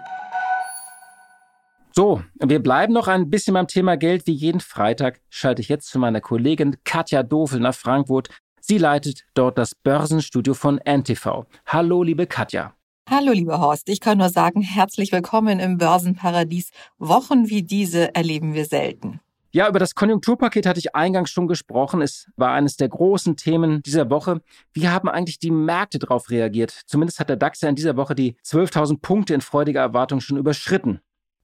So, 1.92 2.22
wir 2.40 2.62
bleiben 2.62 2.92
noch 2.92 3.08
ein 3.08 3.30
bisschen 3.30 3.54
beim 3.54 3.66
Thema 3.66 3.96
Geld. 3.96 4.26
Wie 4.26 4.32
jeden 4.32 4.60
Freitag 4.60 5.20
schalte 5.30 5.62
ich 5.62 5.68
jetzt 5.68 5.88
zu 5.90 5.98
meiner 5.98 6.20
Kollegin 6.20 6.76
Katja 6.84 7.22
Dofel 7.22 7.60
nach 7.60 7.74
Frankfurt. 7.74 8.28
Sie 8.70 8.76
leitet 8.76 9.24
dort 9.32 9.56
das 9.56 9.74
Börsenstudio 9.74 10.52
von 10.52 10.78
NTV. 10.84 11.46
Hallo, 11.64 12.02
liebe 12.02 12.26
Katja. 12.26 12.74
Hallo, 13.08 13.32
lieber 13.32 13.60
Horst. 13.60 13.88
Ich 13.88 13.98
kann 13.98 14.18
nur 14.18 14.28
sagen, 14.28 14.60
herzlich 14.60 15.10
willkommen 15.10 15.58
im 15.58 15.78
Börsenparadies. 15.78 16.70
Wochen 16.98 17.48
wie 17.48 17.62
diese 17.62 18.14
erleben 18.14 18.52
wir 18.52 18.66
selten. 18.66 19.20
Ja, 19.52 19.70
über 19.70 19.78
das 19.78 19.94
Konjunkturpaket 19.94 20.66
hatte 20.66 20.80
ich 20.80 20.94
eingangs 20.94 21.30
schon 21.30 21.48
gesprochen. 21.48 22.02
Es 22.02 22.30
war 22.36 22.52
eines 22.52 22.76
der 22.76 22.90
großen 22.90 23.36
Themen 23.36 23.82
dieser 23.82 24.10
Woche. 24.10 24.42
Wie 24.74 24.88
haben 24.88 25.08
eigentlich 25.08 25.38
die 25.38 25.50
Märkte 25.50 25.98
darauf 25.98 26.28
reagiert? 26.28 26.82
Zumindest 26.84 27.20
hat 27.20 27.30
der 27.30 27.36
DAX 27.36 27.62
ja 27.62 27.70
in 27.70 27.74
dieser 27.74 27.96
Woche 27.96 28.14
die 28.14 28.36
12.000 28.44 29.00
Punkte 29.00 29.32
in 29.32 29.40
freudiger 29.40 29.80
Erwartung 29.80 30.20
schon 30.20 30.36
überschritten. 30.36 31.00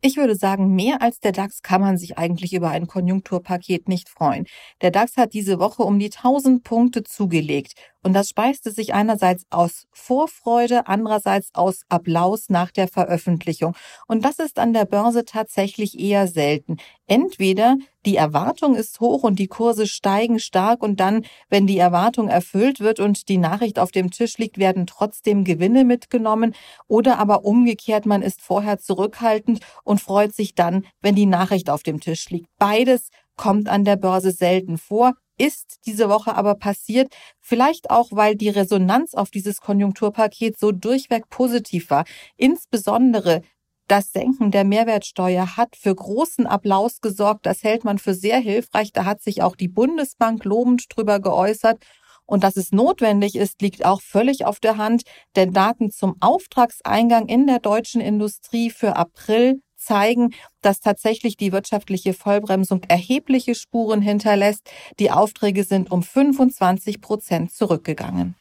Ich 0.06 0.18
würde 0.18 0.36
sagen, 0.36 0.74
mehr 0.74 1.00
als 1.00 1.18
der 1.20 1.32
DAX 1.32 1.62
kann 1.62 1.80
man 1.80 1.96
sich 1.96 2.18
eigentlich 2.18 2.52
über 2.52 2.68
ein 2.68 2.86
Konjunkturpaket 2.86 3.88
nicht 3.88 4.10
freuen. 4.10 4.44
Der 4.82 4.90
DAX 4.90 5.16
hat 5.16 5.32
diese 5.32 5.58
Woche 5.58 5.82
um 5.82 5.98
die 5.98 6.10
1000 6.12 6.62
Punkte 6.62 7.04
zugelegt. 7.04 7.72
Und 8.02 8.12
das 8.12 8.28
speiste 8.28 8.70
sich 8.70 8.92
einerseits 8.92 9.46
aus 9.48 9.86
Vorfreude, 9.92 10.88
andererseits 10.88 11.54
aus 11.54 11.84
Applaus 11.88 12.50
nach 12.50 12.70
der 12.70 12.86
Veröffentlichung. 12.86 13.74
Und 14.06 14.26
das 14.26 14.38
ist 14.40 14.58
an 14.58 14.74
der 14.74 14.84
Börse 14.84 15.24
tatsächlich 15.24 15.98
eher 15.98 16.28
selten. 16.28 16.76
Entweder 17.06 17.78
die 18.06 18.16
Erwartung 18.16 18.74
ist 18.74 19.00
hoch 19.00 19.22
und 19.22 19.38
die 19.38 19.46
Kurse 19.46 19.86
steigen 19.86 20.38
stark 20.38 20.82
und 20.82 21.00
dann, 21.00 21.24
wenn 21.48 21.66
die 21.66 21.78
Erwartung 21.78 22.28
erfüllt 22.28 22.80
wird 22.80 23.00
und 23.00 23.28
die 23.28 23.38
Nachricht 23.38 23.78
auf 23.78 23.90
dem 23.90 24.10
Tisch 24.10 24.38
liegt, 24.38 24.58
werden 24.58 24.86
trotzdem 24.86 25.44
Gewinne 25.44 25.84
mitgenommen. 25.84 26.54
Oder 26.86 27.18
aber 27.18 27.44
umgekehrt, 27.44 28.06
man 28.06 28.22
ist 28.22 28.42
vorher 28.42 28.78
zurückhaltend 28.78 29.60
und 29.84 30.00
freut 30.00 30.34
sich 30.34 30.54
dann, 30.54 30.84
wenn 31.00 31.14
die 31.14 31.26
Nachricht 31.26 31.70
auf 31.70 31.82
dem 31.82 32.00
Tisch 32.00 32.28
liegt. 32.30 32.48
Beides 32.58 33.08
kommt 33.36 33.68
an 33.68 33.84
der 33.84 33.96
Börse 33.96 34.30
selten 34.30 34.78
vor 34.78 35.12
ist 35.36 35.80
diese 35.86 36.08
Woche 36.08 36.36
aber 36.36 36.54
passiert, 36.54 37.12
vielleicht 37.40 37.90
auch, 37.90 38.10
weil 38.12 38.36
die 38.36 38.50
Resonanz 38.50 39.14
auf 39.14 39.30
dieses 39.30 39.60
Konjunkturpaket 39.60 40.58
so 40.58 40.70
durchweg 40.70 41.28
positiv 41.28 41.90
war. 41.90 42.04
Insbesondere 42.36 43.42
das 43.88 44.12
Senken 44.12 44.50
der 44.50 44.64
Mehrwertsteuer 44.64 45.56
hat 45.56 45.76
für 45.76 45.94
großen 45.94 46.46
Applaus 46.46 47.00
gesorgt. 47.00 47.46
Das 47.46 47.62
hält 47.62 47.84
man 47.84 47.98
für 47.98 48.14
sehr 48.14 48.38
hilfreich. 48.38 48.92
Da 48.92 49.04
hat 49.04 49.22
sich 49.22 49.42
auch 49.42 49.56
die 49.56 49.68
Bundesbank 49.68 50.44
lobend 50.44 50.86
drüber 50.88 51.20
geäußert. 51.20 51.84
Und 52.26 52.42
dass 52.42 52.56
es 52.56 52.72
notwendig 52.72 53.36
ist, 53.36 53.60
liegt 53.60 53.84
auch 53.84 54.00
völlig 54.00 54.46
auf 54.46 54.58
der 54.58 54.78
Hand, 54.78 55.02
denn 55.36 55.52
Daten 55.52 55.90
zum 55.90 56.16
Auftragseingang 56.20 57.26
in 57.26 57.46
der 57.46 57.58
deutschen 57.58 58.00
Industrie 58.00 58.70
für 58.70 58.96
April 58.96 59.60
zeigen, 59.76 60.34
dass 60.62 60.80
tatsächlich 60.80 61.36
die 61.36 61.52
wirtschaftliche 61.52 62.14
Vollbremsung 62.14 62.82
erhebliche 62.88 63.54
Spuren 63.54 64.00
hinterlässt. 64.00 64.70
Die 64.98 65.10
Aufträge 65.10 65.64
sind 65.64 65.90
um 65.90 66.02
25 66.02 67.02
Prozent 67.02 67.52
zurückgegangen. 67.52 68.36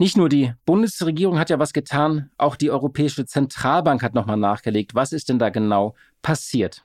Nicht 0.00 0.16
nur 0.16 0.28
die 0.28 0.52
Bundesregierung 0.64 1.40
hat 1.40 1.50
ja 1.50 1.58
was 1.58 1.72
getan, 1.72 2.30
auch 2.38 2.54
die 2.54 2.70
Europäische 2.70 3.26
Zentralbank 3.26 4.00
hat 4.00 4.14
nochmal 4.14 4.36
nachgelegt. 4.36 4.94
Was 4.94 5.12
ist 5.12 5.28
denn 5.28 5.40
da 5.40 5.48
genau 5.48 5.96
passiert? 6.22 6.84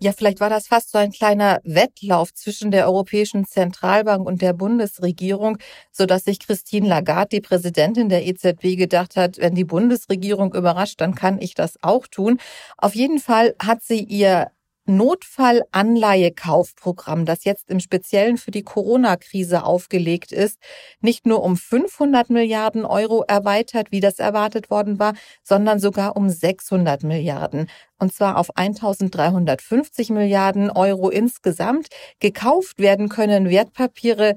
Ja, 0.00 0.12
vielleicht 0.12 0.40
war 0.40 0.50
das 0.50 0.68
fast 0.68 0.90
so 0.92 0.98
ein 0.98 1.10
kleiner 1.10 1.60
Wettlauf 1.64 2.32
zwischen 2.34 2.70
der 2.72 2.86
Europäischen 2.86 3.44
Zentralbank 3.44 4.26
und 4.26 4.42
der 4.42 4.52
Bundesregierung, 4.52 5.58
so 5.92 6.06
dass 6.06 6.24
sich 6.24 6.38
Christine 6.40 6.88
Lagarde, 6.88 7.36
die 7.36 7.40
Präsidentin 7.40 8.08
der 8.08 8.24
EZB, 8.26 8.76
gedacht 8.76 9.16
hat, 9.16 9.38
wenn 9.38 9.54
die 9.56 9.64
Bundesregierung 9.64 10.54
überrascht, 10.54 11.00
dann 11.00 11.16
kann 11.16 11.40
ich 11.40 11.54
das 11.54 11.82
auch 11.82 12.06
tun. 12.06 12.38
Auf 12.76 12.94
jeden 12.94 13.18
Fall 13.18 13.54
hat 13.60 13.82
sie 13.82 14.02
ihr 14.02 14.52
Notfallanleihekaufprogramm, 14.88 17.24
das 17.24 17.44
jetzt 17.44 17.70
im 17.70 17.78
Speziellen 17.80 18.36
für 18.38 18.50
die 18.50 18.62
Corona-Krise 18.62 19.64
aufgelegt 19.64 20.32
ist, 20.32 20.58
nicht 21.00 21.26
nur 21.26 21.42
um 21.42 21.56
500 21.56 22.28
Milliarden 22.30 22.84
Euro 22.84 23.24
erweitert, 23.28 23.92
wie 23.92 24.00
das 24.00 24.18
erwartet 24.18 24.70
worden 24.70 24.98
war, 24.98 25.14
sondern 25.42 25.78
sogar 25.78 26.16
um 26.16 26.28
600 26.28 27.04
Milliarden. 27.04 27.68
Und 27.98 28.12
zwar 28.12 28.36
auf 28.38 28.56
1350 28.56 30.10
Milliarden 30.10 30.70
Euro 30.70 31.10
insgesamt. 31.10 31.88
Gekauft 32.20 32.78
werden 32.78 33.08
können 33.08 33.50
Wertpapiere 33.50 34.36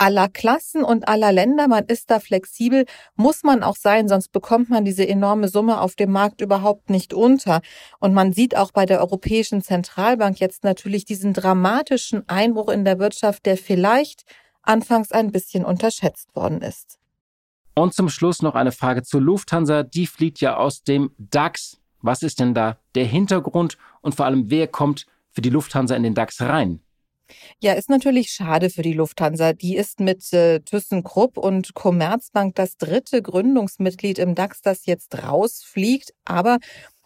aller 0.00 0.28
Klassen 0.28 0.82
und 0.82 1.08
aller 1.08 1.30
Länder. 1.30 1.68
Man 1.68 1.84
ist 1.84 2.10
da 2.10 2.20
flexibel, 2.20 2.86
muss 3.16 3.42
man 3.42 3.62
auch 3.62 3.76
sein, 3.76 4.08
sonst 4.08 4.32
bekommt 4.32 4.70
man 4.70 4.84
diese 4.84 5.06
enorme 5.06 5.48
Summe 5.48 5.80
auf 5.80 5.94
dem 5.94 6.10
Markt 6.10 6.40
überhaupt 6.40 6.88
nicht 6.88 7.12
unter. 7.12 7.60
Und 7.98 8.14
man 8.14 8.32
sieht 8.32 8.56
auch 8.56 8.72
bei 8.72 8.86
der 8.86 9.00
Europäischen 9.00 9.62
Zentralbank 9.62 10.40
jetzt 10.40 10.64
natürlich 10.64 11.04
diesen 11.04 11.34
dramatischen 11.34 12.26
Einbruch 12.28 12.70
in 12.70 12.84
der 12.84 12.98
Wirtschaft, 12.98 13.44
der 13.44 13.58
vielleicht 13.58 14.24
anfangs 14.62 15.12
ein 15.12 15.32
bisschen 15.32 15.64
unterschätzt 15.64 16.34
worden 16.34 16.62
ist. 16.62 16.98
Und 17.74 17.94
zum 17.94 18.08
Schluss 18.08 18.42
noch 18.42 18.54
eine 18.54 18.72
Frage 18.72 19.02
zur 19.02 19.20
Lufthansa. 19.20 19.82
Die 19.82 20.06
fliegt 20.06 20.40
ja 20.40 20.56
aus 20.56 20.82
dem 20.82 21.12
DAX. 21.18 21.78
Was 22.02 22.22
ist 22.22 22.40
denn 22.40 22.54
da 22.54 22.78
der 22.94 23.04
Hintergrund 23.04 23.76
und 24.00 24.14
vor 24.14 24.24
allem, 24.24 24.50
wer 24.50 24.66
kommt 24.66 25.06
für 25.30 25.42
die 25.42 25.50
Lufthansa 25.50 25.94
in 25.94 26.02
den 26.02 26.14
DAX 26.14 26.40
rein? 26.40 26.80
Ja, 27.60 27.72
ist 27.74 27.90
natürlich 27.90 28.30
schade 28.30 28.70
für 28.70 28.82
die 28.82 28.92
Lufthansa. 28.92 29.52
Die 29.52 29.76
ist 29.76 30.00
mit 30.00 30.32
äh, 30.32 30.60
ThyssenKrupp 30.60 31.36
und 31.38 31.74
Commerzbank 31.74 32.54
das 32.54 32.76
dritte 32.76 33.22
Gründungsmitglied 33.22 34.18
im 34.18 34.34
DAX, 34.34 34.60
das 34.62 34.86
jetzt 34.86 35.22
rausfliegt. 35.22 36.12
Aber 36.24 36.58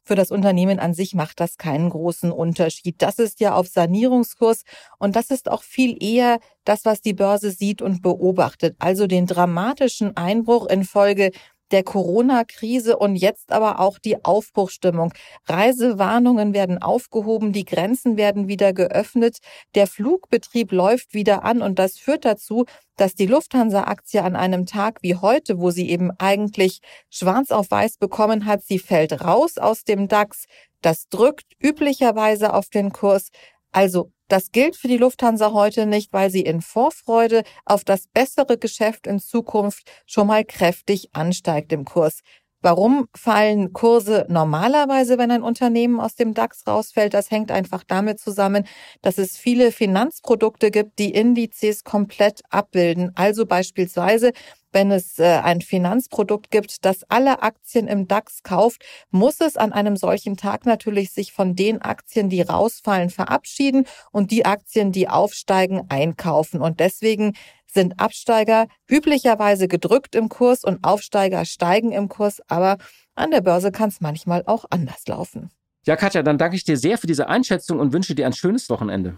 für 0.04 0.14
das 0.14 0.30
Unternehmen 0.30 0.78
an 0.78 0.92
sich 0.92 1.14
macht 1.14 1.40
das 1.40 1.56
keinen 1.56 1.88
großen 1.88 2.30
Unterschied. 2.30 2.96
Das 2.98 3.18
ist 3.18 3.40
ja 3.40 3.54
auf 3.54 3.68
Sanierungskurs 3.68 4.62
und 4.98 5.16
das 5.16 5.30
ist 5.30 5.50
auch 5.50 5.62
viel 5.62 5.96
eher 6.02 6.38
das, 6.64 6.84
was 6.84 7.00
die 7.00 7.14
Börse 7.14 7.50
sieht 7.50 7.80
und 7.80 8.02
beobachtet. 8.02 8.76
Also 8.78 9.06
den 9.06 9.26
dramatischen 9.26 10.16
Einbruch 10.16 10.66
infolge 10.66 11.30
der 11.74 11.82
Corona-Krise 11.82 12.96
und 12.96 13.16
jetzt 13.16 13.50
aber 13.50 13.80
auch 13.80 13.98
die 13.98 14.24
Aufbruchstimmung. 14.24 15.12
Reisewarnungen 15.46 16.54
werden 16.54 16.80
aufgehoben, 16.80 17.52
die 17.52 17.64
Grenzen 17.64 18.16
werden 18.16 18.46
wieder 18.46 18.72
geöffnet, 18.72 19.38
der 19.74 19.88
Flugbetrieb 19.88 20.70
läuft 20.70 21.14
wieder 21.14 21.42
an 21.42 21.62
und 21.62 21.80
das 21.80 21.98
führt 21.98 22.24
dazu, 22.24 22.64
dass 22.96 23.16
die 23.16 23.26
Lufthansa-Aktie 23.26 24.22
an 24.22 24.36
einem 24.36 24.66
Tag 24.66 24.98
wie 25.02 25.16
heute, 25.16 25.58
wo 25.58 25.72
sie 25.72 25.90
eben 25.90 26.12
eigentlich 26.18 26.78
schwarz 27.10 27.50
auf 27.50 27.72
weiß 27.72 27.96
bekommen 27.96 28.46
hat, 28.46 28.62
sie 28.62 28.78
fällt 28.78 29.24
raus 29.24 29.58
aus 29.58 29.82
dem 29.82 30.06
DAX. 30.06 30.44
Das 30.80 31.08
drückt 31.08 31.46
üblicherweise 31.60 32.54
auf 32.54 32.68
den 32.68 32.92
Kurs. 32.92 33.30
Also 33.74 34.12
das 34.28 34.52
gilt 34.52 34.76
für 34.76 34.86
die 34.86 34.98
Lufthansa 34.98 35.52
heute 35.52 35.84
nicht, 35.84 36.12
weil 36.12 36.30
sie 36.30 36.42
in 36.42 36.62
Vorfreude 36.62 37.42
auf 37.64 37.82
das 37.84 38.06
bessere 38.06 38.56
Geschäft 38.56 39.06
in 39.08 39.18
Zukunft 39.18 39.90
schon 40.06 40.28
mal 40.28 40.44
kräftig 40.44 41.08
ansteigt 41.12 41.72
im 41.72 41.84
Kurs. 41.84 42.20
Warum 42.64 43.08
fallen 43.14 43.74
Kurse 43.74 44.24
normalerweise, 44.30 45.18
wenn 45.18 45.30
ein 45.30 45.42
Unternehmen 45.42 46.00
aus 46.00 46.14
dem 46.14 46.32
DAX 46.32 46.66
rausfällt? 46.66 47.12
Das 47.12 47.30
hängt 47.30 47.50
einfach 47.50 47.84
damit 47.84 48.18
zusammen, 48.18 48.64
dass 49.02 49.18
es 49.18 49.36
viele 49.36 49.70
Finanzprodukte 49.70 50.70
gibt, 50.70 50.98
die 50.98 51.12
Indizes 51.12 51.84
komplett 51.84 52.40
abbilden. 52.48 53.12
Also 53.16 53.44
beispielsweise 53.44 54.32
wenn 54.74 54.90
es 54.90 55.20
äh, 55.20 55.40
ein 55.42 55.60
Finanzprodukt 55.60 56.50
gibt, 56.50 56.84
das 56.84 57.04
alle 57.08 57.42
Aktien 57.42 57.86
im 57.86 58.08
DAX 58.08 58.42
kauft, 58.42 58.84
muss 59.10 59.40
es 59.40 59.56
an 59.56 59.72
einem 59.72 59.96
solchen 59.96 60.36
Tag 60.36 60.66
natürlich 60.66 61.12
sich 61.12 61.32
von 61.32 61.54
den 61.54 61.80
Aktien, 61.80 62.28
die 62.28 62.42
rausfallen, 62.42 63.08
verabschieden 63.08 63.86
und 64.10 64.32
die 64.32 64.44
Aktien, 64.44 64.90
die 64.90 65.08
aufsteigen, 65.08 65.82
einkaufen. 65.88 66.60
Und 66.60 66.80
deswegen 66.80 67.34
sind 67.74 68.00
Absteiger 68.00 68.68
üblicherweise 68.88 69.68
gedrückt 69.68 70.14
im 70.14 70.28
Kurs 70.28 70.64
und 70.64 70.82
Aufsteiger 70.82 71.44
steigen 71.44 71.92
im 71.92 72.08
Kurs, 72.08 72.40
aber 72.48 72.78
an 73.14 73.30
der 73.30 73.42
Börse 73.42 73.70
kann 73.70 73.90
es 73.90 74.00
manchmal 74.00 74.44
auch 74.46 74.64
anders 74.70 75.06
laufen. 75.06 75.50
Ja, 75.86 75.96
Katja, 75.96 76.22
dann 76.22 76.38
danke 76.38 76.56
ich 76.56 76.64
dir 76.64 76.78
sehr 76.78 76.96
für 76.96 77.06
diese 77.06 77.28
Einschätzung 77.28 77.78
und 77.78 77.92
wünsche 77.92 78.14
dir 78.14 78.24
ein 78.26 78.32
schönes 78.32 78.70
Wochenende. 78.70 79.16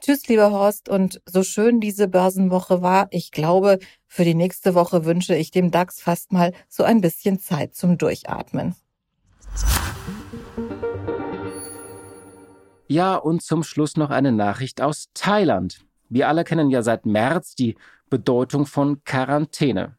Tschüss, 0.00 0.26
lieber 0.26 0.50
Horst. 0.50 0.88
Und 0.88 1.22
so 1.26 1.42
schön 1.42 1.80
diese 1.80 2.08
Börsenwoche 2.08 2.82
war, 2.82 3.06
ich 3.10 3.30
glaube, 3.30 3.78
für 4.08 4.24
die 4.24 4.34
nächste 4.34 4.74
Woche 4.74 5.04
wünsche 5.04 5.34
ich 5.34 5.52
dem 5.52 5.70
DAX 5.70 6.00
fast 6.00 6.32
mal 6.32 6.52
so 6.68 6.82
ein 6.82 7.00
bisschen 7.00 7.38
Zeit 7.38 7.74
zum 7.76 7.98
Durchatmen. 7.98 8.74
Ja, 12.88 13.14
und 13.14 13.42
zum 13.42 13.62
Schluss 13.62 13.96
noch 13.96 14.10
eine 14.10 14.32
Nachricht 14.32 14.82
aus 14.82 15.08
Thailand. 15.14 15.78
Wir 16.12 16.28
alle 16.28 16.44
kennen 16.44 16.70
ja 16.70 16.82
seit 16.82 17.06
März 17.06 17.54
die 17.54 17.76
Bedeutung 18.10 18.66
von 18.66 19.02
Quarantäne. 19.04 19.96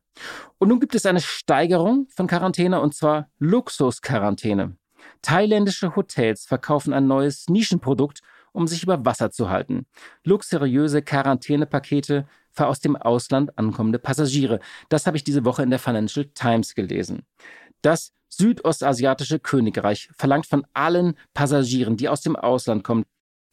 Und 0.60 0.70
nun 0.70 0.80
gibt 0.80 0.96
es 0.96 1.06
eine 1.06 1.22
Steigerung 1.22 2.08
von 2.10 2.28
Quarantäne 2.28 2.80
und 2.82 2.94
zwar 2.94 3.30
Luxusquarantäne. 3.40 4.78
Thailändische 5.22 5.96
Hotels 5.96 6.46
verkaufen 6.46 6.94
ein 6.94 7.08
neues 7.08 7.48
Nischenprodukt 7.50 8.22
um 8.54 8.68
sich 8.68 8.84
über 8.84 9.04
Wasser 9.04 9.32
zu 9.32 9.50
halten. 9.50 9.86
Luxuriöse 10.24 11.02
Quarantänepakete 11.02 12.26
für 12.52 12.68
aus 12.68 12.80
dem 12.80 12.96
Ausland 12.96 13.58
ankommende 13.58 14.00
Passagiere. 14.00 14.60
Das 14.90 15.06
habe 15.06 15.18
ich 15.18 15.24
diese 15.24 15.44
Woche 15.44 15.64
in 15.64 15.72
der 15.72 15.80
Financial 15.80 16.26
Times 16.34 16.76
gelesen. 16.76 17.24
Das 17.82 18.14
südostasiatische 18.30 19.40
Königreich 19.40 20.10
verlangt 20.16 20.46
von 20.46 20.66
allen 20.74 21.16
Passagieren, 21.34 21.98
die 21.98 22.10
aus 22.10 22.22
dem 22.22 22.36
Ausland 22.36 22.84
kommen, 22.84 23.04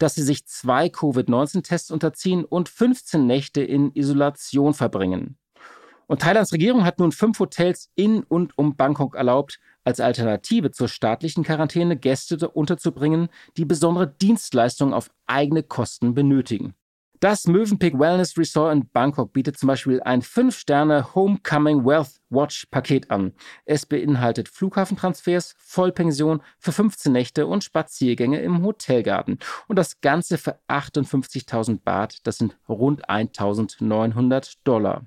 dass 0.03 0.15
sie 0.15 0.23
sich 0.23 0.47
zwei 0.47 0.89
Covid-19-Tests 0.89 1.91
unterziehen 1.91 2.45
und 2.45 2.69
15 2.69 3.27
Nächte 3.27 3.63
in 3.63 3.93
Isolation 3.95 4.75
verbringen. 4.75 5.37
Und 6.07 6.23
Thailands 6.23 6.53
Regierung 6.53 6.85
hat 6.85 6.99
nun 6.99 7.13
fünf 7.13 7.39
Hotels 7.39 7.89
in 7.95 8.25
und 8.25 8.59
um 8.59 8.77
Bangkok 8.77 9.15
erlaubt, 9.15 9.61
als 9.85 10.01
Alternative 10.01 10.73
zur 10.73 10.89
staatlichen 10.89 11.45
Quarantäne 11.45 11.97
Gäste 11.97 12.49
unterzubringen, 12.49 13.29
die 13.57 13.65
besondere 13.65 14.09
Dienstleistungen 14.09 14.93
auf 14.93 15.11
eigene 15.27 15.63
Kosten 15.63 16.15
benötigen. 16.15 16.75
Das 17.21 17.47
Mövenpick 17.47 17.99
Wellness 17.99 18.39
Resort 18.39 18.73
in 18.73 18.89
Bangkok 18.89 19.35
bietet 19.35 19.59
zum 19.59 19.66
Beispiel 19.66 20.01
ein 20.01 20.23
5-Sterne 20.23 21.14
Homecoming 21.14 21.85
Wealth 21.85 22.18
Watch 22.31 22.64
Paket 22.71 23.11
an. 23.11 23.35
Es 23.66 23.85
beinhaltet 23.85 24.49
Flughafentransfers, 24.49 25.55
Vollpension 25.59 26.41
für 26.59 26.73
15 26.73 27.12
Nächte 27.12 27.47
und 27.47 27.62
Spaziergänge 27.62 28.41
im 28.41 28.62
Hotelgarten. 28.64 29.39
Und 29.68 29.77
das 29.77 30.01
Ganze 30.01 30.39
für 30.39 30.61
58.000 30.68 31.81
Baht, 31.85 32.27
das 32.27 32.39
sind 32.39 32.57
rund 32.71 33.07
1.900 33.11 34.55
Dollar. 34.64 35.05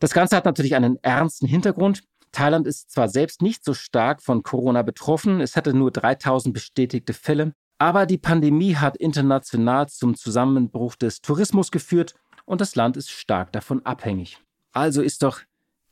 Das 0.00 0.14
Ganze 0.14 0.34
hat 0.34 0.44
natürlich 0.44 0.74
einen 0.74 0.96
ernsten 1.04 1.46
Hintergrund. 1.46 2.02
Thailand 2.32 2.66
ist 2.66 2.90
zwar 2.90 3.08
selbst 3.08 3.42
nicht 3.42 3.64
so 3.64 3.74
stark 3.74 4.22
von 4.22 4.42
Corona 4.42 4.82
betroffen, 4.82 5.40
es 5.40 5.54
hatte 5.54 5.72
nur 5.72 5.92
3000 5.92 6.52
bestätigte 6.52 7.12
Fälle, 7.12 7.54
aber 7.82 8.06
die 8.06 8.16
Pandemie 8.16 8.76
hat 8.76 8.96
international 8.96 9.88
zum 9.88 10.14
Zusammenbruch 10.14 10.94
des 10.94 11.20
Tourismus 11.20 11.72
geführt 11.72 12.14
und 12.44 12.60
das 12.60 12.76
Land 12.76 12.96
ist 12.96 13.10
stark 13.10 13.50
davon 13.50 13.84
abhängig. 13.84 14.38
Also 14.70 15.02
ist 15.02 15.24
doch 15.24 15.40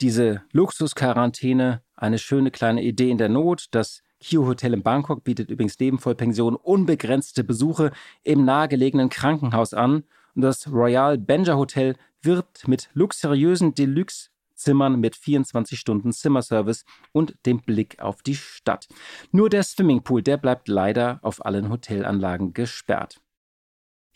diese 0.01 0.43
Luxusquarantäne 0.53 1.83
eine 1.97 2.19
schöne 2.19 2.53
kleine 2.53 2.85
Idee 2.85 3.11
in 3.11 3.19
der 3.19 3.29
Not. 3.29 3.67
Das 3.73 4.05
Kio 4.21 4.47
Hotel 4.47 4.75
in 4.75 4.85
Bangkok 4.85 5.25
bietet 5.25 5.51
übrigens 5.51 5.81
neben 5.81 5.99
Vollpension 5.99 6.55
unbegrenzte 6.55 7.43
Besuche 7.43 7.91
im 8.23 8.45
nahegelegenen 8.45 9.09
Krankenhaus 9.09 9.75
an. 9.75 10.05
Und 10.37 10.43
das 10.43 10.71
Royal 10.71 11.19
Benja 11.19 11.57
Hotel 11.57 11.97
wirbt 12.23 12.69
mit 12.69 12.89
luxuriösen 12.93 13.75
Deluxe 13.75 14.31
Zimmern 14.61 15.01
mit 15.01 15.17
24 15.17 15.79
Stunden 15.79 16.13
Zimmerservice 16.13 16.85
und 17.13 17.35
dem 17.47 17.61
Blick 17.61 18.01
auf 18.01 18.23
die 18.23 18.37
Stadt. 18.37 18.87
Nur 19.33 19.49
der 19.49 19.63
Swimmingpool, 19.63 20.23
der 20.23 20.37
bleibt 20.37 20.69
leider 20.69 21.19
auf 21.23 21.45
allen 21.45 21.71
Hotelanlagen 21.71 22.53
gesperrt. 22.53 23.21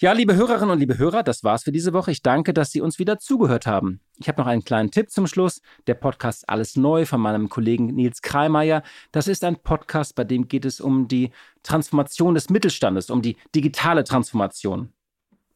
Ja, 0.00 0.10
liebe 0.10 0.34
Hörerinnen 0.34 0.70
und 0.70 0.80
liebe 0.80 0.98
Hörer, 0.98 1.22
das 1.22 1.44
war's 1.44 1.62
für 1.62 1.70
diese 1.70 1.92
Woche. 1.92 2.10
Ich 2.10 2.20
danke, 2.20 2.52
dass 2.52 2.72
Sie 2.72 2.80
uns 2.80 2.98
wieder 2.98 3.20
zugehört 3.20 3.64
haben. 3.64 4.00
Ich 4.18 4.26
habe 4.26 4.42
noch 4.42 4.48
einen 4.48 4.64
kleinen 4.64 4.90
Tipp 4.90 5.08
zum 5.08 5.28
Schluss. 5.28 5.60
Der 5.86 5.94
Podcast 5.94 6.48
Alles 6.48 6.74
Neu 6.74 7.06
von 7.06 7.20
meinem 7.20 7.48
Kollegen 7.48 7.86
Nils 7.86 8.20
Kreimeier. 8.20 8.82
Das 9.12 9.28
ist 9.28 9.44
ein 9.44 9.56
Podcast, 9.62 10.16
bei 10.16 10.24
dem 10.24 10.48
geht 10.48 10.64
es 10.64 10.80
um 10.80 11.06
die 11.06 11.30
Transformation 11.62 12.34
des 12.34 12.50
Mittelstandes, 12.50 13.08
um 13.08 13.22
die 13.22 13.36
digitale 13.54 14.02
Transformation. 14.02 14.92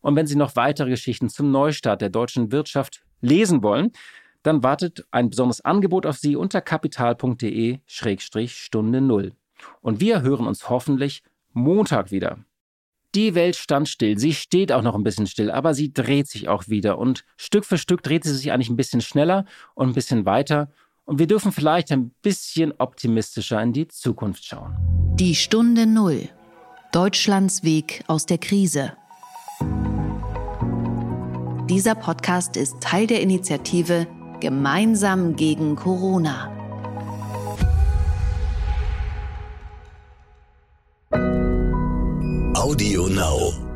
Und 0.03 0.15
wenn 0.15 0.29
Sie 0.29 0.37
noch 0.37 0.55
weitere 0.55 0.91
Geschichten 0.91 1.29
zum 1.29 1.51
Neustart 1.51 2.01
der 2.01 2.11
deutschen 2.11 2.53
Wirtschaft 2.53 3.03
lesen 3.21 3.65
wollen, 3.65 3.91
dann 4.43 4.63
wartet 4.63 5.07
ein 5.11 5.31
besonderes 5.31 5.65
Angebot 5.65 6.05
auf 6.07 6.17
Sie 6.17 6.37
unter 6.37 6.61
kapital.de-stunde 6.61 9.01
null. 9.01 9.33
Und 9.81 10.01
wir 10.01 10.23
hören 10.23 10.47
uns 10.47 10.71
hoffentlich 10.71 11.23
Montag 11.53 12.11
wieder. 12.11 12.39
Die 13.15 13.35
Welt 13.35 13.57
stand 13.57 13.89
still, 13.89 14.19
sie 14.19 14.35
steht 14.35 14.71
auch 14.71 14.83
noch 14.83 14.95
ein 14.95 15.03
bisschen 15.03 15.27
still, 15.27 15.51
aber 15.51 15.73
sie 15.73 15.95
dreht 15.95 16.29
sich 16.29 16.49
auch 16.49 16.69
wieder 16.69 16.99
und 16.99 17.25
Stück 17.39 17.65
für 17.65 17.79
Stück 17.79 18.03
dreht 18.03 18.25
sie 18.25 18.35
sich 18.35 18.53
eigentlich 18.53 18.69
ein 18.69 18.77
bisschen 18.77 19.01
schneller 19.01 19.47
und 19.75 19.89
ein 19.89 19.95
bisschen 19.95 20.27
weiter 20.27 20.71
und 21.07 21.19
wir 21.19 21.27
dürfen 21.27 21.51
vielleicht 21.51 21.91
ein 21.91 22.11
bisschen 22.21 22.75
optimistischer 22.77 23.63
in 23.63 23.73
die 23.73 23.89
Zukunft 23.89 24.45
schauen. 24.45 24.77
Die 25.15 25.35
Stunde 25.35 25.87
Null. 25.87 26.29
Deutschlands 26.93 27.65
Weg 27.65 28.05
aus 28.09 28.27
der 28.27 28.37
Krise. 28.37 28.93
Dieser 31.71 31.95
Podcast 31.95 32.59
ist 32.59 32.79
Teil 32.81 33.07
der 33.07 33.23
Initiative 33.23 34.07
Gemeinsam 34.41 35.35
gegen 35.35 35.75
Corona. 35.75 36.51
Audio 42.55 43.09
Now. 43.09 43.68